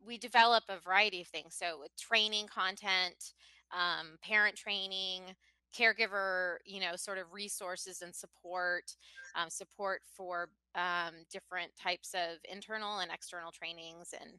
we 0.06 0.18
develop 0.18 0.64
a 0.68 0.78
variety 0.80 1.22
of 1.22 1.28
things. 1.28 1.56
So 1.58 1.78
with 1.80 1.96
training 1.96 2.46
content 2.46 3.32
um, 3.72 4.18
parent 4.22 4.56
training 4.56 5.22
caregiver, 5.76 6.56
you 6.64 6.80
know, 6.80 6.94
sort 6.96 7.18
of 7.18 7.32
resources 7.32 8.00
and 8.02 8.14
support, 8.14 8.94
um, 9.34 9.50
support 9.50 10.02
for 10.16 10.48
um, 10.76 11.14
different 11.32 11.72
types 11.80 12.14
of 12.14 12.38
internal 12.50 13.00
and 13.00 13.10
external 13.12 13.50
trainings 13.50 14.14
and 14.20 14.30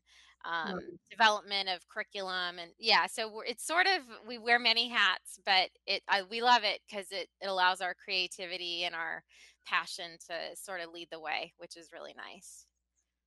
um, 0.46 0.70
mm-hmm. 0.70 0.96
development 1.10 1.70
of 1.70 1.88
curriculum 1.90 2.60
and 2.60 2.72
yeah 2.80 3.06
so 3.08 3.42
it's 3.48 3.66
sort 3.66 3.88
of 3.88 4.02
we 4.28 4.38
wear 4.38 4.60
many 4.60 4.90
hats 4.90 5.40
but 5.46 5.70
it 5.86 6.04
I, 6.08 6.24
we 6.24 6.42
love 6.42 6.64
it 6.64 6.82
because 6.88 7.12
it, 7.12 7.28
it 7.42 7.48
allows 7.48 7.82
our 7.82 7.94
creativity 7.94 8.84
and 8.84 8.96
our 8.96 9.24
passion 9.66 10.18
to 10.28 10.56
sort 10.56 10.82
of 10.82 10.92
lead 10.92 11.08
the 11.12 11.20
way 11.20 11.54
which 11.58 11.76
is 11.76 11.90
really 11.92 12.14
nice 12.16 12.66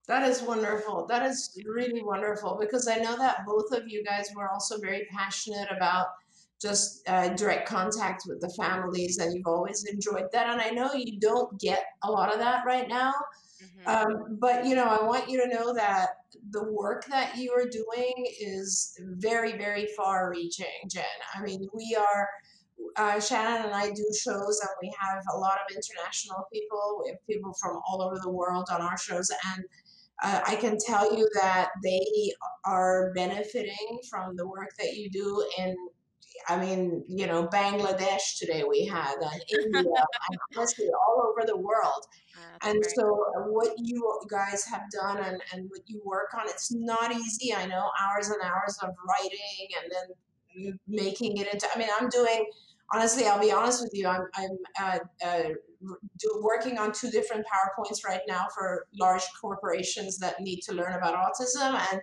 that 0.07 0.29
is 0.29 0.43
wonderful 0.43 1.07
that 1.09 1.25
is 1.25 1.59
really 1.67 2.03
wonderful 2.03 2.57
because 2.61 2.87
i 2.89 2.97
know 2.97 3.17
that 3.17 3.45
both 3.47 3.73
of 3.73 3.89
you 3.89 4.05
guys 4.05 4.29
were 4.37 4.49
also 4.49 4.79
very 4.79 5.07
passionate 5.11 5.69
about 5.77 6.07
just 6.61 7.09
uh, 7.09 7.29
direct 7.35 7.69
contact 7.69 8.25
with 8.27 8.41
the 8.41 8.49
families 8.51 9.19
and 9.19 9.33
you've 9.33 9.47
always 9.47 9.85
enjoyed 9.85 10.27
that 10.33 10.49
and 10.49 10.61
i 10.61 10.71
know 10.71 10.93
you 10.93 11.19
don't 11.19 11.61
get 11.61 11.85
a 12.05 12.11
lot 12.11 12.33
of 12.33 12.39
that 12.39 12.65
right 12.65 12.89
now. 12.89 13.13
Um, 13.89 14.39
but 14.41 14.65
you 14.65 14.75
know 14.75 14.85
i 14.85 15.03
want 15.03 15.29
you 15.29 15.41
to 15.41 15.49
know 15.49 15.75
that 15.75 16.09
the 16.51 16.65
work 16.73 17.05
that 17.07 17.37
you 17.37 17.53
are 17.53 17.69
doing 17.69 18.27
is 18.41 18.95
very 19.17 19.57
very 19.57 19.89
far 19.97 20.31
reaching 20.31 20.67
jen 20.91 21.05
i 21.35 21.43
mean 21.43 21.67
we 21.75 21.97
are 21.99 22.29
uh, 22.97 23.21
Shannon 23.21 23.67
and 23.67 23.75
I 23.75 23.91
do 23.91 24.05
shows, 24.23 24.61
and 24.61 24.71
we 24.81 24.93
have 25.01 25.23
a 25.35 25.39
lot 25.39 25.59
of 25.59 25.75
international 25.75 26.47
people. 26.53 27.03
We 27.03 27.11
have 27.11 27.19
people 27.29 27.53
from 27.61 27.81
all 27.89 28.03
over 28.03 28.19
the 28.23 28.31
world 28.31 28.69
on 28.73 28.81
our 28.81 28.97
shows, 28.97 29.31
and 29.31 29.65
uh, 30.23 30.41
I 30.47 30.57
can 30.57 30.77
tell 30.85 31.17
you 31.17 31.29
that 31.35 31.71
they 31.83 32.33
are 32.65 33.13
benefiting 33.15 34.01
from 34.11 34.37
the 34.37 34.47
work 34.47 34.71
that 34.79 34.95
you 34.95 35.11
do 35.11 35.45
in 35.59 35.77
I 36.49 36.59
mean, 36.59 37.05
you 37.09 37.27
know, 37.27 37.47
Bangladesh 37.47 38.39
today 38.39 38.65
we 38.69 38.87
had, 38.87 39.15
and 39.21 39.43
India, 39.65 39.83
and 39.83 40.39
honestly, 40.57 40.87
all 40.87 41.31
over 41.31 41.47
the 41.47 41.57
world. 41.57 42.07
And 42.63 42.81
great. 42.81 42.95
so, 42.95 43.25
uh, 43.37 43.43
what 43.43 43.75
you 43.79 44.21
guys 44.29 44.65
have 44.65 44.83
done 44.91 45.19
and, 45.19 45.41
and 45.53 45.69
what 45.71 45.81
you 45.87 46.01
work 46.05 46.35
on, 46.35 46.43
it's 46.47 46.73
not 46.73 47.13
easy. 47.13 47.55
I 47.55 47.67
know 47.67 47.91
hours 48.01 48.29
and 48.29 48.41
hours 48.43 48.79
of 48.83 48.91
writing 49.07 49.69
and 49.83 49.93
then 49.93 50.79
making 50.87 51.37
it 51.37 51.53
into. 51.53 51.67
I 51.75 51.79
mean, 51.79 51.89
I'm 52.01 52.09
doing. 52.09 52.47
Honestly, 52.91 53.27
I'll 53.27 53.41
be 53.41 53.53
honest 53.53 53.83
with 53.83 53.91
you. 53.93 54.07
I'm 54.07 54.27
I'm 54.35 54.59
uh, 54.81 54.99
uh, 55.25 55.43
do, 56.19 56.41
working 56.43 56.79
on 56.79 56.93
two 56.93 57.11
different 57.11 57.45
powerpoints 57.47 58.05
right 58.05 58.23
now 58.27 58.47
for 58.55 58.87
large 58.99 59.25
corporations 59.41 60.19
that 60.19 60.41
need 60.41 60.61
to 60.63 60.75
learn 60.75 60.95
about 60.95 61.15
autism 61.15 61.79
and 61.93 62.01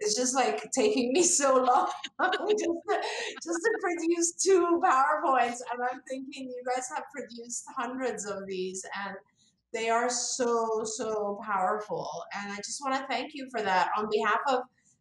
it's 0.00 0.16
just 0.16 0.34
like 0.34 0.70
taking 0.72 1.12
me 1.12 1.22
so 1.40 1.56
long 1.56 1.88
just, 2.32 2.58
to, 2.58 3.00
just 3.34 3.44
to 3.44 3.78
produce 3.80 4.32
two 4.42 4.80
PowerPoints. 4.82 5.58
And 5.72 5.82
I'm 5.82 6.00
thinking 6.08 6.48
you 6.48 6.62
guys 6.66 6.88
have 6.94 7.04
produced 7.14 7.64
hundreds 7.76 8.26
of 8.26 8.46
these 8.46 8.84
and 9.06 9.14
they 9.72 9.88
are 9.88 10.10
so, 10.10 10.82
so 10.84 11.38
powerful. 11.44 12.08
And 12.34 12.52
I 12.52 12.56
just 12.56 12.80
want 12.84 12.96
to 12.96 13.06
thank 13.06 13.32
you 13.34 13.48
for 13.50 13.62
that 13.62 13.88
on 13.96 14.08
behalf 14.10 14.40
of 14.48 14.60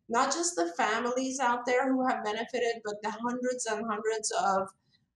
not 0.10 0.34
just 0.34 0.56
the 0.56 0.72
families 0.78 1.40
out 1.40 1.66
there 1.66 1.92
who 1.92 2.08
have 2.08 2.24
benefited, 2.24 2.82
but 2.84 2.96
the 3.04 3.12
hundreds 3.12 3.66
and 3.66 3.86
hundreds 3.88 4.32
of 4.44 4.68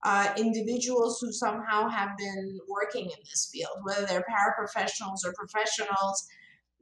uh, 0.05 0.33
individuals 0.37 1.19
who 1.21 1.31
somehow 1.31 1.87
have 1.87 2.17
been 2.17 2.59
working 2.67 3.05
in 3.05 3.17
this 3.23 3.49
field, 3.51 3.77
whether 3.83 4.05
they're 4.05 4.25
paraprofessionals 4.29 5.25
or 5.25 5.33
professionals 5.33 6.27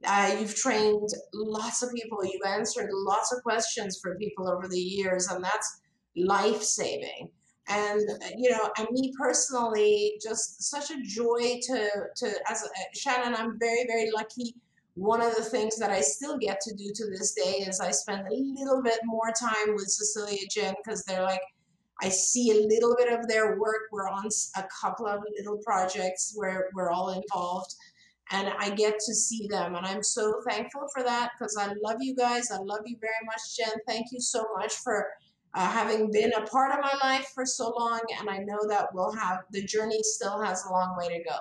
uh, 0.04 0.36
you've 0.38 0.54
trained 0.54 1.08
lots 1.32 1.82
of 1.82 1.92
people. 1.94 2.24
You've 2.24 2.46
answered 2.46 2.88
lots 2.92 3.32
of 3.32 3.42
questions 3.42 3.98
for 4.00 4.16
people 4.16 4.50
over 4.50 4.68
the 4.68 4.78
years, 4.78 5.28
and 5.28 5.42
that's 5.42 5.80
life 6.16 6.62
saving. 6.62 7.30
And 7.68 8.02
you 8.36 8.50
know, 8.50 8.70
and 8.76 8.88
me 8.90 9.12
personally, 9.18 10.14
just 10.22 10.62
such 10.62 10.90
a 10.90 11.00
joy 11.02 11.60
to 11.62 11.90
to 12.16 12.32
as 12.48 12.64
a, 12.64 12.98
Shannon. 12.98 13.34
I'm 13.34 13.58
very 13.58 13.84
very 13.86 14.10
lucky. 14.10 14.54
One 14.94 15.22
of 15.22 15.34
the 15.36 15.42
things 15.42 15.78
that 15.78 15.90
I 15.90 16.00
still 16.00 16.36
get 16.36 16.60
to 16.60 16.74
do 16.74 16.90
to 16.94 17.10
this 17.10 17.32
day 17.32 17.64
is 17.66 17.80
I 17.80 17.92
spend 17.92 18.26
a 18.26 18.34
little 18.34 18.82
bit 18.82 18.98
more 19.04 19.32
time 19.38 19.74
with 19.74 19.88
Cecilia 19.88 20.46
Jen 20.50 20.74
because 20.84 21.04
they're 21.04 21.22
like 21.22 21.40
I 22.02 22.08
see 22.08 22.50
a 22.50 22.66
little 22.66 22.96
bit 22.96 23.12
of 23.12 23.28
their 23.28 23.58
work. 23.58 23.82
We're 23.92 24.08
on 24.08 24.28
a 24.56 24.64
couple 24.80 25.06
of 25.06 25.22
little 25.38 25.58
projects 25.58 26.32
where 26.34 26.68
we're 26.74 26.90
all 26.90 27.10
involved 27.10 27.76
and 28.32 28.52
I 28.58 28.70
get 28.70 28.98
to 29.06 29.14
see 29.14 29.46
them. 29.46 29.74
And 29.76 29.86
I'm 29.86 30.02
so 30.02 30.40
thankful 30.48 30.88
for 30.92 31.02
that 31.02 31.30
because 31.38 31.56
I 31.56 31.72
love 31.82 31.98
you 32.00 32.16
guys. 32.16 32.50
I 32.50 32.56
love 32.56 32.80
you 32.86 32.96
very 33.00 33.12
much, 33.24 33.56
Jen. 33.56 33.78
Thank 33.86 34.06
you 34.10 34.20
so 34.20 34.46
much 34.56 34.74
for 34.76 35.06
uh, 35.54 35.68
having 35.68 36.10
been 36.10 36.32
a 36.34 36.46
part 36.46 36.72
of 36.72 36.80
my 36.80 36.94
life 37.02 37.30
for 37.34 37.44
so 37.44 37.74
long. 37.78 38.00
And 38.18 38.28
I 38.28 38.38
know 38.38 38.58
that 38.68 38.88
we'll 38.94 39.12
have 39.12 39.40
the 39.50 39.62
journey 39.64 40.02
still 40.02 40.40
has 40.40 40.64
a 40.64 40.70
long 40.70 40.96
way 40.96 41.08
to 41.08 41.22
go. 41.22 41.36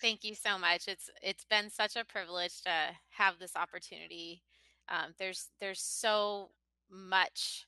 Thank 0.00 0.24
you 0.24 0.34
so 0.34 0.58
much. 0.58 0.86
It's 0.86 1.10
it's 1.22 1.44
been 1.44 1.70
such 1.70 1.96
a 1.96 2.04
privilege 2.04 2.62
to 2.62 2.70
have 3.10 3.38
this 3.38 3.56
opportunity. 3.56 4.42
Um, 4.88 5.14
there's 5.18 5.48
there's 5.60 5.80
so 5.80 6.50
much 6.90 7.66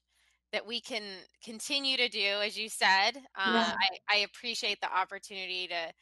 that 0.53 0.67
we 0.67 0.81
can 0.81 1.03
continue 1.45 1.97
to 1.97 2.09
do, 2.09 2.41
as 2.43 2.59
you 2.59 2.69
said. 2.69 3.13
Uh, 3.37 3.53
yeah. 3.53 3.75
I, 3.79 4.17
I 4.17 4.19
appreciate 4.19 4.81
the 4.81 4.93
opportunity 4.93 5.69
to 5.69 5.93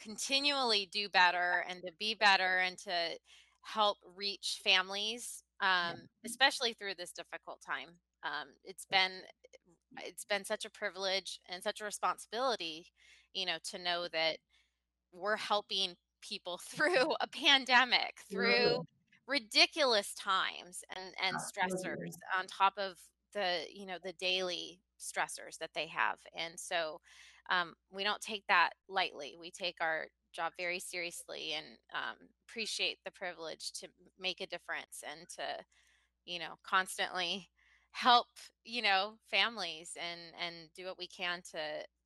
continually 0.00 0.88
do 0.92 1.08
better 1.08 1.64
and 1.68 1.82
to 1.82 1.92
be 1.98 2.14
better 2.14 2.58
and 2.58 2.78
to 2.78 2.92
help 3.62 3.98
reach 4.16 4.60
families 4.64 5.42
um, 5.60 5.96
especially 6.24 6.72
through 6.72 6.94
this 6.96 7.12
difficult 7.12 7.60
time 7.60 7.88
um, 8.24 8.48
it's 8.64 8.86
been 8.90 9.12
it's 9.98 10.24
been 10.24 10.44
such 10.44 10.64
a 10.64 10.70
privilege 10.70 11.40
and 11.48 11.62
such 11.62 11.80
a 11.80 11.84
responsibility 11.84 12.86
you 13.34 13.46
know 13.46 13.56
to 13.64 13.78
know 13.78 14.06
that 14.12 14.36
we're 15.12 15.36
helping 15.36 15.94
people 16.20 16.58
through 16.70 17.12
a 17.20 17.26
pandemic 17.28 18.18
through 18.30 18.84
ridiculous 19.26 20.14
times 20.14 20.82
and 20.94 21.14
and 21.22 21.38
stressors 21.38 22.16
on 22.38 22.46
top 22.46 22.74
of 22.76 22.96
the 23.34 23.60
you 23.72 23.86
know 23.86 23.96
the 24.02 24.12
daily 24.14 24.80
stressors 24.98 25.56
that 25.58 25.70
they 25.74 25.86
have 25.86 26.18
and 26.36 26.58
so 26.58 27.00
um, 27.50 27.74
we 27.90 28.04
don't 28.04 28.20
take 28.20 28.44
that 28.48 28.70
lightly. 28.88 29.36
We 29.38 29.50
take 29.50 29.76
our 29.80 30.06
job 30.32 30.52
very 30.56 30.78
seriously 30.78 31.52
and 31.56 31.66
um, 31.92 32.28
appreciate 32.48 32.98
the 33.04 33.10
privilege 33.10 33.72
to 33.72 33.88
make 34.18 34.40
a 34.40 34.46
difference 34.46 35.02
and 35.08 35.28
to, 35.30 35.64
you 36.24 36.38
know, 36.38 36.54
constantly 36.62 37.48
help 37.92 38.28
you 38.64 38.82
know 38.82 39.14
families 39.30 39.96
and 40.00 40.20
and 40.46 40.68
do 40.74 40.86
what 40.86 40.98
we 40.98 41.06
can 41.06 41.40
to 41.42 41.58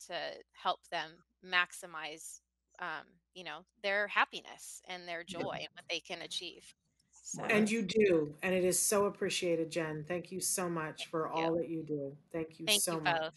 to 0.07 0.14
help 0.53 0.80
them 0.91 1.11
maximize 1.45 2.41
um, 2.80 3.07
you 3.35 3.45
know 3.45 3.61
their 3.82 4.09
happiness 4.09 4.80
and 4.89 5.07
their 5.07 5.24
joy 5.24 5.39
and 5.39 5.68
what 5.74 5.85
they 5.91 6.01
can 6.01 6.22
achieve 6.22 6.74
so. 7.12 7.43
and 7.45 7.70
you 7.70 7.82
do 7.82 8.35
and 8.43 8.55
it 8.55 8.64
is 8.64 8.78
so 8.78 9.07
appreciated 9.07 9.70
jen 9.70 10.05
thank 10.09 10.32
you 10.32 10.41
so 10.41 10.68
much 10.68 11.07
for 11.07 11.28
all 11.28 11.55
that 11.57 11.68
you 11.68 11.82
do 11.82 12.16
thank 12.32 12.59
you 12.59 12.66
thank 12.66 12.82
so 12.82 12.95
you 12.95 13.01
much 13.03 13.20
both. 13.20 13.32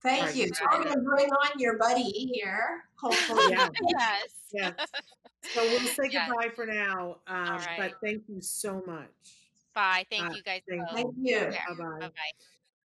Thank 0.00 0.26
right, 0.26 0.34
you. 0.36 0.48
So 0.54 0.64
I'm 0.70 0.84
going 0.84 0.94
to 0.94 1.00
bring 1.00 1.28
on 1.28 1.58
your 1.58 1.76
buddy 1.76 2.02
here. 2.02 2.84
Hopefully. 2.94 3.46
Yeah. 3.50 3.68
yes. 3.88 4.28
yes. 4.52 4.74
So 5.42 5.62
we'll 5.62 5.80
say 5.80 6.08
yes. 6.10 6.28
goodbye 6.28 6.50
for 6.54 6.66
now. 6.66 7.16
Um, 7.26 7.56
right. 7.56 7.76
But 7.78 7.92
thank 8.00 8.22
you 8.28 8.40
so 8.40 8.82
much. 8.86 9.47
Bye. 9.78 10.04
Thank 10.10 10.24
uh, 10.24 10.34
you 10.34 10.42
guys. 10.42 10.62
Thank, 10.68 10.82
thank 10.92 11.14
you. 11.22 11.38
Bye 11.38 11.74
bye. 11.78 11.98
Bye 12.00 12.08
bye. 12.08 12.10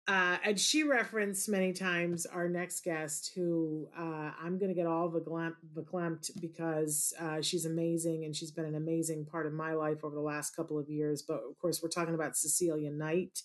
Uh, 0.05 0.37
and 0.43 0.59
she 0.59 0.83
referenced 0.83 1.47
many 1.47 1.71
times 1.71 2.25
our 2.25 2.49
next 2.49 2.83
guest, 2.83 3.31
who 3.33 3.87
uh, 3.97 4.31
I'm 4.43 4.57
going 4.59 4.67
to 4.67 4.75
get 4.75 4.85
all 4.85 5.09
verklempt 5.09 6.41
because 6.41 7.13
uh, 7.21 7.41
she's 7.41 7.65
amazing 7.65 8.25
and 8.25 8.35
she's 8.35 8.51
been 8.51 8.65
an 8.65 8.75
amazing 8.75 9.25
part 9.25 9.47
of 9.47 9.53
my 9.53 9.71
life 9.75 10.03
over 10.03 10.13
the 10.13 10.21
last 10.21 10.57
couple 10.57 10.77
of 10.77 10.89
years. 10.89 11.23
But 11.25 11.39
of 11.49 11.57
course, 11.57 11.79
we're 11.81 11.87
talking 11.87 12.15
about 12.15 12.35
Cecilia 12.35 12.91
Knight 12.91 13.39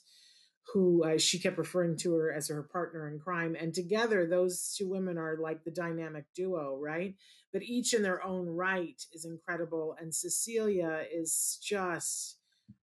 who 0.75 1.05
uh, 1.05 1.17
she 1.17 1.39
kept 1.39 1.59
referring 1.59 1.97
to 1.97 2.15
her 2.15 2.33
as 2.33 2.49
her 2.49 2.63
partner 2.63 3.09
in 3.09 3.19
crime. 3.19 3.57
And 3.59 3.73
together, 3.73 4.27
those 4.27 4.75
two 4.77 4.89
women 4.89 5.17
are 5.17 5.37
like 5.41 5.65
the 5.65 5.71
dynamic 5.71 6.25
duo, 6.35 6.77
right? 6.77 7.15
But 7.53 7.63
each 7.63 7.95
in 7.95 8.03
their 8.03 8.23
own 8.23 8.47
right 8.49 9.01
is 9.15 9.25
incredible. 9.25 9.97
And 9.99 10.15
Cecilia 10.15 11.05
is 11.11 11.59
just, 11.63 12.38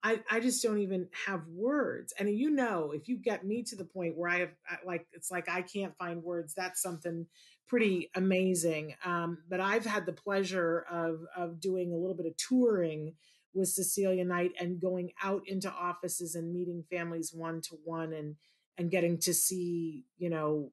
I, 0.03 0.21
I 0.31 0.41
just 0.41 0.63
don't 0.63 0.81
even 0.81 1.09
have 1.27 1.47
words. 1.49 2.13
And 2.19 2.29
you 2.31 2.51
know, 2.51 2.91
if 2.93 3.09
you 3.09 3.17
get 3.17 3.45
me 3.45 3.63
to 3.65 3.77
the 3.77 3.85
point 3.85 4.17
where 4.17 4.31
I 4.31 4.41
have, 4.41 4.51
like, 4.85 5.07
it's 5.13 5.31
like 5.31 5.49
I 5.49 5.63
can't 5.63 5.97
find 5.97 6.23
words, 6.23 6.55
that's 6.55 6.83
something 6.83 7.27
pretty 7.69 8.11
amazing. 8.15 8.95
Um, 9.05 9.39
but 9.49 9.61
I've 9.61 9.85
had 9.85 10.07
the 10.07 10.13
pleasure 10.13 10.85
of, 10.91 11.21
of 11.37 11.61
doing 11.61 11.93
a 11.93 11.97
little 11.97 12.17
bit 12.17 12.27
of 12.27 12.37
touring 12.37 13.15
with 13.55 13.69
Cecilia 13.69 14.25
Knight 14.25 14.53
and 14.59 14.81
going 14.81 15.13
out 15.23 15.43
into 15.47 15.71
offices 15.71 16.35
and 16.35 16.53
meeting 16.53 16.85
families 16.91 17.33
one 17.33 17.61
to 17.63 17.77
one 17.85 18.13
and 18.13 18.37
and 18.79 18.91
getting 18.91 19.19
to 19.19 19.35
see, 19.35 20.07
you 20.17 20.31
know, 20.31 20.73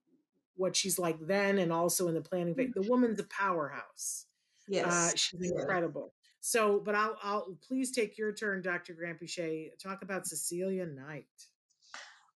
what 0.56 0.76
she's 0.76 0.98
like 0.98 1.18
then 1.28 1.58
and 1.58 1.72
also 1.72 2.08
in 2.08 2.14
the 2.14 2.22
planning 2.22 2.56
phase. 2.56 2.72
The 2.74 2.90
woman's 2.90 3.20
a 3.20 3.26
powerhouse. 3.26 4.26
Uh, 4.62 4.72
yes. 4.72 4.86
Uh, 4.86 5.16
she's 5.16 5.52
incredible. 5.52 6.14
So, 6.42 6.82
but 6.84 6.96
I'll, 6.96 7.18
I'll 7.22 7.58
please 7.68 7.92
take 7.92 8.18
your 8.18 8.32
turn, 8.32 8.62
Dr. 8.62 8.94
Granpeesheh. 8.94 9.78
Talk 9.82 10.02
about 10.02 10.26
Cecilia 10.26 10.86
Knight. 10.86 11.26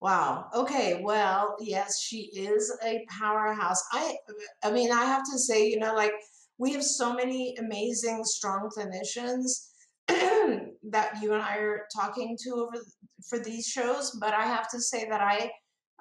Wow. 0.00 0.48
Okay. 0.53 1.00
Well, 1.00 1.57
yes, 1.61 2.00
she 2.00 2.30
is 2.34 2.76
a 2.84 3.07
powerhouse. 3.09 3.80
I 3.92 4.16
I 4.64 4.72
mean, 4.72 4.90
I 4.90 5.05
have 5.05 5.22
to 5.30 5.38
say, 5.38 5.68
you 5.68 5.78
know, 5.78 5.94
like 5.94 6.12
we 6.59 6.72
have 6.72 6.82
so 6.82 7.14
many 7.14 7.57
amazing 7.59 8.24
strong 8.24 8.68
clinicians 8.76 9.68
that 10.09 11.12
you 11.22 11.32
and 11.34 11.42
I 11.42 11.59
are 11.59 11.86
talking 11.94 12.36
to 12.42 12.50
over 12.55 12.84
for 13.28 13.38
these 13.38 13.66
shows, 13.66 14.16
but 14.20 14.34
I 14.34 14.42
have 14.42 14.68
to 14.70 14.80
say 14.80 15.09
that 15.09 15.20
I 15.20 15.53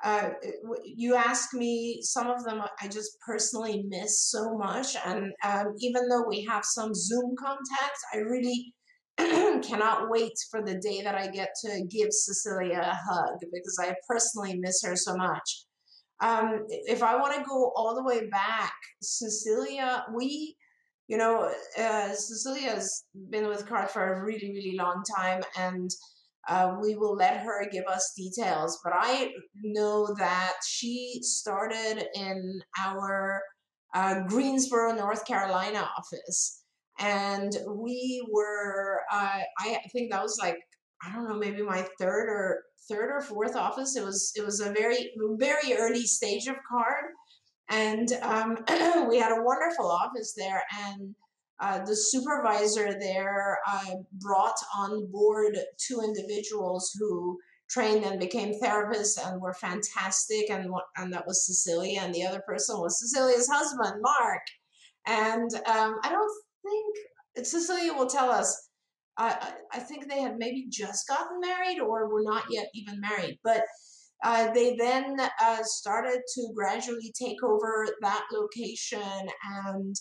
uh, 0.03 0.29
you 0.83 1.15
ask 1.15 1.53
me 1.53 1.99
some 2.01 2.27
of 2.27 2.43
them 2.43 2.61
i 2.81 2.87
just 2.87 3.19
personally 3.19 3.83
miss 3.87 4.19
so 4.19 4.57
much 4.57 4.95
and 5.05 5.31
um, 5.43 5.73
even 5.79 6.07
though 6.09 6.23
we 6.27 6.43
have 6.43 6.65
some 6.65 6.93
zoom 6.93 7.35
contacts, 7.37 8.03
i 8.13 8.17
really 8.17 8.73
cannot 9.61 10.09
wait 10.09 10.33
for 10.49 10.61
the 10.61 10.75
day 10.75 11.01
that 11.01 11.15
I 11.15 11.27
get 11.27 11.49
to 11.65 11.83
give 11.89 12.09
Cecilia 12.11 12.79
a 12.79 12.95
hug 12.95 13.39
because 13.41 13.77
I 13.79 13.93
personally 14.07 14.57
miss 14.57 14.81
her 14.83 14.95
so 14.95 15.15
much. 15.15 15.65
Um, 16.21 16.65
if 16.69 17.01
I 17.03 17.15
want 17.17 17.35
to 17.35 17.43
go 17.43 17.71
all 17.75 17.95
the 17.95 18.03
way 18.03 18.29
back, 18.29 18.73
Cecilia, 19.01 20.05
we, 20.15 20.55
you 21.07 21.17
know, 21.17 21.51
uh, 21.77 22.13
Cecilia's 22.13 23.05
been 23.29 23.47
with 23.47 23.67
CARD 23.67 23.89
for 23.89 24.13
a 24.13 24.23
really, 24.23 24.51
really 24.53 24.77
long 24.77 25.03
time, 25.17 25.41
and 25.57 25.89
uh, 26.47 26.75
we 26.81 26.95
will 26.95 27.15
let 27.15 27.37
her 27.37 27.69
give 27.69 27.85
us 27.85 28.13
details. 28.17 28.79
But 28.83 28.93
I 28.95 29.31
know 29.63 30.13
that 30.17 30.55
she 30.67 31.19
started 31.21 32.05
in 32.15 32.61
our 32.79 33.41
uh, 33.93 34.21
Greensboro, 34.27 34.93
North 34.93 35.25
Carolina 35.25 35.87
office 35.97 36.61
and 37.01 37.57
we 37.67 38.23
were 38.31 39.01
uh, 39.11 39.39
i 39.59 39.79
think 39.91 40.11
that 40.11 40.21
was 40.21 40.37
like 40.41 40.57
i 41.03 41.11
don't 41.11 41.27
know 41.27 41.37
maybe 41.37 41.61
my 41.61 41.85
third 41.99 42.29
or 42.29 42.61
third 42.89 43.09
or 43.11 43.21
fourth 43.21 43.55
office 43.55 43.95
it 43.95 44.03
was 44.03 44.31
it 44.35 44.45
was 44.45 44.59
a 44.59 44.71
very 44.71 45.11
very 45.37 45.73
early 45.73 46.03
stage 46.03 46.47
of 46.47 46.55
card 46.69 47.05
and 47.69 48.11
um, 48.21 48.57
we 49.09 49.17
had 49.17 49.31
a 49.31 49.43
wonderful 49.43 49.89
office 49.89 50.33
there 50.37 50.61
and 50.87 51.15
uh, 51.61 51.83
the 51.85 51.95
supervisor 51.95 52.97
there 52.99 53.59
uh, 53.67 53.95
brought 54.13 54.57
on 54.75 55.09
board 55.11 55.57
two 55.77 56.01
individuals 56.01 56.91
who 56.99 57.37
trained 57.69 58.03
and 58.03 58.19
became 58.19 58.59
therapists 58.59 59.17
and 59.23 59.41
were 59.41 59.53
fantastic 59.53 60.49
and 60.49 60.69
and 60.97 61.13
that 61.13 61.25
was 61.25 61.45
Cecilia 61.45 62.01
and 62.01 62.13
the 62.13 62.25
other 62.25 62.41
person 62.45 62.79
was 62.79 62.99
Cecilia's 62.99 63.47
husband 63.49 64.01
Mark 64.01 64.41
and 65.07 65.49
um, 65.67 65.97
I 66.03 66.09
don't 66.09 66.31
think 66.63 67.45
Cecilia 67.47 67.93
will 67.93 68.07
tell 68.07 68.29
us. 68.29 68.69
I, 69.17 69.53
I 69.73 69.79
think 69.79 70.07
they 70.07 70.21
had 70.21 70.37
maybe 70.37 70.67
just 70.69 71.07
gotten 71.07 71.39
married 71.41 71.79
or 71.79 72.09
were 72.09 72.23
not 72.23 72.45
yet 72.49 72.67
even 72.73 72.99
married, 73.01 73.39
but 73.43 73.63
uh, 74.23 74.51
they 74.53 74.75
then 74.75 75.17
uh, 75.19 75.57
started 75.63 76.21
to 76.35 76.51
gradually 76.55 77.13
take 77.19 77.43
over 77.43 77.87
that 78.01 78.23
location 78.31 79.27
and 79.65 79.95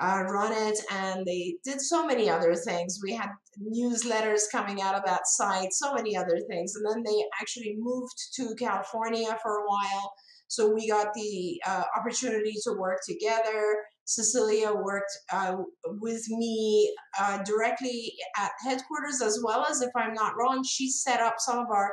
uh, 0.00 0.22
run 0.30 0.52
it, 0.52 0.78
and 0.90 1.26
they 1.26 1.56
did 1.64 1.80
so 1.80 2.06
many 2.06 2.30
other 2.30 2.54
things. 2.54 3.00
We 3.02 3.12
had 3.12 3.28
newsletters 3.60 4.42
coming 4.50 4.80
out 4.80 4.94
of 4.94 5.04
that 5.04 5.26
site, 5.26 5.72
so 5.72 5.94
many 5.94 6.16
other 6.16 6.40
things, 6.48 6.74
and 6.74 6.84
then 6.88 7.02
they 7.02 7.24
actually 7.40 7.76
moved 7.78 8.14
to 8.36 8.54
California 8.58 9.36
for 9.42 9.58
a 9.58 9.66
while. 9.66 10.12
So 10.48 10.70
we 10.72 10.88
got 10.88 11.14
the 11.14 11.60
uh, 11.66 11.84
opportunity 11.98 12.54
to 12.64 12.72
work 12.78 12.98
together. 13.08 13.76
Cecilia 14.04 14.72
worked 14.72 15.12
uh, 15.32 15.56
with 15.86 16.22
me 16.28 16.92
uh, 17.18 17.42
directly 17.42 18.12
at 18.36 18.50
headquarters, 18.62 19.22
as 19.22 19.40
well 19.44 19.64
as, 19.64 19.80
if 19.80 19.90
I'm 19.96 20.12
not 20.12 20.36
wrong, 20.36 20.62
she 20.68 20.90
set 20.90 21.20
up 21.20 21.36
some 21.38 21.58
of 21.58 21.66
our 21.70 21.92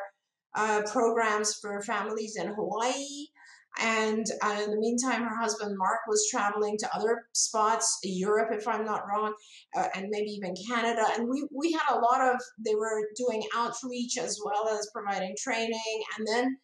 uh, 0.55 0.81
programs 0.91 1.55
for 1.61 1.81
families 1.83 2.35
in 2.37 2.47
Hawaii. 2.47 3.27
And 3.79 4.25
uh, 4.41 4.61
in 4.63 4.71
the 4.71 4.77
meantime, 4.77 5.23
her 5.23 5.37
husband 5.39 5.77
Mark 5.77 5.99
was 6.07 6.27
traveling 6.31 6.77
to 6.79 6.95
other 6.95 7.21
spots, 7.33 7.99
Europe, 8.03 8.49
if 8.51 8.67
I'm 8.67 8.85
not 8.85 9.03
wrong, 9.07 9.33
uh, 9.77 9.87
and 9.95 10.07
maybe 10.09 10.31
even 10.31 10.55
Canada. 10.67 11.03
And 11.13 11.29
we, 11.29 11.47
we 11.55 11.71
had 11.71 11.95
a 11.95 11.99
lot 11.99 12.21
of, 12.21 12.41
they 12.65 12.75
were 12.75 13.07
doing 13.15 13.43
outreach 13.55 14.17
as 14.17 14.39
well 14.43 14.67
as 14.67 14.89
providing 14.93 15.35
training. 15.41 16.03
And 16.17 16.27
then 16.27 16.57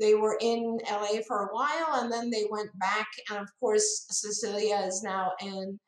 they 0.00 0.14
were 0.14 0.38
in 0.40 0.78
LA 0.90 1.20
for 1.26 1.44
a 1.44 1.54
while 1.54 2.02
and 2.02 2.10
then 2.10 2.30
they 2.30 2.46
went 2.50 2.70
back. 2.78 3.06
And 3.30 3.38
of 3.38 3.48
course, 3.60 4.06
Cecilia 4.10 4.76
is 4.86 5.02
now 5.04 5.32
in 5.42 5.78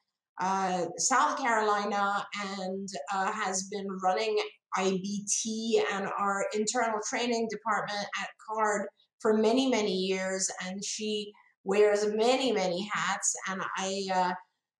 uh, 0.40 0.86
South 0.98 1.38
Carolina 1.38 2.24
and 2.58 2.88
uh, 3.14 3.32
has 3.32 3.68
been 3.70 3.86
running 4.02 4.36
IBT 4.76 5.82
and 5.92 6.08
our 6.18 6.44
internal 6.54 6.98
training 7.08 7.48
department 7.50 8.06
at 8.20 8.28
CARD 8.48 8.86
for 9.24 9.32
many, 9.32 9.70
many 9.70 9.94
years. 9.94 10.50
And 10.66 10.84
she 10.84 11.32
wears 11.64 12.06
many, 12.06 12.52
many 12.52 12.86
hats. 12.92 13.34
And 13.48 13.62
I, 13.78 14.04
uh, 14.14 14.32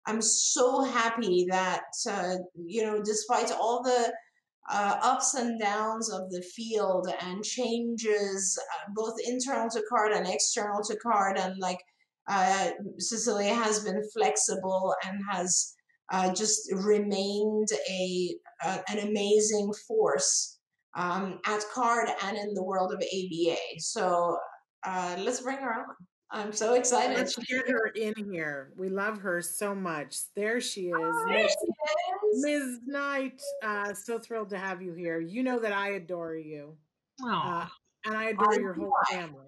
I'm 0.05 0.21
so 0.21 0.83
happy 0.83 1.47
that, 1.49 1.85
uh, 2.11 2.35
you 2.55 2.85
know, 2.85 3.03
despite 3.03 3.51
all 3.53 3.83
the 3.83 4.13
uh, 4.71 4.99
ups 5.03 5.33
and 5.33 5.59
downs 5.59 6.13
of 6.13 6.31
the 6.31 6.43
field 6.43 7.09
and 7.23 7.43
changes 7.43 8.59
uh, 8.59 8.91
both 8.95 9.15
internal 9.27 9.71
to 9.71 9.83
card 9.89 10.13
and 10.13 10.27
external 10.27 10.83
to 10.83 10.97
card 10.97 11.39
and 11.39 11.59
like 11.59 11.81
uh, 12.29 12.71
Cecilia 12.99 13.55
has 13.55 13.81
been 13.81 14.03
flexible 14.13 14.95
and 15.07 15.19
has 15.31 15.75
uh, 16.13 16.35
just 16.35 16.71
remained 16.73 17.69
a, 17.91 18.35
an 18.89 19.09
amazing 19.09 19.73
force 19.87 20.54
um, 20.95 21.41
at 21.47 21.63
card 21.73 22.09
and 22.23 22.37
in 22.37 22.55
the 22.55 22.63
world 22.63 22.93
of 22.93 22.99
ABA. 22.99 23.81
So 23.81 24.39
uh, 24.85 25.17
let's 25.19 25.41
bring 25.41 25.59
her 25.59 25.75
on. 25.75 25.85
I'm 26.31 26.53
so 26.53 26.75
excited. 26.75 27.17
Let's 27.17 27.37
get 27.37 27.69
her 27.69 27.89
in 27.95 28.13
here. 28.33 28.73
We 28.77 28.89
love 28.89 29.19
her 29.19 29.41
so 29.41 29.75
much. 29.75 30.17
There 30.35 30.61
she 30.61 30.89
is. 30.89 30.95
Oh, 30.97 31.25
there 31.29 31.47
she 31.47 31.47
is. 31.47 32.45
Ms. 32.45 32.81
Knight, 32.87 33.41
uh, 33.63 33.95
so 33.95 34.19
thrilled 34.19 34.51
to 34.51 34.59
have 34.59 34.83
you 34.83 34.95
here. 34.95 35.21
You 35.21 35.45
know 35.45 35.61
that 35.61 35.73
I 35.73 35.91
adore 35.91 36.35
you. 36.35 36.77
Uh, 37.25 37.67
and 38.05 38.17
I 38.17 38.31
adore 38.31 38.59
your 38.59 38.75
whole 38.75 38.93
family. 39.11 39.47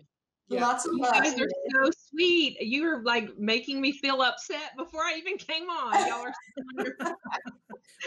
Yeah. 0.48 0.60
Lots 0.64 0.86
of 0.86 0.92
you 0.92 1.02
love. 1.02 1.14
guys 1.14 1.34
are 1.40 1.48
so 1.74 1.90
sweet. 2.10 2.60
You 2.60 2.86
are 2.86 3.02
like 3.02 3.36
making 3.36 3.80
me 3.80 3.90
feel 3.90 4.22
upset 4.22 4.76
before 4.76 5.02
I 5.02 5.16
even 5.18 5.38
came 5.38 5.68
on. 5.68 6.06
Y'all 6.06 6.24
are 6.24 6.32
so 6.32 6.62
wonderful. 6.76 7.14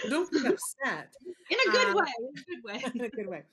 Don't 0.10 0.32
be 0.32 0.40
upset. 0.40 1.14
In 1.50 1.58
a 1.68 1.72
good 1.72 1.88
um, 1.88 1.96
way. 1.96 2.06
In 2.20 2.38
a 2.38 2.46
good 2.46 2.64
way. 2.64 2.92
In 2.96 3.02
a 3.06 3.10
good 3.10 3.28
way. 3.28 3.44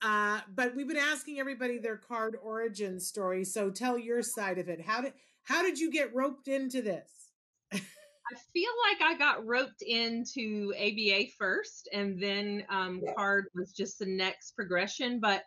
Uh, 0.00 0.40
but 0.54 0.74
we've 0.74 0.88
been 0.88 0.96
asking 0.96 1.38
everybody 1.38 1.78
their 1.78 1.96
card 1.96 2.36
origin 2.42 2.98
story. 2.98 3.44
So 3.44 3.70
tell 3.70 3.98
your 3.98 4.22
side 4.22 4.58
of 4.58 4.68
it. 4.68 4.80
How 4.80 5.00
did 5.00 5.12
how 5.44 5.62
did 5.62 5.78
you 5.78 5.90
get 5.90 6.14
roped 6.14 6.48
into 6.48 6.82
this? 6.82 7.10
I 7.72 8.36
feel 8.52 8.70
like 8.88 9.02
I 9.02 9.18
got 9.18 9.46
roped 9.46 9.82
into 9.82 10.72
ABA 10.78 11.32
first, 11.38 11.88
and 11.92 12.22
then 12.22 12.64
um, 12.70 13.00
yeah. 13.04 13.12
card 13.14 13.46
was 13.54 13.72
just 13.72 13.98
the 13.98 14.06
next 14.06 14.52
progression. 14.52 15.20
But 15.20 15.42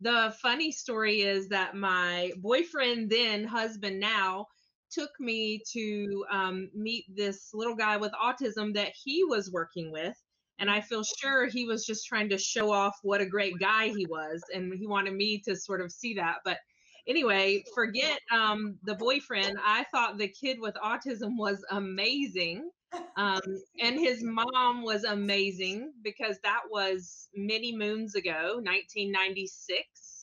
the 0.00 0.34
funny 0.40 0.70
story 0.70 1.22
is 1.22 1.48
that 1.48 1.74
my 1.74 2.30
boyfriend, 2.36 3.10
then 3.10 3.44
husband 3.44 3.98
now, 3.98 4.46
took 4.90 5.10
me 5.20 5.62
to 5.72 6.24
um, 6.30 6.70
meet 6.74 7.04
this 7.14 7.50
little 7.54 7.76
guy 7.76 7.96
with 7.96 8.12
autism 8.12 8.74
that 8.74 8.92
he 9.04 9.24
was 9.24 9.50
working 9.50 9.92
with. 9.92 10.16
And 10.58 10.70
I 10.70 10.80
feel 10.80 11.04
sure 11.04 11.46
he 11.46 11.66
was 11.66 11.86
just 11.86 12.06
trying 12.06 12.28
to 12.30 12.38
show 12.38 12.72
off 12.72 12.96
what 13.02 13.20
a 13.20 13.26
great 13.26 13.58
guy 13.60 13.88
he 13.88 14.06
was. 14.06 14.42
And 14.52 14.74
he 14.74 14.86
wanted 14.86 15.14
me 15.14 15.40
to 15.46 15.54
sort 15.54 15.80
of 15.80 15.92
see 15.92 16.14
that. 16.14 16.38
But 16.44 16.58
anyway, 17.06 17.62
forget 17.74 18.20
um, 18.32 18.76
the 18.82 18.94
boyfriend. 18.94 19.58
I 19.64 19.84
thought 19.92 20.18
the 20.18 20.28
kid 20.28 20.58
with 20.60 20.74
autism 20.74 21.36
was 21.38 21.64
amazing. 21.70 22.70
Um, 23.16 23.40
and 23.80 23.98
his 23.98 24.22
mom 24.22 24.82
was 24.82 25.04
amazing 25.04 25.92
because 26.02 26.38
that 26.42 26.62
was 26.70 27.28
many 27.34 27.76
moons 27.76 28.14
ago, 28.14 28.60
1996, 28.62 30.17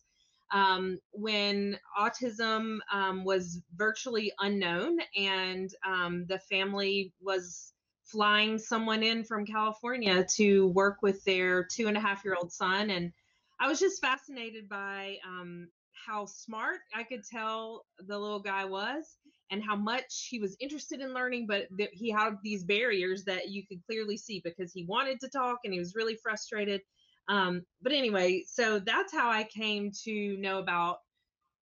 um, 0.51 0.99
when 1.11 1.77
autism 1.99 2.77
um, 2.91 3.23
was 3.23 3.61
virtually 3.75 4.31
unknown 4.39 4.99
and 5.17 5.69
um, 5.85 6.25
the 6.27 6.39
family 6.39 7.13
was 7.21 7.73
flying 8.05 8.59
someone 8.59 9.03
in 9.03 9.23
from 9.23 9.45
California 9.45 10.23
to 10.23 10.67
work 10.67 11.01
with 11.01 11.23
their 11.23 11.63
two 11.63 11.87
and 11.87 11.97
a 11.97 11.99
half 11.99 12.23
year 12.23 12.35
old 12.35 12.51
son. 12.51 12.89
And 12.89 13.11
I 13.59 13.67
was 13.67 13.79
just 13.79 14.01
fascinated 14.01 14.69
by 14.69 15.17
um, 15.27 15.69
how 16.05 16.25
smart 16.25 16.79
I 16.93 17.03
could 17.03 17.23
tell 17.23 17.85
the 17.99 18.17
little 18.17 18.39
guy 18.39 18.65
was 18.65 19.17
and 19.51 19.63
how 19.63 19.75
much 19.75 20.27
he 20.29 20.39
was 20.39 20.55
interested 20.59 21.01
in 21.01 21.13
learning, 21.13 21.47
but 21.47 21.67
that 21.77 21.89
he 21.93 22.09
had 22.11 22.37
these 22.43 22.63
barriers 22.63 23.23
that 23.25 23.49
you 23.49 23.63
could 23.67 23.83
clearly 23.85 24.17
see 24.17 24.41
because 24.43 24.71
he 24.73 24.85
wanted 24.85 25.19
to 25.21 25.29
talk 25.29 25.59
and 25.63 25.73
he 25.73 25.79
was 25.79 25.95
really 25.95 26.15
frustrated. 26.15 26.81
Um, 27.27 27.63
but 27.81 27.91
anyway, 27.91 28.43
so 28.47 28.79
that's 28.79 29.13
how 29.13 29.29
I 29.29 29.43
came 29.43 29.91
to 30.03 30.37
know 30.37 30.59
about 30.59 30.99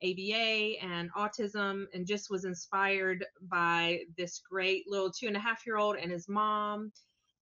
ABA 0.03 0.81
and 0.81 1.11
autism 1.13 1.85
and 1.93 2.05
just 2.05 2.29
was 2.29 2.43
inspired 2.43 3.25
by 3.49 4.01
this 4.17 4.41
great 4.49 4.83
little 4.87 5.11
two 5.11 5.27
and 5.27 5.37
a 5.37 5.39
half 5.39 5.65
year 5.65 5.77
old 5.77 5.95
and 5.95 6.11
his 6.11 6.27
mom. 6.27 6.91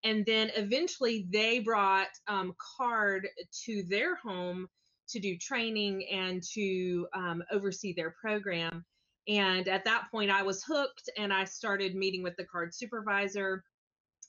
And 0.03 0.25
then 0.25 0.51
eventually 0.55 1.27
they 1.29 1.59
brought 1.59 2.09
um, 2.27 2.53
CARD 2.77 3.27
to 3.65 3.83
their 3.83 4.15
home 4.15 4.67
to 5.09 5.19
do 5.19 5.37
training 5.37 6.07
and 6.11 6.41
to 6.53 7.07
um, 7.13 7.43
oversee 7.51 7.93
their 7.93 8.11
program. 8.21 8.85
And 9.27 9.67
at 9.67 9.85
that 9.85 10.05
point, 10.11 10.31
I 10.31 10.43
was 10.43 10.63
hooked 10.63 11.09
and 11.17 11.33
I 11.33 11.45
started 11.45 11.95
meeting 11.95 12.23
with 12.23 12.35
the 12.37 12.45
card 12.45 12.73
supervisor 12.73 13.63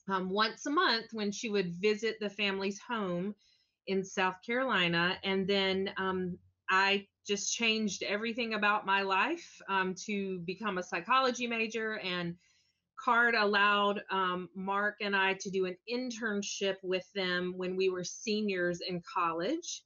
um, 0.09 0.31
once 0.31 0.67
a 0.67 0.71
month 0.71 1.07
when 1.13 1.33
she 1.33 1.49
would 1.49 1.73
visit 1.75 2.17
the 2.21 2.31
family's 2.31 2.81
home 2.87 3.35
in 3.87 4.05
South 4.05 4.37
Carolina. 4.45 5.19
And 5.25 5.47
then 5.47 5.91
um, 5.97 6.39
I 6.71 7.07
just 7.27 7.53
changed 7.53 8.03
everything 8.03 8.55
about 8.55 8.87
my 8.87 9.03
life 9.03 9.61
um, 9.69 9.95
to 10.07 10.41
become 10.41 10.79
a 10.79 10.83
psychology 10.83 11.47
major. 11.47 11.99
And 11.99 12.35
CARD 13.03 13.35
allowed 13.35 14.03
um, 14.11 14.49
Mark 14.55 14.97
and 15.01 15.15
I 15.17 15.35
to 15.35 15.51
do 15.51 15.67
an 15.67 15.77
internship 15.93 16.77
with 16.83 17.07
them 17.15 17.55
when 17.57 17.77
we 17.77 17.89
were 17.89 18.05
seniors 18.05 18.81
in 18.81 19.03
college. 19.13 19.83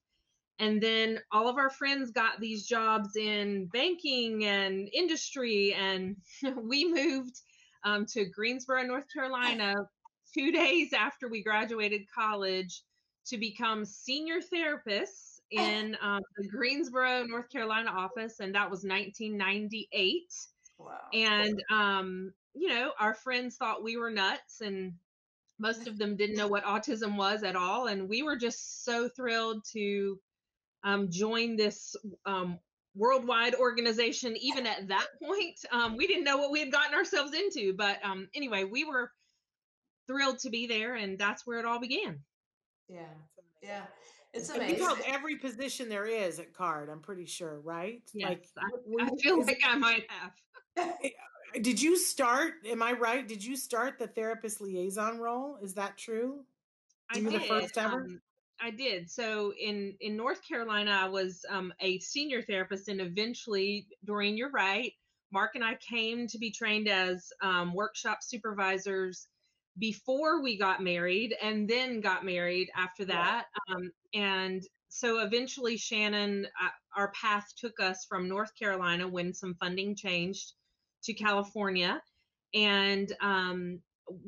And 0.59 0.83
then 0.83 1.21
all 1.33 1.49
of 1.49 1.57
our 1.57 1.69
friends 1.69 2.11
got 2.11 2.41
these 2.41 2.67
jobs 2.67 3.17
in 3.17 3.67
banking 3.67 4.45
and 4.45 4.89
industry. 4.93 5.75
And 5.75 6.17
we 6.63 6.91
moved 6.91 7.41
um, 7.85 8.07
to 8.07 8.25
Greensboro, 8.25 8.83
North 8.83 9.07
Carolina, 9.13 9.75
two 10.35 10.53
days 10.53 10.93
after 10.93 11.29
we 11.29 11.43
graduated 11.43 12.03
college 12.15 12.83
to 13.27 13.39
become 13.39 13.85
senior 13.85 14.37
therapists 14.41 15.41
in 15.51 15.97
um, 16.03 16.23
the 16.37 16.49
Greensboro, 16.49 17.25
North 17.25 17.51
Carolina 17.51 17.91
office, 17.91 18.41
and 18.41 18.55
that 18.55 18.71
was 18.71 18.85
1998. 18.85 20.23
Wow. 20.79 20.99
And, 21.13 21.63
um, 21.71 22.33
you 22.55 22.69
know, 22.69 22.93
our 22.99 23.15
friends 23.15 23.57
thought 23.57 23.83
we 23.83 23.97
were 23.97 24.11
nuts, 24.11 24.61
and 24.61 24.95
most 25.59 25.87
of 25.87 25.99
them 25.99 26.17
didn't 26.17 26.37
know 26.37 26.49
what 26.49 26.65
autism 26.65 27.17
was 27.17 27.43
at 27.43 27.57
all. 27.57 27.87
And 27.87 28.09
we 28.09 28.23
were 28.23 28.37
just 28.37 28.85
so 28.85 29.09
thrilled 29.09 29.65
to 29.73 30.19
um, 30.85 31.11
join 31.11 31.57
this 31.57 31.97
um, 32.27 32.59
worldwide 32.95 33.55
organization, 33.55 34.37
even 34.37 34.67
at 34.67 34.89
that 34.89 35.07
point. 35.23 35.59
Um, 35.71 35.97
we 35.97 36.07
didn't 36.07 36.25
know 36.25 36.39
what 36.39 36.51
we 36.51 36.61
had 36.61 36.73
gotten 36.73 36.95
ourselves 36.95 37.33
into. 37.35 37.75
But 37.75 37.99
um, 38.05 38.29
anyway, 38.35 38.65
we 38.65 38.85
were 38.85 39.11
thrilled 40.07 40.39
to 40.41 40.51
be 40.51 40.67
there, 40.67 40.95
and 40.95 41.19
that's 41.19 41.47
where 41.47 41.59
it 41.59 41.65
all 41.65 41.81
began. 41.81 42.21
Yeah, 42.89 43.03
yeah, 43.63 43.83
it's 44.33 44.51
amazing. 44.51 44.79
You 44.79 44.85
held 44.85 44.99
every 45.07 45.37
position 45.37 45.89
there 45.89 46.07
is 46.07 46.39
at 46.39 46.55
Card. 46.55 46.89
I'm 46.89 47.01
pretty 47.01 47.27
sure, 47.27 47.61
right? 47.61 48.03
Yes, 48.15 48.31
like, 48.31 48.47
I, 49.01 49.05
I 49.05 49.17
feel 49.17 49.45
like 49.45 49.61
I 49.67 49.77
might 49.77 50.05
have. 50.09 50.33
Did 51.63 51.81
you 51.81 51.97
start? 51.97 52.55
Am 52.67 52.83
I 52.83 52.93
right? 52.93 53.27
Did 53.27 53.45
you 53.45 53.57
start 53.57 53.99
the 53.99 54.07
therapist 54.07 54.61
liaison 54.61 55.19
role? 55.19 55.59
Is 55.63 55.75
that 55.75 55.97
true? 55.97 56.45
I 57.11 57.21
did. 57.21 57.33
the 57.33 57.41
first 57.41 57.79
ever? 57.79 58.03
Um, 58.03 58.21
I 58.61 58.71
did. 58.71 59.11
So 59.11 59.53
in 59.61 59.95
in 60.01 60.17
North 60.17 60.41
Carolina, 60.47 60.91
I 60.91 61.09
was 61.09 61.45
um, 61.49 61.73
a 61.81 61.99
senior 62.01 62.43
therapist, 62.43 62.89
and 62.89 63.01
eventually, 63.01 63.87
Doreen, 64.05 64.37
you're 64.37 64.51
right. 64.51 64.93
Mark 65.33 65.55
and 65.55 65.65
I 65.65 65.77
came 65.77 66.27
to 66.29 66.39
be 66.39 66.51
trained 66.51 66.89
as 66.89 67.33
um, 67.43 67.75
workshop 67.75 68.19
supervisors 68.23 69.29
before 69.79 70.43
we 70.43 70.59
got 70.59 70.83
married 70.83 71.35
and 71.43 71.69
then 71.69 72.01
got 72.01 72.25
married 72.25 72.71
after 72.77 73.05
that. 73.05 73.47
Yeah. 73.69 73.75
Um, 73.75 73.91
and 74.15 74.63
so 74.89 75.21
eventually, 75.21 75.77
Shannon, 75.77 76.47
uh, 76.63 76.69
our 76.97 77.11
path 77.13 77.47
took 77.59 77.81
us 77.81 78.07
from 78.09 78.29
North 78.29 78.53
Carolina 78.59 79.07
when 79.07 79.35
some 79.35 79.55
funding 79.61 79.95
changed 79.95 80.53
to 81.05 81.13
California. 81.13 82.01
And 82.55 83.13
um, 83.21 83.81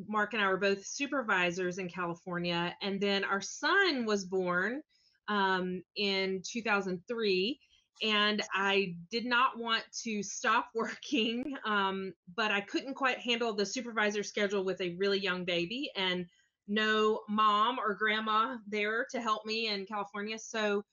Mark 0.07 0.35
and 0.35 0.43
I 0.43 0.49
were 0.49 0.59
both 0.59 0.85
supervisors 0.85 1.79
in 1.79 1.89
California. 1.89 2.75
And 2.83 3.01
then 3.01 3.25
our 3.25 3.41
son 3.41 4.05
was 4.05 4.25
born 4.25 4.83
um, 5.29 5.83
in 5.97 6.43
2003 6.45 7.59
and 8.03 8.43
I 8.53 8.95
did 9.11 9.25
not 9.25 9.59
want 9.59 9.85
to 10.03 10.23
stop 10.23 10.71
working, 10.75 11.57
um, 11.65 12.13
but 12.37 12.51
I 12.51 12.61
couldn't 12.61 12.95
quite 12.95 13.19
handle 13.19 13.55
the 13.55 13.67
supervisor 13.67 14.23
schedule 14.23 14.65
with 14.65 14.81
a 14.81 14.95
really 14.97 15.19
young 15.19 15.45
baby 15.45 15.91
and 15.97 16.27
no 16.69 17.21
mom 17.29 17.79
or 17.79 17.95
grandma 17.95 18.57
there 18.67 19.07
to 19.11 19.21
help 19.21 19.47
me 19.47 19.69
in 19.69 19.87
California. 19.87 20.39
So 20.39 20.85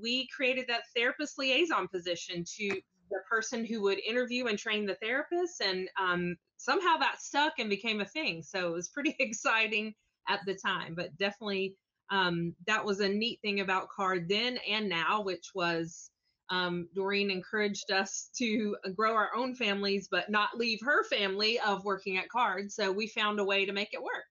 we 0.00 0.26
created 0.34 0.66
that 0.68 0.84
therapist 0.96 1.38
liaison 1.38 1.88
position 1.88 2.44
to 2.56 2.68
the 3.10 3.20
person 3.30 3.64
who 3.64 3.82
would 3.82 3.98
interview 3.98 4.46
and 4.46 4.58
train 4.58 4.86
the 4.86 4.96
therapist. 4.96 5.60
And 5.60 5.88
um, 6.00 6.36
somehow 6.56 6.96
that 6.98 7.20
stuck 7.20 7.54
and 7.58 7.68
became 7.68 8.00
a 8.00 8.06
thing. 8.06 8.42
So 8.42 8.68
it 8.68 8.74
was 8.74 8.88
pretty 8.88 9.16
exciting 9.20 9.94
at 10.28 10.40
the 10.46 10.54
time, 10.54 10.94
but 10.94 11.16
definitely 11.18 11.74
um, 12.10 12.54
that 12.66 12.84
was 12.84 13.00
a 13.00 13.08
neat 13.08 13.40
thing 13.42 13.60
about 13.60 13.88
CARD 13.94 14.28
then 14.28 14.58
and 14.68 14.88
now, 14.88 15.22
which 15.22 15.50
was 15.54 16.10
um, 16.50 16.88
Doreen 16.94 17.30
encouraged 17.30 17.90
us 17.90 18.30
to 18.38 18.76
grow 18.94 19.14
our 19.14 19.30
own 19.36 19.54
families, 19.54 20.08
but 20.10 20.30
not 20.30 20.56
leave 20.56 20.80
her 20.82 21.04
family 21.04 21.58
of 21.60 21.84
working 21.84 22.16
at 22.16 22.28
cards. 22.28 22.74
So 22.74 22.90
we 22.90 23.06
found 23.06 23.40
a 23.40 23.44
way 23.44 23.66
to 23.66 23.72
make 23.72 23.92
it 23.92 24.02
work. 24.02 24.24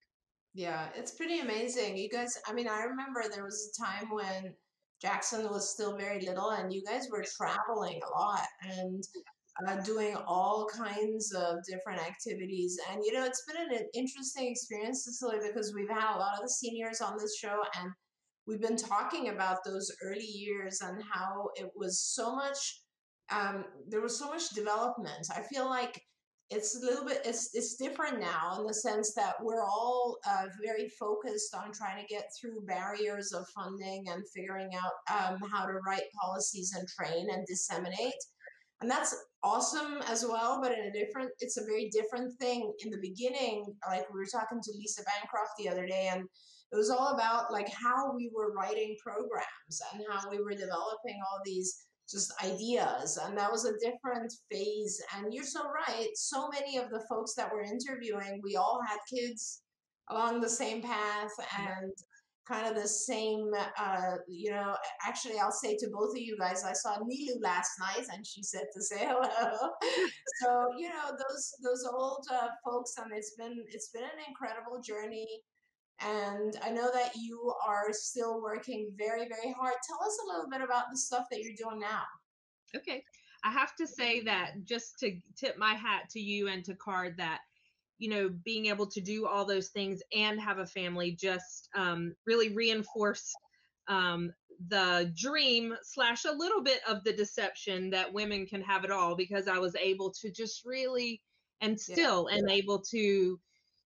Yeah, 0.53 0.87
it's 0.95 1.11
pretty 1.11 1.39
amazing. 1.39 1.97
You 1.97 2.09
guys, 2.09 2.37
I 2.47 2.53
mean, 2.53 2.67
I 2.67 2.81
remember 2.81 3.23
there 3.31 3.43
was 3.43 3.71
a 3.71 3.85
time 3.85 4.09
when 4.09 4.53
Jackson 5.01 5.43
was 5.49 5.69
still 5.69 5.95
very 5.95 6.25
little 6.25 6.49
and 6.49 6.73
you 6.73 6.83
guys 6.83 7.07
were 7.11 7.23
traveling 7.37 7.99
a 8.03 8.19
lot 8.19 8.47
and 8.63 9.03
uh, 9.67 9.75
doing 9.81 10.15
all 10.27 10.67
kinds 10.67 11.33
of 11.33 11.57
different 11.67 12.01
activities. 12.01 12.79
And, 12.91 13.03
you 13.03 13.13
know, 13.13 13.25
it's 13.25 13.43
been 13.45 13.77
an 13.77 13.87
interesting 13.93 14.49
experience, 14.49 15.05
Cecilia, 15.05 15.39
because 15.45 15.73
we've 15.75 15.89
had 15.89 16.15
a 16.15 16.17
lot 16.17 16.37
of 16.37 16.41
the 16.43 16.49
seniors 16.49 17.01
on 17.01 17.17
this 17.19 17.37
show 17.37 17.59
and 17.79 17.91
we've 18.47 18.61
been 18.61 18.77
talking 18.77 19.29
about 19.29 19.57
those 19.65 19.91
early 20.01 20.25
years 20.25 20.81
and 20.81 21.03
how 21.13 21.49
it 21.55 21.69
was 21.75 21.99
so 21.99 22.35
much 22.35 22.81
um, 23.29 23.65
there 23.89 24.01
was 24.01 24.17
so 24.17 24.29
much 24.29 24.49
development. 24.51 25.27
I 25.35 25.41
feel 25.41 25.65
like 25.65 26.01
it's 26.49 26.81
a 26.81 26.85
little 26.85 27.03
bit 27.03 27.21
it's, 27.25 27.49
it's 27.53 27.75
different 27.75 28.21
now 28.21 28.57
in 28.59 28.65
the 28.65 28.73
sense 28.73 29.13
that 29.15 29.33
we're 29.41 29.63
all 29.63 30.17
uh, 30.25 30.45
very 30.63 30.87
focused 30.97 31.53
on 31.53 31.73
trying 31.73 32.01
to 32.01 32.07
get 32.07 32.23
through 32.39 32.65
barriers 32.65 33.33
of 33.33 33.45
funding 33.49 34.05
and 34.07 34.23
figuring 34.33 34.69
out 34.75 34.93
um, 35.11 35.39
how 35.51 35.65
to 35.65 35.73
write 35.85 36.03
policies 36.17 36.73
and 36.77 36.87
train 36.87 37.27
and 37.33 37.45
disseminate. 37.47 38.13
And 38.79 38.89
that's 38.89 39.13
awesome 39.43 40.01
as 40.07 40.25
well 40.25 40.61
but 40.61 40.71
in 40.71 40.85
a 40.85 40.91
different 40.93 41.31
it's 41.41 41.57
a 41.57 41.65
very 41.65 41.89
different 41.89 42.31
thing. 42.39 42.71
In 42.79 42.91
the 42.91 43.01
beginning 43.01 43.65
like 43.89 44.05
we 44.13 44.19
were 44.19 44.25
talking 44.31 44.61
to 44.61 44.71
lisa 44.77 45.03
bancroft 45.03 45.51
the 45.57 45.67
other 45.67 45.85
day 45.85 46.09
and 46.13 46.23
it 46.71 46.75
was 46.75 46.89
all 46.89 47.13
about 47.13 47.51
like 47.51 47.69
how 47.69 48.13
we 48.15 48.29
were 48.35 48.53
writing 48.53 48.95
programs 49.01 49.81
and 49.93 50.03
how 50.09 50.29
we 50.29 50.39
were 50.39 50.51
developing 50.51 51.19
all 51.29 51.39
these 51.45 51.83
just 52.09 52.31
ideas 52.43 53.19
and 53.25 53.37
that 53.37 53.51
was 53.51 53.65
a 53.65 53.73
different 53.83 54.33
phase 54.49 55.01
and 55.15 55.33
you're 55.33 55.43
so 55.43 55.63
right 55.65 56.09
so 56.15 56.47
many 56.49 56.77
of 56.77 56.89
the 56.89 57.03
folks 57.09 57.33
that 57.33 57.49
we're 57.51 57.63
interviewing 57.63 58.39
we 58.43 58.55
all 58.55 58.79
had 58.87 58.97
kids 59.13 59.61
along 60.09 60.39
the 60.39 60.49
same 60.49 60.81
path 60.81 61.31
and 61.59 61.91
kind 62.47 62.65
of 62.65 62.81
the 62.81 62.87
same 62.87 63.51
uh, 63.77 64.15
you 64.29 64.49
know 64.49 64.73
actually 65.05 65.37
i'll 65.37 65.51
say 65.51 65.75
to 65.75 65.89
both 65.91 66.11
of 66.15 66.21
you 66.21 66.37
guys 66.39 66.63
i 66.63 66.71
saw 66.71 66.97
nilu 66.99 67.35
last 67.41 67.71
night 67.77 68.05
and 68.13 68.25
she 68.25 68.41
said 68.41 68.63
to 68.73 68.81
say 68.81 68.99
hello. 69.01 69.71
So 70.41 70.67
you 70.77 70.87
know 70.87 71.11
those 71.11 71.51
those 71.61 71.85
old 71.93 72.25
uh, 72.31 72.47
folks 72.63 72.93
and 72.97 73.11
it's 73.13 73.35
been 73.37 73.57
it's 73.67 73.89
been 73.89 74.03
an 74.03 74.23
incredible 74.29 74.81
journey 74.81 75.27
and 76.01 76.55
I 76.63 76.69
know 76.69 76.89
that 76.93 77.15
you 77.15 77.53
are 77.65 77.91
still 77.91 78.41
working 78.41 78.91
very, 78.97 79.27
very 79.27 79.53
hard. 79.57 79.73
Tell 79.87 80.07
us 80.07 80.17
a 80.23 80.31
little 80.31 80.49
bit 80.49 80.61
about 80.61 80.85
the 80.91 80.97
stuff 80.97 81.25
that 81.31 81.41
you're 81.41 81.55
doing 81.57 81.79
now. 81.79 82.03
Okay. 82.75 83.03
I 83.43 83.51
have 83.51 83.75
to 83.77 83.87
say 83.87 84.21
that 84.21 84.63
just 84.63 84.99
to 84.99 85.17
tip 85.35 85.57
my 85.57 85.73
hat 85.73 86.09
to 86.11 86.19
you 86.19 86.47
and 86.47 86.63
to 86.65 86.75
Card 86.75 87.15
that, 87.17 87.39
you 87.97 88.09
know, 88.09 88.29
being 88.43 88.67
able 88.67 88.87
to 88.87 89.01
do 89.01 89.25
all 89.25 89.45
those 89.45 89.69
things 89.69 90.01
and 90.15 90.39
have 90.39 90.59
a 90.59 90.65
family 90.65 91.11
just 91.11 91.69
um, 91.75 92.13
really 92.25 92.53
reinforced 92.53 93.35
um, 93.87 94.31
the 94.69 95.11
dream 95.15 95.75
slash 95.83 96.25
a 96.25 96.31
little 96.31 96.61
bit 96.61 96.81
of 96.87 97.03
the 97.03 97.13
deception 97.13 97.89
that 97.91 98.11
women 98.11 98.45
can 98.45 98.61
have 98.61 98.83
it 98.83 98.91
all 98.91 99.15
because 99.15 99.47
I 99.47 99.59
was 99.59 99.75
able 99.75 100.11
to 100.21 100.31
just 100.31 100.65
really 100.65 101.21
and 101.61 101.79
still 101.79 102.27
yeah. 102.29 102.37
am 102.37 102.49
able 102.49 102.81
to 102.91 103.39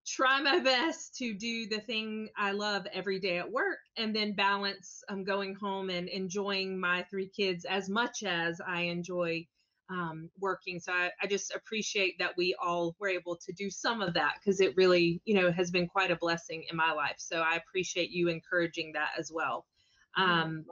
try 0.06 0.40
my 0.40 0.58
best 0.58 1.16
to 1.16 1.34
do 1.34 1.66
the 1.68 1.80
thing 1.80 2.28
I 2.36 2.52
love 2.52 2.86
every 2.92 3.18
day 3.18 3.38
at 3.38 3.50
work 3.50 3.78
and 3.96 4.14
then 4.14 4.34
balance 4.34 5.02
um, 5.08 5.24
going 5.24 5.54
home 5.54 5.90
and 5.90 6.08
enjoying 6.08 6.78
my 6.78 7.04
three 7.10 7.28
kids 7.28 7.64
as 7.64 7.88
much 7.88 8.22
as 8.24 8.60
I 8.66 8.82
enjoy 8.82 9.46
um, 9.90 10.30
working. 10.40 10.80
So 10.80 10.92
I, 10.92 11.10
I, 11.22 11.26
just 11.26 11.54
appreciate 11.54 12.18
that 12.18 12.34
we 12.36 12.54
all 12.62 12.96
were 12.98 13.08
able 13.08 13.36
to 13.36 13.52
do 13.52 13.68
some 13.68 14.00
of 14.00 14.14
that 14.14 14.36
because 14.38 14.60
it 14.60 14.74
really, 14.76 15.20
you 15.26 15.34
know, 15.34 15.52
has 15.52 15.70
been 15.70 15.86
quite 15.86 16.10
a 16.10 16.16
blessing 16.16 16.64
in 16.70 16.76
my 16.76 16.92
life. 16.92 17.16
So 17.18 17.40
I 17.40 17.56
appreciate 17.56 18.10
you 18.10 18.28
encouraging 18.28 18.92
that 18.94 19.10
as 19.18 19.30
well. 19.30 19.66
Um, 20.16 20.64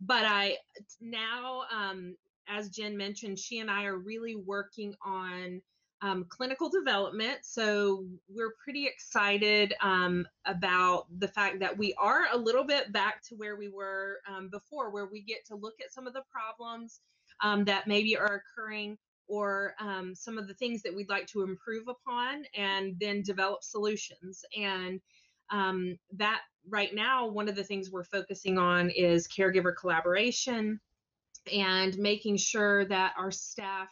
but 0.00 0.24
I 0.24 0.56
now, 1.00 1.62
um, 1.74 2.16
as 2.48 2.70
Jen 2.70 2.96
mentioned, 2.96 3.38
she 3.38 3.58
and 3.58 3.70
I 3.70 3.84
are 3.84 3.98
really 3.98 4.36
working 4.36 4.94
on 5.04 5.60
um, 6.02 6.26
clinical 6.28 6.68
development. 6.68 7.38
So 7.42 8.04
we're 8.28 8.54
pretty 8.62 8.86
excited 8.86 9.74
um, 9.80 10.26
about 10.44 11.06
the 11.18 11.28
fact 11.28 11.60
that 11.60 11.76
we 11.76 11.94
are 11.98 12.24
a 12.32 12.36
little 12.36 12.64
bit 12.64 12.92
back 12.92 13.22
to 13.28 13.34
where 13.34 13.56
we 13.56 13.68
were 13.68 14.18
um, 14.28 14.48
before, 14.50 14.90
where 14.90 15.06
we 15.06 15.22
get 15.22 15.46
to 15.46 15.56
look 15.56 15.74
at 15.84 15.92
some 15.92 16.06
of 16.06 16.12
the 16.12 16.22
problems 16.30 17.00
um, 17.42 17.64
that 17.64 17.86
maybe 17.86 18.16
are 18.16 18.42
occurring 18.42 18.98
or 19.28 19.74
um, 19.80 20.14
some 20.14 20.38
of 20.38 20.46
the 20.46 20.54
things 20.54 20.82
that 20.82 20.94
we'd 20.94 21.08
like 21.08 21.26
to 21.26 21.42
improve 21.42 21.88
upon 21.88 22.44
and 22.54 22.94
then 23.00 23.22
develop 23.22 23.62
solutions. 23.62 24.44
And 24.56 25.00
um, 25.50 25.98
that 26.12 26.40
right 26.68 26.94
now, 26.94 27.26
one 27.28 27.48
of 27.48 27.56
the 27.56 27.64
things 27.64 27.90
we're 27.90 28.04
focusing 28.04 28.58
on 28.58 28.90
is 28.90 29.26
caregiver 29.26 29.74
collaboration 29.76 30.80
and 31.52 31.96
making 31.98 32.36
sure 32.36 32.84
that 32.86 33.14
our 33.18 33.30
staff 33.30 33.88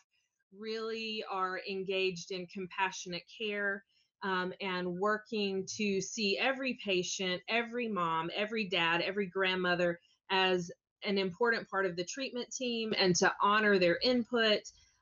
really 0.58 1.24
are 1.30 1.60
engaged 1.68 2.30
in 2.30 2.46
compassionate 2.46 3.24
care 3.38 3.84
um, 4.22 4.52
and 4.60 4.88
working 4.98 5.66
to 5.76 6.00
see 6.00 6.38
every 6.38 6.78
patient, 6.84 7.42
every 7.48 7.88
mom, 7.88 8.30
every 8.34 8.66
dad, 8.68 9.02
every 9.02 9.26
grandmother 9.26 10.00
as 10.30 10.70
an 11.04 11.18
important 11.18 11.68
part 11.68 11.84
of 11.84 11.96
the 11.96 12.04
treatment 12.04 12.50
team 12.50 12.94
and 12.98 13.14
to 13.16 13.32
honor 13.42 13.78
their 13.78 13.98
input. 14.02 14.60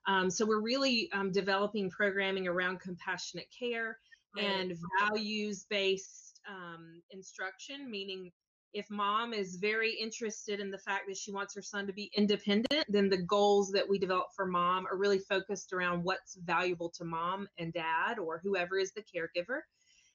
Um, 0.09 0.29
so 0.29 0.45
we're 0.45 0.61
really 0.61 1.09
um, 1.13 1.31
developing 1.31 1.89
programming 1.89 2.49
around 2.49 2.81
compassionate 2.81 3.47
care 3.57 3.99
and 4.37 4.75
values 4.99 5.67
based 5.69 6.41
um, 6.49 7.03
instruction, 7.11 7.91
meaning 7.91 8.33
if 8.75 8.91
mom 8.91 9.35
is 9.35 9.57
very 9.57 9.93
interested 9.93 10.61
in 10.61 10.71
the 10.71 10.79
fact 10.79 11.05
that 11.09 11.17
she 11.17 11.33
wants 11.33 11.55
her 11.55 11.63
son 11.63 11.87
to 11.87 11.93
be 11.93 12.11
independent, 12.17 12.85
then 12.89 13.09
the 13.09 13.23
goals 13.23 13.71
that 13.73 13.89
we 13.89 13.99
develop 13.99 14.29
for 14.35 14.47
mom 14.47 14.87
are 14.87 14.97
really 14.97 15.19
focused 15.19 15.73
around 15.73 16.05
what's 16.05 16.37
valuable 16.37 16.91
to 16.97 17.05
mom 17.05 17.47
and 17.59 17.73
dad 17.73 18.19
or 18.19 18.41
whoever 18.43 18.79
is 18.79 18.93
the 18.93 19.03
caregiver. 19.03 19.61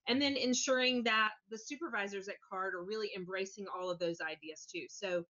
And 0.07 0.21
then 0.21 0.35
ensuring 0.37 1.03
that 1.03 1.31
the 1.49 1.57
supervisors 1.57 2.27
at 2.29 2.35
CARD 2.49 2.73
are 2.73 2.83
really 2.83 3.11
embracing 3.15 3.65
all 3.67 3.91
of 3.91 3.99
those 3.99 4.21
ideas 4.21 4.65
too. 4.71 4.85
So 4.89 5.25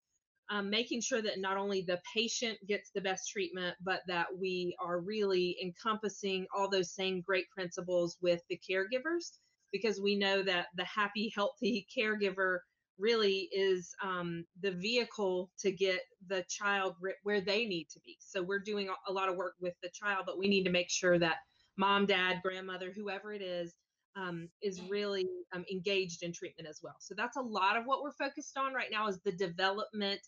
um, 0.49 0.71
making 0.71 1.01
sure 1.01 1.23
that 1.23 1.41
not 1.41 1.57
only 1.57 1.83
the 1.83 2.01
patient 2.15 2.59
gets 2.69 2.91
the 2.91 3.01
best 3.01 3.31
treatment, 3.31 3.77
but 3.83 4.03
that 4.07 4.27
we 4.39 4.77
are 4.81 5.01
really 5.01 5.57
encompassing 5.63 6.47
all 6.55 6.71
those 6.71 6.95
same 6.95 7.21
great 7.23 7.51
principles 7.51 8.17
with 8.21 8.43
the 8.49 8.61
caregivers, 8.71 9.39
because 9.73 10.01
we 10.01 10.17
know 10.17 10.43
that 10.43 10.67
the 10.77 10.85
happy, 10.85 11.33
healthy 11.35 11.87
caregiver 11.97 12.59
really 12.99 13.49
is 13.53 13.95
um, 14.03 14.45
the 14.63 14.73
vehicle 14.73 15.51
to 15.59 15.71
get 15.71 16.01
the 16.29 16.45
child 16.49 16.97
where 17.23 17.41
they 17.41 17.67
need 17.67 17.89
to 17.91 18.01
be. 18.01 18.17
So 18.21 18.43
we're 18.43 18.61
doing 18.61 18.89
a 19.09 19.13
lot 19.13 19.29
of 19.29 19.37
work 19.37 19.55
with 19.61 19.75
the 19.83 19.91
child, 19.91 20.25
but 20.27 20.39
we 20.39 20.49
need 20.49 20.65
to 20.65 20.71
make 20.71 20.91
sure 20.91 21.19
that 21.19 21.37
mom, 21.77 22.07
dad, 22.07 22.41
grandmother, 22.43 22.93
whoever 22.95 23.33
it 23.33 23.43
is, 23.43 23.75
um, 24.17 24.49
is 24.63 24.81
really 24.89 25.27
um, 25.55 25.65
engaged 25.71 26.23
in 26.23 26.33
treatment 26.33 26.69
as 26.69 26.81
well. 26.83 26.97
So 27.01 27.15
that's 27.17 27.37
a 27.37 27.43
lot 27.43 27.77
of 27.77 27.85
what 27.85 28.03
we're 28.03 28.13
focused 28.13 28.57
on 28.57 28.73
right 28.73 28.89
now 28.91 29.09
is 29.09 29.19
the 29.25 29.33
development 29.33 30.21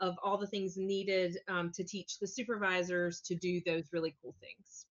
of 0.00 0.16
all 0.24 0.38
the 0.38 0.46
things 0.46 0.76
needed 0.76 1.36
um, 1.48 1.70
to 1.74 1.84
teach 1.84 2.18
the 2.18 2.26
supervisors 2.26 3.20
to 3.20 3.34
do 3.34 3.60
those 3.66 3.84
really 3.92 4.14
cool 4.22 4.34
things. 4.40 4.86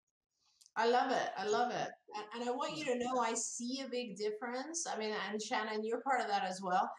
I 0.75 0.87
love 0.87 1.11
it. 1.11 1.29
I 1.37 1.45
love 1.45 1.71
it. 1.71 1.89
And, 2.15 2.41
and 2.41 2.49
I 2.49 2.53
want 2.53 2.75
you 2.77 2.85
to 2.85 2.97
know 2.97 3.19
I 3.19 3.33
see 3.33 3.81
a 3.85 3.89
big 3.89 4.15
difference. 4.17 4.85
I 4.91 4.97
mean, 4.97 5.13
and 5.29 5.41
Shannon, 5.41 5.83
you're 5.83 6.01
part 6.01 6.21
of 6.21 6.27
that 6.27 6.43
as 6.43 6.59
well 6.61 6.89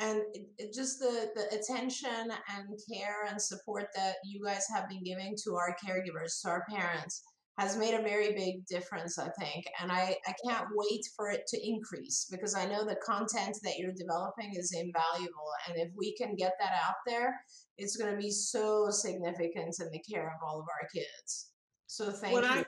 and 0.00 0.20
it, 0.34 0.46
it 0.58 0.74
just 0.74 0.98
the, 0.98 1.30
the 1.34 1.56
attention 1.56 2.30
and 2.56 2.78
care 2.92 3.24
and 3.28 3.40
support 3.40 3.86
that 3.94 4.16
you 4.24 4.42
guys 4.44 4.64
have 4.74 4.88
been 4.88 5.02
giving 5.02 5.34
to 5.44 5.54
our 5.54 5.76
caregivers 5.84 6.40
to 6.42 6.48
our 6.48 6.64
parents 6.68 7.22
has 7.58 7.78
made 7.78 7.94
a 7.94 8.02
very 8.02 8.34
big 8.34 8.66
difference 8.66 9.18
i 9.18 9.28
think. 9.40 9.64
And 9.80 9.90
I, 9.90 10.16
I 10.26 10.34
can't 10.46 10.66
wait 10.74 11.06
for 11.16 11.30
it 11.30 11.46
to 11.48 11.68
increase 11.68 12.26
because 12.30 12.54
i 12.54 12.66
know 12.66 12.84
the 12.84 12.96
content 13.04 13.56
that 13.62 13.78
you're 13.78 13.92
developing 13.92 14.52
is 14.54 14.74
invaluable. 14.76 15.50
And 15.68 15.78
if 15.78 15.88
we 15.96 16.14
can 16.16 16.36
get 16.36 16.52
that 16.60 16.72
out 16.86 16.96
there 17.06 17.34
it's 17.78 17.96
going 17.96 18.10
to 18.10 18.18
be 18.18 18.30
so 18.30 18.88
significant 18.90 19.76
in 19.80 19.90
the 19.90 20.02
care 20.10 20.26
of 20.28 20.46
all 20.46 20.60
of 20.60 20.66
our 20.68 20.88
kids. 20.94 21.50
So 21.86 22.10
thank 22.10 22.34
when 22.34 22.44
you. 22.44 22.50
I, 22.50 22.64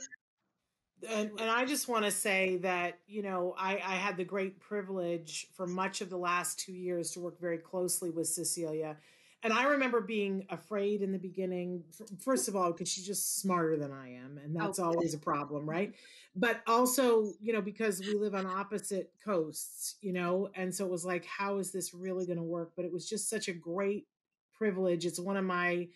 and, 1.09 1.31
and 1.39 1.51
I 1.51 1.65
just 1.65 1.89
want 1.89 2.05
to 2.05 2.11
say 2.11 2.57
that 2.59 2.99
you 3.07 3.23
know 3.23 3.55
I, 3.59 3.75
I 3.75 3.95
had 3.95 4.17
the 4.17 4.25
great 4.25 4.59
privilege 4.61 5.49
for 5.55 5.67
much 5.67 6.01
of 6.01 6.11
the 6.11 6.17
last 6.17 6.59
two 6.59 6.73
years 6.73 7.11
to 7.13 7.21
work 7.21 7.41
very 7.41 7.59
closely 7.59 8.11
with 8.11 8.29
Cecilia, 8.29 8.97
and 9.43 9.53
I 9.53 9.65
remember 9.65 10.01
being 10.01 10.47
afraid 10.51 11.03
in 11.03 11.13
the 11.13 11.19
beginning. 11.19 11.85
First 12.21 12.49
of 12.49 12.57
all, 12.57 12.73
because 12.73 12.89
she's 12.89 13.07
just 13.07 13.41
smarter 13.41 13.77
than 13.77 13.93
I 13.93 14.15
am, 14.15 14.39
and 14.43 14.57
oh, 14.57 14.61
that's 14.61 14.79
okay. 14.79 14.87
always 14.87 15.15
a 15.15 15.19
problem, 15.19 15.63
mm-hmm. 15.63 15.71
right? 15.71 15.95
But 16.35 16.61
also, 16.67 17.33
you 17.41 17.53
know, 17.53 17.61
because 17.61 18.01
we 18.01 18.15
live 18.15 18.35
on 18.35 18.47
opposite 18.47 19.13
coasts, 19.25 19.97
you 20.01 20.13
know, 20.13 20.51
and 20.55 20.75
so 20.75 20.85
it 20.85 20.91
was 20.91 21.05
like, 21.05 21.25
how 21.25 21.59
is 21.59 21.73
this 21.73 21.95
really 21.95 22.27
going 22.27 22.39
to 22.39 22.45
work? 22.45 22.73
But 22.77 22.85
it 22.85 22.93
was 22.93 23.09
just 23.09 23.29
such 23.29 23.49
a 23.49 23.53
great 23.53 24.07
privilege. 24.55 25.07
It's 25.07 25.21
one 25.21 25.37
of 25.37 25.45
my 25.45 25.89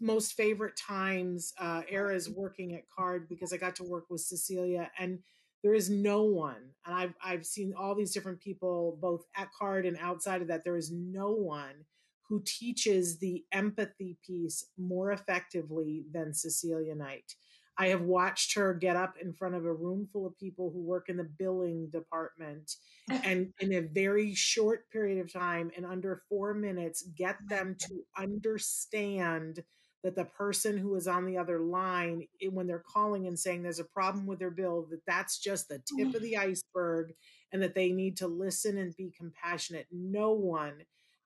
most 0.00 0.32
favorite 0.32 0.76
times 0.76 1.52
uh, 1.58 1.82
eras 1.88 2.30
working 2.30 2.74
at 2.74 2.88
Card 2.88 3.28
because 3.28 3.52
I 3.52 3.56
got 3.56 3.76
to 3.76 3.84
work 3.84 4.06
with 4.08 4.20
Cecilia 4.20 4.90
and 4.98 5.18
there 5.62 5.74
is 5.74 5.90
no 5.90 6.22
one 6.22 6.70
and 6.86 6.94
I've 6.94 7.14
I've 7.22 7.44
seen 7.44 7.74
all 7.76 7.94
these 7.94 8.12
different 8.12 8.40
people 8.40 8.98
both 9.00 9.24
at 9.36 9.52
Card 9.52 9.86
and 9.86 9.98
outside 10.00 10.42
of 10.42 10.48
that 10.48 10.64
there 10.64 10.76
is 10.76 10.92
no 10.92 11.30
one 11.32 11.84
who 12.28 12.42
teaches 12.44 13.18
the 13.18 13.44
empathy 13.52 14.18
piece 14.24 14.66
more 14.76 15.12
effectively 15.12 16.04
than 16.12 16.34
Cecilia 16.34 16.94
Knight. 16.94 17.34
I 17.78 17.88
have 17.88 18.02
watched 18.02 18.54
her 18.56 18.74
get 18.74 18.96
up 18.96 19.14
in 19.22 19.32
front 19.32 19.54
of 19.54 19.64
a 19.64 19.72
room 19.72 20.08
full 20.12 20.26
of 20.26 20.36
people 20.36 20.70
who 20.72 20.82
work 20.82 21.08
in 21.08 21.16
the 21.16 21.28
billing 21.38 21.90
department 21.92 22.72
and 23.08 23.52
in 23.60 23.72
a 23.72 23.80
very 23.80 24.34
short 24.34 24.90
period 24.90 25.20
of 25.20 25.32
time, 25.32 25.70
in 25.76 25.84
under 25.84 26.22
four 26.28 26.54
minutes, 26.54 27.02
get 27.16 27.36
them 27.48 27.76
to 27.78 28.02
understand 28.16 29.62
that 30.02 30.16
the 30.16 30.24
person 30.24 30.76
who 30.76 30.94
is 30.96 31.08
on 31.08 31.24
the 31.24 31.38
other 31.38 31.60
line, 31.60 32.26
when 32.50 32.66
they're 32.66 32.84
calling 32.92 33.26
and 33.26 33.38
saying 33.38 33.62
there's 33.62 33.80
a 33.80 33.84
problem 33.84 34.26
with 34.26 34.38
their 34.38 34.50
bill, 34.50 34.86
that 34.90 35.04
that's 35.06 35.38
just 35.38 35.68
the 35.68 35.80
tip 35.96 36.14
of 36.14 36.22
the 36.22 36.36
iceberg 36.36 37.12
and 37.52 37.62
that 37.62 37.74
they 37.74 37.90
need 37.90 38.16
to 38.16 38.26
listen 38.28 38.76
and 38.78 38.96
be 38.96 39.12
compassionate. 39.16 39.86
No 39.92 40.32
one 40.32 40.82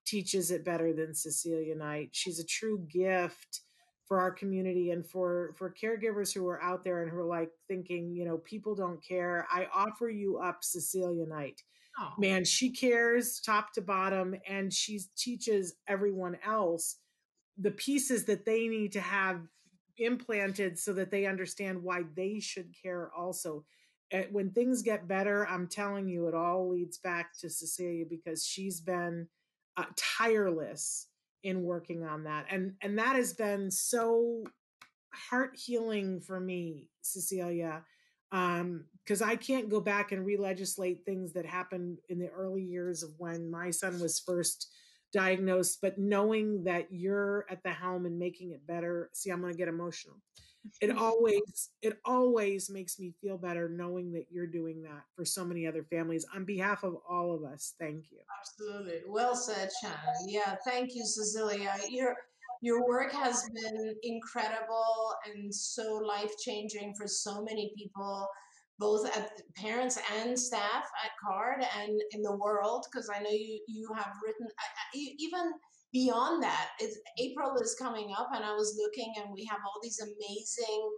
teaches 0.07 0.50
it 0.50 0.64
better 0.64 0.92
than 0.92 1.14
Cecilia 1.14 1.74
Knight. 1.74 2.11
She's 2.12 2.38
a 2.38 2.46
true 2.46 2.86
gift 2.90 3.61
for 4.07 4.20
our 4.20 4.30
community 4.30 4.90
and 4.90 5.07
for 5.07 5.53
for 5.57 5.70
caregivers 5.72 6.32
who 6.34 6.46
are 6.46 6.62
out 6.62 6.84
there 6.84 7.03
and 7.03 7.11
who 7.11 7.18
are 7.18 7.24
like 7.24 7.50
thinking 7.68 8.14
you 8.14 8.24
know 8.24 8.38
people 8.38 8.74
don't 8.74 9.03
care. 9.03 9.46
I 9.50 9.66
offer 9.72 10.09
you 10.09 10.38
up 10.38 10.62
cecilia 10.62 11.26
knight. 11.26 11.62
Oh. 12.00 12.14
man 12.18 12.42
she 12.46 12.70
cares 12.70 13.38
top 13.38 13.74
to 13.74 13.82
bottom 13.82 14.34
and 14.48 14.72
she 14.72 15.00
teaches 15.14 15.74
everyone 15.86 16.38
else 16.42 16.96
the 17.59 17.70
pieces 17.70 18.24
that 18.24 18.46
they 18.46 18.66
need 18.66 18.92
to 18.92 19.00
have 19.03 19.42
implanted 19.98 20.78
so 20.78 20.94
that 20.94 21.11
they 21.11 21.26
understand 21.26 21.82
why 21.82 22.05
they 22.16 22.40
should 22.40 22.72
care 22.82 23.11
also. 23.14 23.66
When 24.30 24.50
things 24.53 24.82
get 24.82 25.07
better 25.07 25.46
i'm 25.46 25.66
telling 25.66 26.09
you 26.09 26.28
it 26.28 26.34
all 26.34 26.70
leads 26.70 26.98
back 26.98 27.36
to 27.40 27.50
cecilia 27.50 28.05
because 28.09 28.46
she's 28.46 28.80
been 28.80 29.28
uh, 29.76 29.84
tireless 29.96 31.09
in 31.43 31.62
working 31.62 32.05
on 32.05 32.24
that 32.24 32.47
and 32.51 32.72
and 32.82 32.99
that 32.99 33.16
has 33.16 33.32
been 33.32 33.70
so 33.70 34.43
heart 35.12 35.53
healing 35.55 36.20
for 36.20 36.40
me 36.40 36.88
cecilia 37.03 37.82
um 38.30 38.84
because 39.05 39.20
i 39.20 39.36
can't 39.36 39.68
go 39.68 39.80
back 39.80 40.12
and 40.12 40.24
re-legislate 40.24 41.05
things 41.05 41.32
that 41.32 41.45
happened 41.45 41.99
in 42.09 42.18
the 42.18 42.28
early 42.28 42.62
years 42.62 43.03
of 43.03 43.11
when 43.18 43.51
my 43.51 43.70
son 43.70 43.99
was 44.01 44.20
first 44.20 44.68
diagnosed 45.12 45.78
but 45.82 45.99
knowing 45.99 46.64
that 46.64 46.86
you're 46.90 47.45
at 47.51 47.62
the 47.62 47.70
helm 47.70 48.07
and 48.07 48.18
making 48.18 48.53
it 48.53 48.66
better 48.66 49.11
see 49.12 49.30
i'm 49.30 49.40
going 49.40 49.53
to 49.53 49.59
get 49.59 49.68
emotional 49.68 50.16
it 50.81 50.91
always 50.97 51.71
it 51.83 51.99
always 52.05 52.71
makes 52.71 52.99
me 52.99 53.13
feel 53.21 53.37
better 53.37 53.69
knowing 53.69 54.13
that 54.13 54.27
you're 54.31 54.47
doing 54.47 54.83
that 54.83 55.03
for 55.15 55.25
so 55.25 55.45
many 55.45 55.67
other 55.67 55.85
families 55.85 56.25
on 56.35 56.45
behalf 56.45 56.83
of 56.85 56.97
all 57.09 57.35
of 57.35 57.45
us 57.45 57.75
thank 57.81 58.11
you. 58.11 58.19
Absolutely 58.41 59.01
well 59.09 59.35
said 59.35 59.71
shannon 59.81 60.29
yeah 60.29 60.57
thank 60.67 60.95
you 60.95 61.05
cecilia 61.05 61.73
your 61.89 62.15
your 62.61 62.87
work 62.87 63.13
has 63.13 63.49
been 63.55 63.95
incredible 64.05 65.15
and 65.27 65.53
so 65.53 65.95
life 65.97 66.31
changing 66.45 66.95
for 66.97 67.07
so 67.07 67.43
many 67.43 67.73
people 67.77 68.29
both 68.79 69.07
at 69.17 69.41
parents 69.57 69.99
and 70.21 70.39
staff 70.39 70.85
at 71.05 71.11
card 71.23 71.65
and 71.81 72.01
in 72.13 72.23
the 72.23 72.37
world 72.37 72.87
because 72.91 73.11
i 73.15 73.21
know 73.21 73.31
you 73.31 73.61
you 73.67 73.89
have 73.95 74.13
written 74.25 74.47
even 74.95 75.53
beyond 75.93 76.43
that, 76.43 76.70
April 77.18 77.57
is 77.57 77.76
coming 77.78 78.12
up, 78.18 78.28
and 78.34 78.45
I 78.45 78.55
was 78.55 78.78
looking, 78.82 79.12
and 79.18 79.32
we 79.32 79.45
have 79.45 79.61
all 79.64 79.80
these 79.82 80.01
amazing 80.01 80.90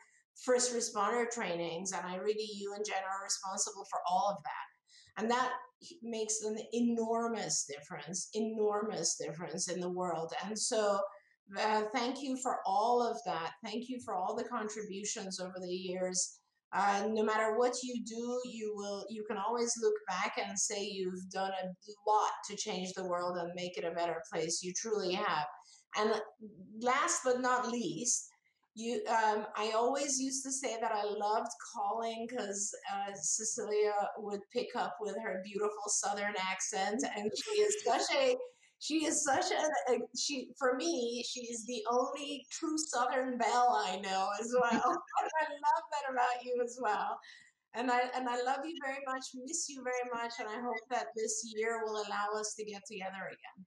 first 0.45 0.75
responder 0.75 1.31
trainings, 1.31 1.93
and 1.93 2.07
I 2.07 2.17
really, 2.17 2.49
you 2.55 2.73
and 2.75 2.85
Jen 2.85 3.05
are 3.05 3.25
responsible 3.25 3.87
for 3.91 4.01
all 4.09 4.31
of 4.31 4.43
that. 4.43 5.23
And 5.23 5.31
that 5.31 5.53
makes 6.03 6.43
an 6.43 6.57
enormous 6.73 7.67
difference, 7.67 8.31
enormous 8.35 9.17
difference 9.17 9.69
in 9.69 9.81
the 9.81 9.91
world. 9.91 10.33
And 10.45 10.59
so 10.59 11.01
Uh, 11.61 11.83
thank 11.93 12.23
you 12.23 12.39
for 12.43 12.61
all 12.65 13.07
of 13.07 13.19
that. 13.27 13.53
Thank 13.63 13.91
you 13.91 14.01
for 14.03 14.15
all 14.15 14.35
the 14.35 14.45
contributions 14.45 15.41
over 15.41 15.59
the 15.61 15.69
years. 15.69 16.41
Uh, 16.75 17.07
no 17.09 17.23
matter 17.23 17.57
what 17.57 17.73
you 17.85 18.03
do, 18.05 18.41
you 18.45 18.73
will 18.75 19.07
you 19.09 19.25
can 19.29 19.37
always 19.37 19.73
look 19.81 19.95
back 20.09 20.35
and 20.45 20.59
say 20.59 20.83
you've 20.83 21.31
done 21.31 21.53
a 21.53 21.67
lot 22.11 22.33
to 22.51 22.57
change 22.57 22.93
the 22.95 23.07
world 23.07 23.37
and 23.39 23.53
make 23.55 23.79
it 23.79 23.85
a 23.85 23.95
better 23.95 24.21
place. 24.33 24.61
You 24.63 24.73
truly 24.77 25.13
have. 25.13 25.47
And 25.97 26.21
last 26.81 27.21
but 27.25 27.41
not 27.41 27.69
least, 27.69 28.27
you 28.75 29.01
um, 29.09 29.47
I 29.57 29.71
always 29.77 30.21
used 30.21 30.43
to 30.45 30.51
say 30.51 30.77
that 30.81 30.91
I 30.91 31.05
loved 31.05 31.51
calling 31.75 32.27
because 32.29 32.75
uh, 32.93 33.13
Cecilia 33.15 33.93
would 34.19 34.41
pick 34.53 34.69
up 34.77 34.97
with 35.01 35.15
her 35.23 35.43
beautiful 35.45 35.85
Southern 35.87 36.35
accent, 36.51 37.05
and 37.17 37.31
she 37.45 37.61
is 37.61 37.77
such 37.85 38.17
a 38.17 38.35
she 38.85 39.07
is 39.07 39.25
such 39.25 39.47
a, 39.51 39.93
a 39.93 39.99
she 40.17 40.49
for 40.59 40.75
me 40.75 41.25
she's 41.27 41.65
the 41.65 41.83
only 41.91 42.45
true 42.51 42.77
southern 42.77 43.39
belle 43.39 43.83
i 43.87 43.97
know 43.97 44.29
as 44.41 44.55
well. 44.61 44.71
I 45.41 45.45
love 45.49 45.85
that 45.91 46.13
about 46.13 46.45
you 46.45 46.61
as 46.63 46.79
well. 46.81 47.19
And 47.75 47.91
i 47.91 48.01
and 48.15 48.29
i 48.29 48.37
love 48.43 48.61
you 48.65 48.77
very 48.85 49.03
much 49.07 49.25
miss 49.35 49.69
you 49.71 49.83
very 49.83 50.11
much 50.13 50.33
and 50.39 50.49
i 50.49 50.61
hope 50.61 50.77
that 50.91 51.07
this 51.17 51.51
year 51.57 51.83
will 51.85 51.97
allow 51.97 52.39
us 52.39 52.55
to 52.59 52.65
get 52.65 52.83
together 52.87 53.27
again. 53.29 53.65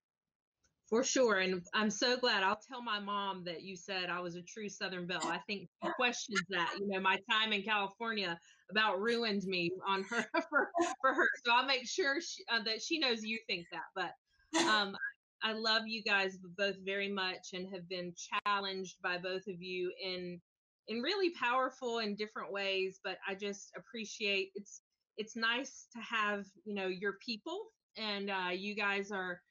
For 0.88 1.04
sure 1.04 1.40
and 1.40 1.64
i'm 1.74 1.90
so 1.90 2.16
glad. 2.18 2.44
I'll 2.44 2.62
tell 2.70 2.84
my 2.84 3.00
mom 3.00 3.44
that 3.46 3.64
you 3.64 3.76
said 3.76 4.10
i 4.12 4.20
was 4.20 4.36
a 4.36 4.44
true 4.44 4.70
southern 4.70 5.08
belle. 5.08 5.26
I 5.26 5.40
think 5.48 5.68
she 5.84 5.90
questions 5.96 6.42
that 6.50 6.76
you 6.80 6.88
know 6.90 7.02
my 7.02 7.18
time 7.30 7.54
in 7.54 7.64
california 7.64 8.38
about 8.70 9.02
ruined 9.02 9.44
me 9.46 9.72
on 9.88 10.04
her 10.04 10.26
for, 10.50 10.70
for 11.02 11.14
her. 11.16 11.28
So 11.44 11.54
i'll 11.54 11.66
make 11.66 11.88
sure 11.88 12.22
she, 12.22 12.44
uh, 12.54 12.62
that 12.66 12.84
she 12.84 13.00
knows 13.00 13.24
you 13.24 13.40
think 13.48 13.66
that 13.72 13.88
but 13.96 14.14
um, 14.56 14.96
I 15.44 15.54
love 15.54 15.88
you 15.88 16.04
guys 16.04 16.38
both 16.58 16.76
very 16.84 17.10
much 17.10 17.50
and 17.54 17.68
have 17.74 17.88
been 17.88 18.14
challenged 18.46 18.98
by 19.02 19.18
both 19.18 19.48
of 19.48 19.62
you 19.62 19.92
in 20.04 20.42
in 20.88 21.02
really 21.02 21.32
powerful 21.32 22.00
and 22.00 22.18
different 22.18 22.52
ways. 22.52 23.00
But 23.04 23.18
I 23.28 23.36
just 23.36 23.72
appreciate 23.78 24.52
it's 24.56 24.82
it's 25.18 25.36
nice 25.36 25.88
to 25.94 26.00
have 26.00 26.46
you 26.66 26.76
know 26.76 26.88
your 26.88 27.14
people 27.26 27.60
and 27.98 28.30
uh, 28.30 28.52
you 28.54 28.76
guys 28.76 29.12
are 29.12 29.42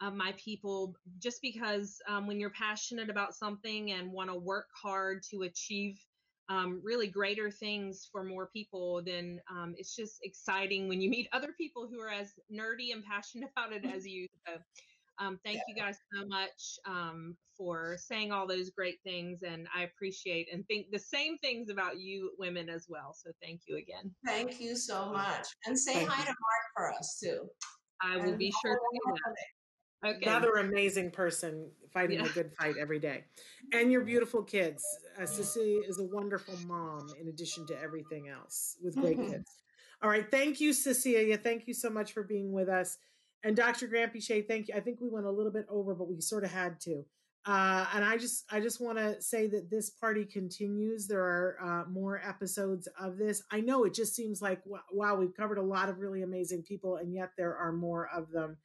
uh, 0.00 0.10
my 0.10 0.34
people 0.36 0.94
just 1.18 1.40
because 1.42 1.98
um, 2.08 2.26
when 2.26 2.38
you're 2.38 2.50
passionate 2.50 3.08
about 3.10 3.34
something 3.34 3.92
and 3.92 4.12
want 4.12 4.30
to 4.30 4.36
work 4.36 4.66
hard 4.80 5.22
to 5.30 5.42
achieve 5.42 5.98
um, 6.48 6.80
really 6.84 7.08
greater 7.08 7.50
things 7.50 8.08
for 8.12 8.22
more 8.22 8.48
people, 8.52 9.02
then 9.04 9.40
um, 9.50 9.74
it's 9.76 9.96
just 9.96 10.18
exciting 10.22 10.88
when 10.88 11.00
you 11.00 11.10
meet 11.10 11.28
other 11.32 11.52
people 11.58 11.88
who 11.90 12.00
are 12.00 12.10
as 12.10 12.32
nerdy 12.52 12.92
and 12.92 13.04
passionate 13.04 13.50
about 13.56 13.72
it 13.72 13.84
as 13.94 14.06
you. 14.06 14.26
So, 14.46 14.54
um, 15.18 15.38
thank 15.44 15.60
you 15.68 15.74
guys 15.74 15.96
so 16.14 16.26
much 16.26 16.78
um, 16.86 17.36
for 17.56 17.96
saying 17.98 18.32
all 18.32 18.46
those 18.46 18.70
great 18.70 18.96
things, 19.04 19.42
and 19.42 19.66
I 19.74 19.82
appreciate 19.82 20.48
and 20.52 20.66
think 20.66 20.86
the 20.90 20.98
same 20.98 21.38
things 21.38 21.70
about 21.70 21.98
you 21.98 22.32
women 22.38 22.68
as 22.68 22.86
well. 22.88 23.14
So, 23.14 23.30
thank 23.42 23.62
you 23.66 23.76
again. 23.76 24.14
Thank 24.24 24.60
you 24.60 24.76
so 24.76 25.12
much, 25.12 25.46
and 25.66 25.78
say 25.78 25.94
thank 25.94 26.08
hi 26.08 26.20
you. 26.20 26.26
to 26.26 26.30
Mark 26.30 26.66
for 26.74 26.98
us 26.98 27.18
too. 27.22 27.48
I 28.02 28.16
will 28.16 28.30
and 28.30 28.38
be 28.38 28.52
sure 28.62 28.74
to 28.74 28.80
do 28.92 29.14
that. 29.14 29.34
Okay. 30.04 30.26
Another 30.26 30.52
amazing 30.56 31.10
person 31.10 31.70
fighting 31.92 32.20
yeah. 32.20 32.26
a 32.26 32.28
good 32.28 32.52
fight 32.60 32.76
every 32.78 32.98
day. 32.98 33.24
And 33.72 33.90
your 33.90 34.02
beautiful 34.02 34.42
kids. 34.42 34.84
Uh, 35.20 35.26
Cecilia 35.26 35.80
is 35.88 35.98
a 35.98 36.04
wonderful 36.04 36.54
mom 36.66 37.08
in 37.20 37.28
addition 37.28 37.66
to 37.68 37.80
everything 37.80 38.28
else 38.28 38.76
with 38.82 38.94
great 38.96 39.18
mm-hmm. 39.18 39.30
kids. 39.32 39.50
All 40.02 40.10
right. 40.10 40.30
Thank 40.30 40.60
you, 40.60 40.72
Cecilia. 40.74 41.38
Thank 41.38 41.66
you 41.66 41.72
so 41.74 41.88
much 41.88 42.12
for 42.12 42.22
being 42.22 42.52
with 42.52 42.68
us. 42.68 42.98
And 43.46 43.56
Dr. 43.56 43.86
Granpeesheh, 43.86 44.48
thank 44.48 44.68
you. 44.68 44.74
I 44.74 44.80
think 44.80 45.00
we 45.00 45.08
went 45.08 45.26
a 45.26 45.30
little 45.30 45.52
bit 45.52 45.66
over, 45.68 45.94
but 45.94 46.08
we 46.08 46.20
sort 46.20 46.44
of 46.44 46.50
had 46.50 46.80
to. 46.80 47.04
Uh, 47.46 47.86
and 47.94 48.04
I 48.04 48.16
just, 48.18 48.44
I 48.50 48.58
just 48.58 48.80
want 48.80 48.98
to 48.98 49.22
say 49.22 49.46
that 49.46 49.70
this 49.70 49.88
party 49.88 50.24
continues. 50.24 51.06
There 51.06 51.22
are 51.22 51.56
uh, 51.62 51.88
more 51.88 52.20
episodes 52.26 52.88
of 53.00 53.18
this. 53.18 53.44
I 53.52 53.60
know 53.60 53.84
it 53.84 53.94
just 53.94 54.16
seems 54.16 54.42
like 54.42 54.62
wow, 54.90 55.14
we've 55.14 55.36
covered 55.36 55.58
a 55.58 55.62
lot 55.62 55.88
of 55.88 56.00
really 56.00 56.22
amazing 56.22 56.64
people, 56.64 56.96
and 56.96 57.14
yet 57.14 57.30
there 57.38 57.56
are 57.56 57.70
more 57.72 58.08
of 58.12 58.30
them. 58.32 58.56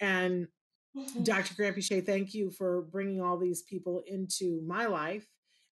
And 0.00 0.48
Mm-hmm. 0.96 1.24
Dr. 1.24 1.54
Granpeesheh, 1.54 2.06
thank 2.06 2.32
you 2.32 2.50
for 2.50 2.82
bringing 2.82 3.20
all 3.20 3.36
these 3.36 3.62
people 3.62 4.02
into 4.06 4.62
my 4.66 4.86
life 4.86 5.26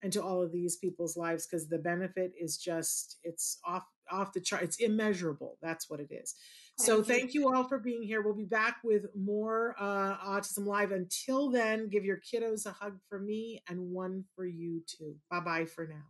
and 0.03 0.11
to 0.13 0.21
all 0.21 0.43
of 0.43 0.51
these 0.51 0.75
people's 0.75 1.17
lives 1.17 1.47
because 1.47 1.67
the 1.67 1.79
benefit 1.79 2.33
is 2.39 2.57
just 2.57 3.17
it's 3.23 3.57
off 3.65 3.85
off 4.11 4.33
the 4.33 4.41
chart. 4.41 4.63
It's 4.63 4.77
immeasurable. 4.77 5.57
That's 5.61 5.89
what 5.89 5.99
it 5.99 6.11
is. 6.11 6.35
Thank 6.77 6.87
so 6.87 6.97
you. 6.97 7.03
thank 7.03 7.33
you 7.33 7.53
all 7.53 7.63
for 7.63 7.79
being 7.79 8.03
here. 8.03 8.21
We'll 8.21 8.35
be 8.35 8.45
back 8.45 8.77
with 8.83 9.05
more 9.15 9.75
uh, 9.79 10.17
Autism 10.17 10.65
Live. 10.67 10.91
Until 10.91 11.49
then, 11.49 11.89
give 11.89 12.03
your 12.03 12.19
kiddos 12.19 12.65
a 12.65 12.71
hug 12.71 12.99
for 13.07 13.19
me 13.19 13.63
and 13.69 13.79
one 13.91 14.25
for 14.35 14.45
you 14.45 14.81
too. 14.85 15.15
Bye 15.31 15.39
bye 15.39 15.65
for 15.65 15.87
now. 15.87 16.03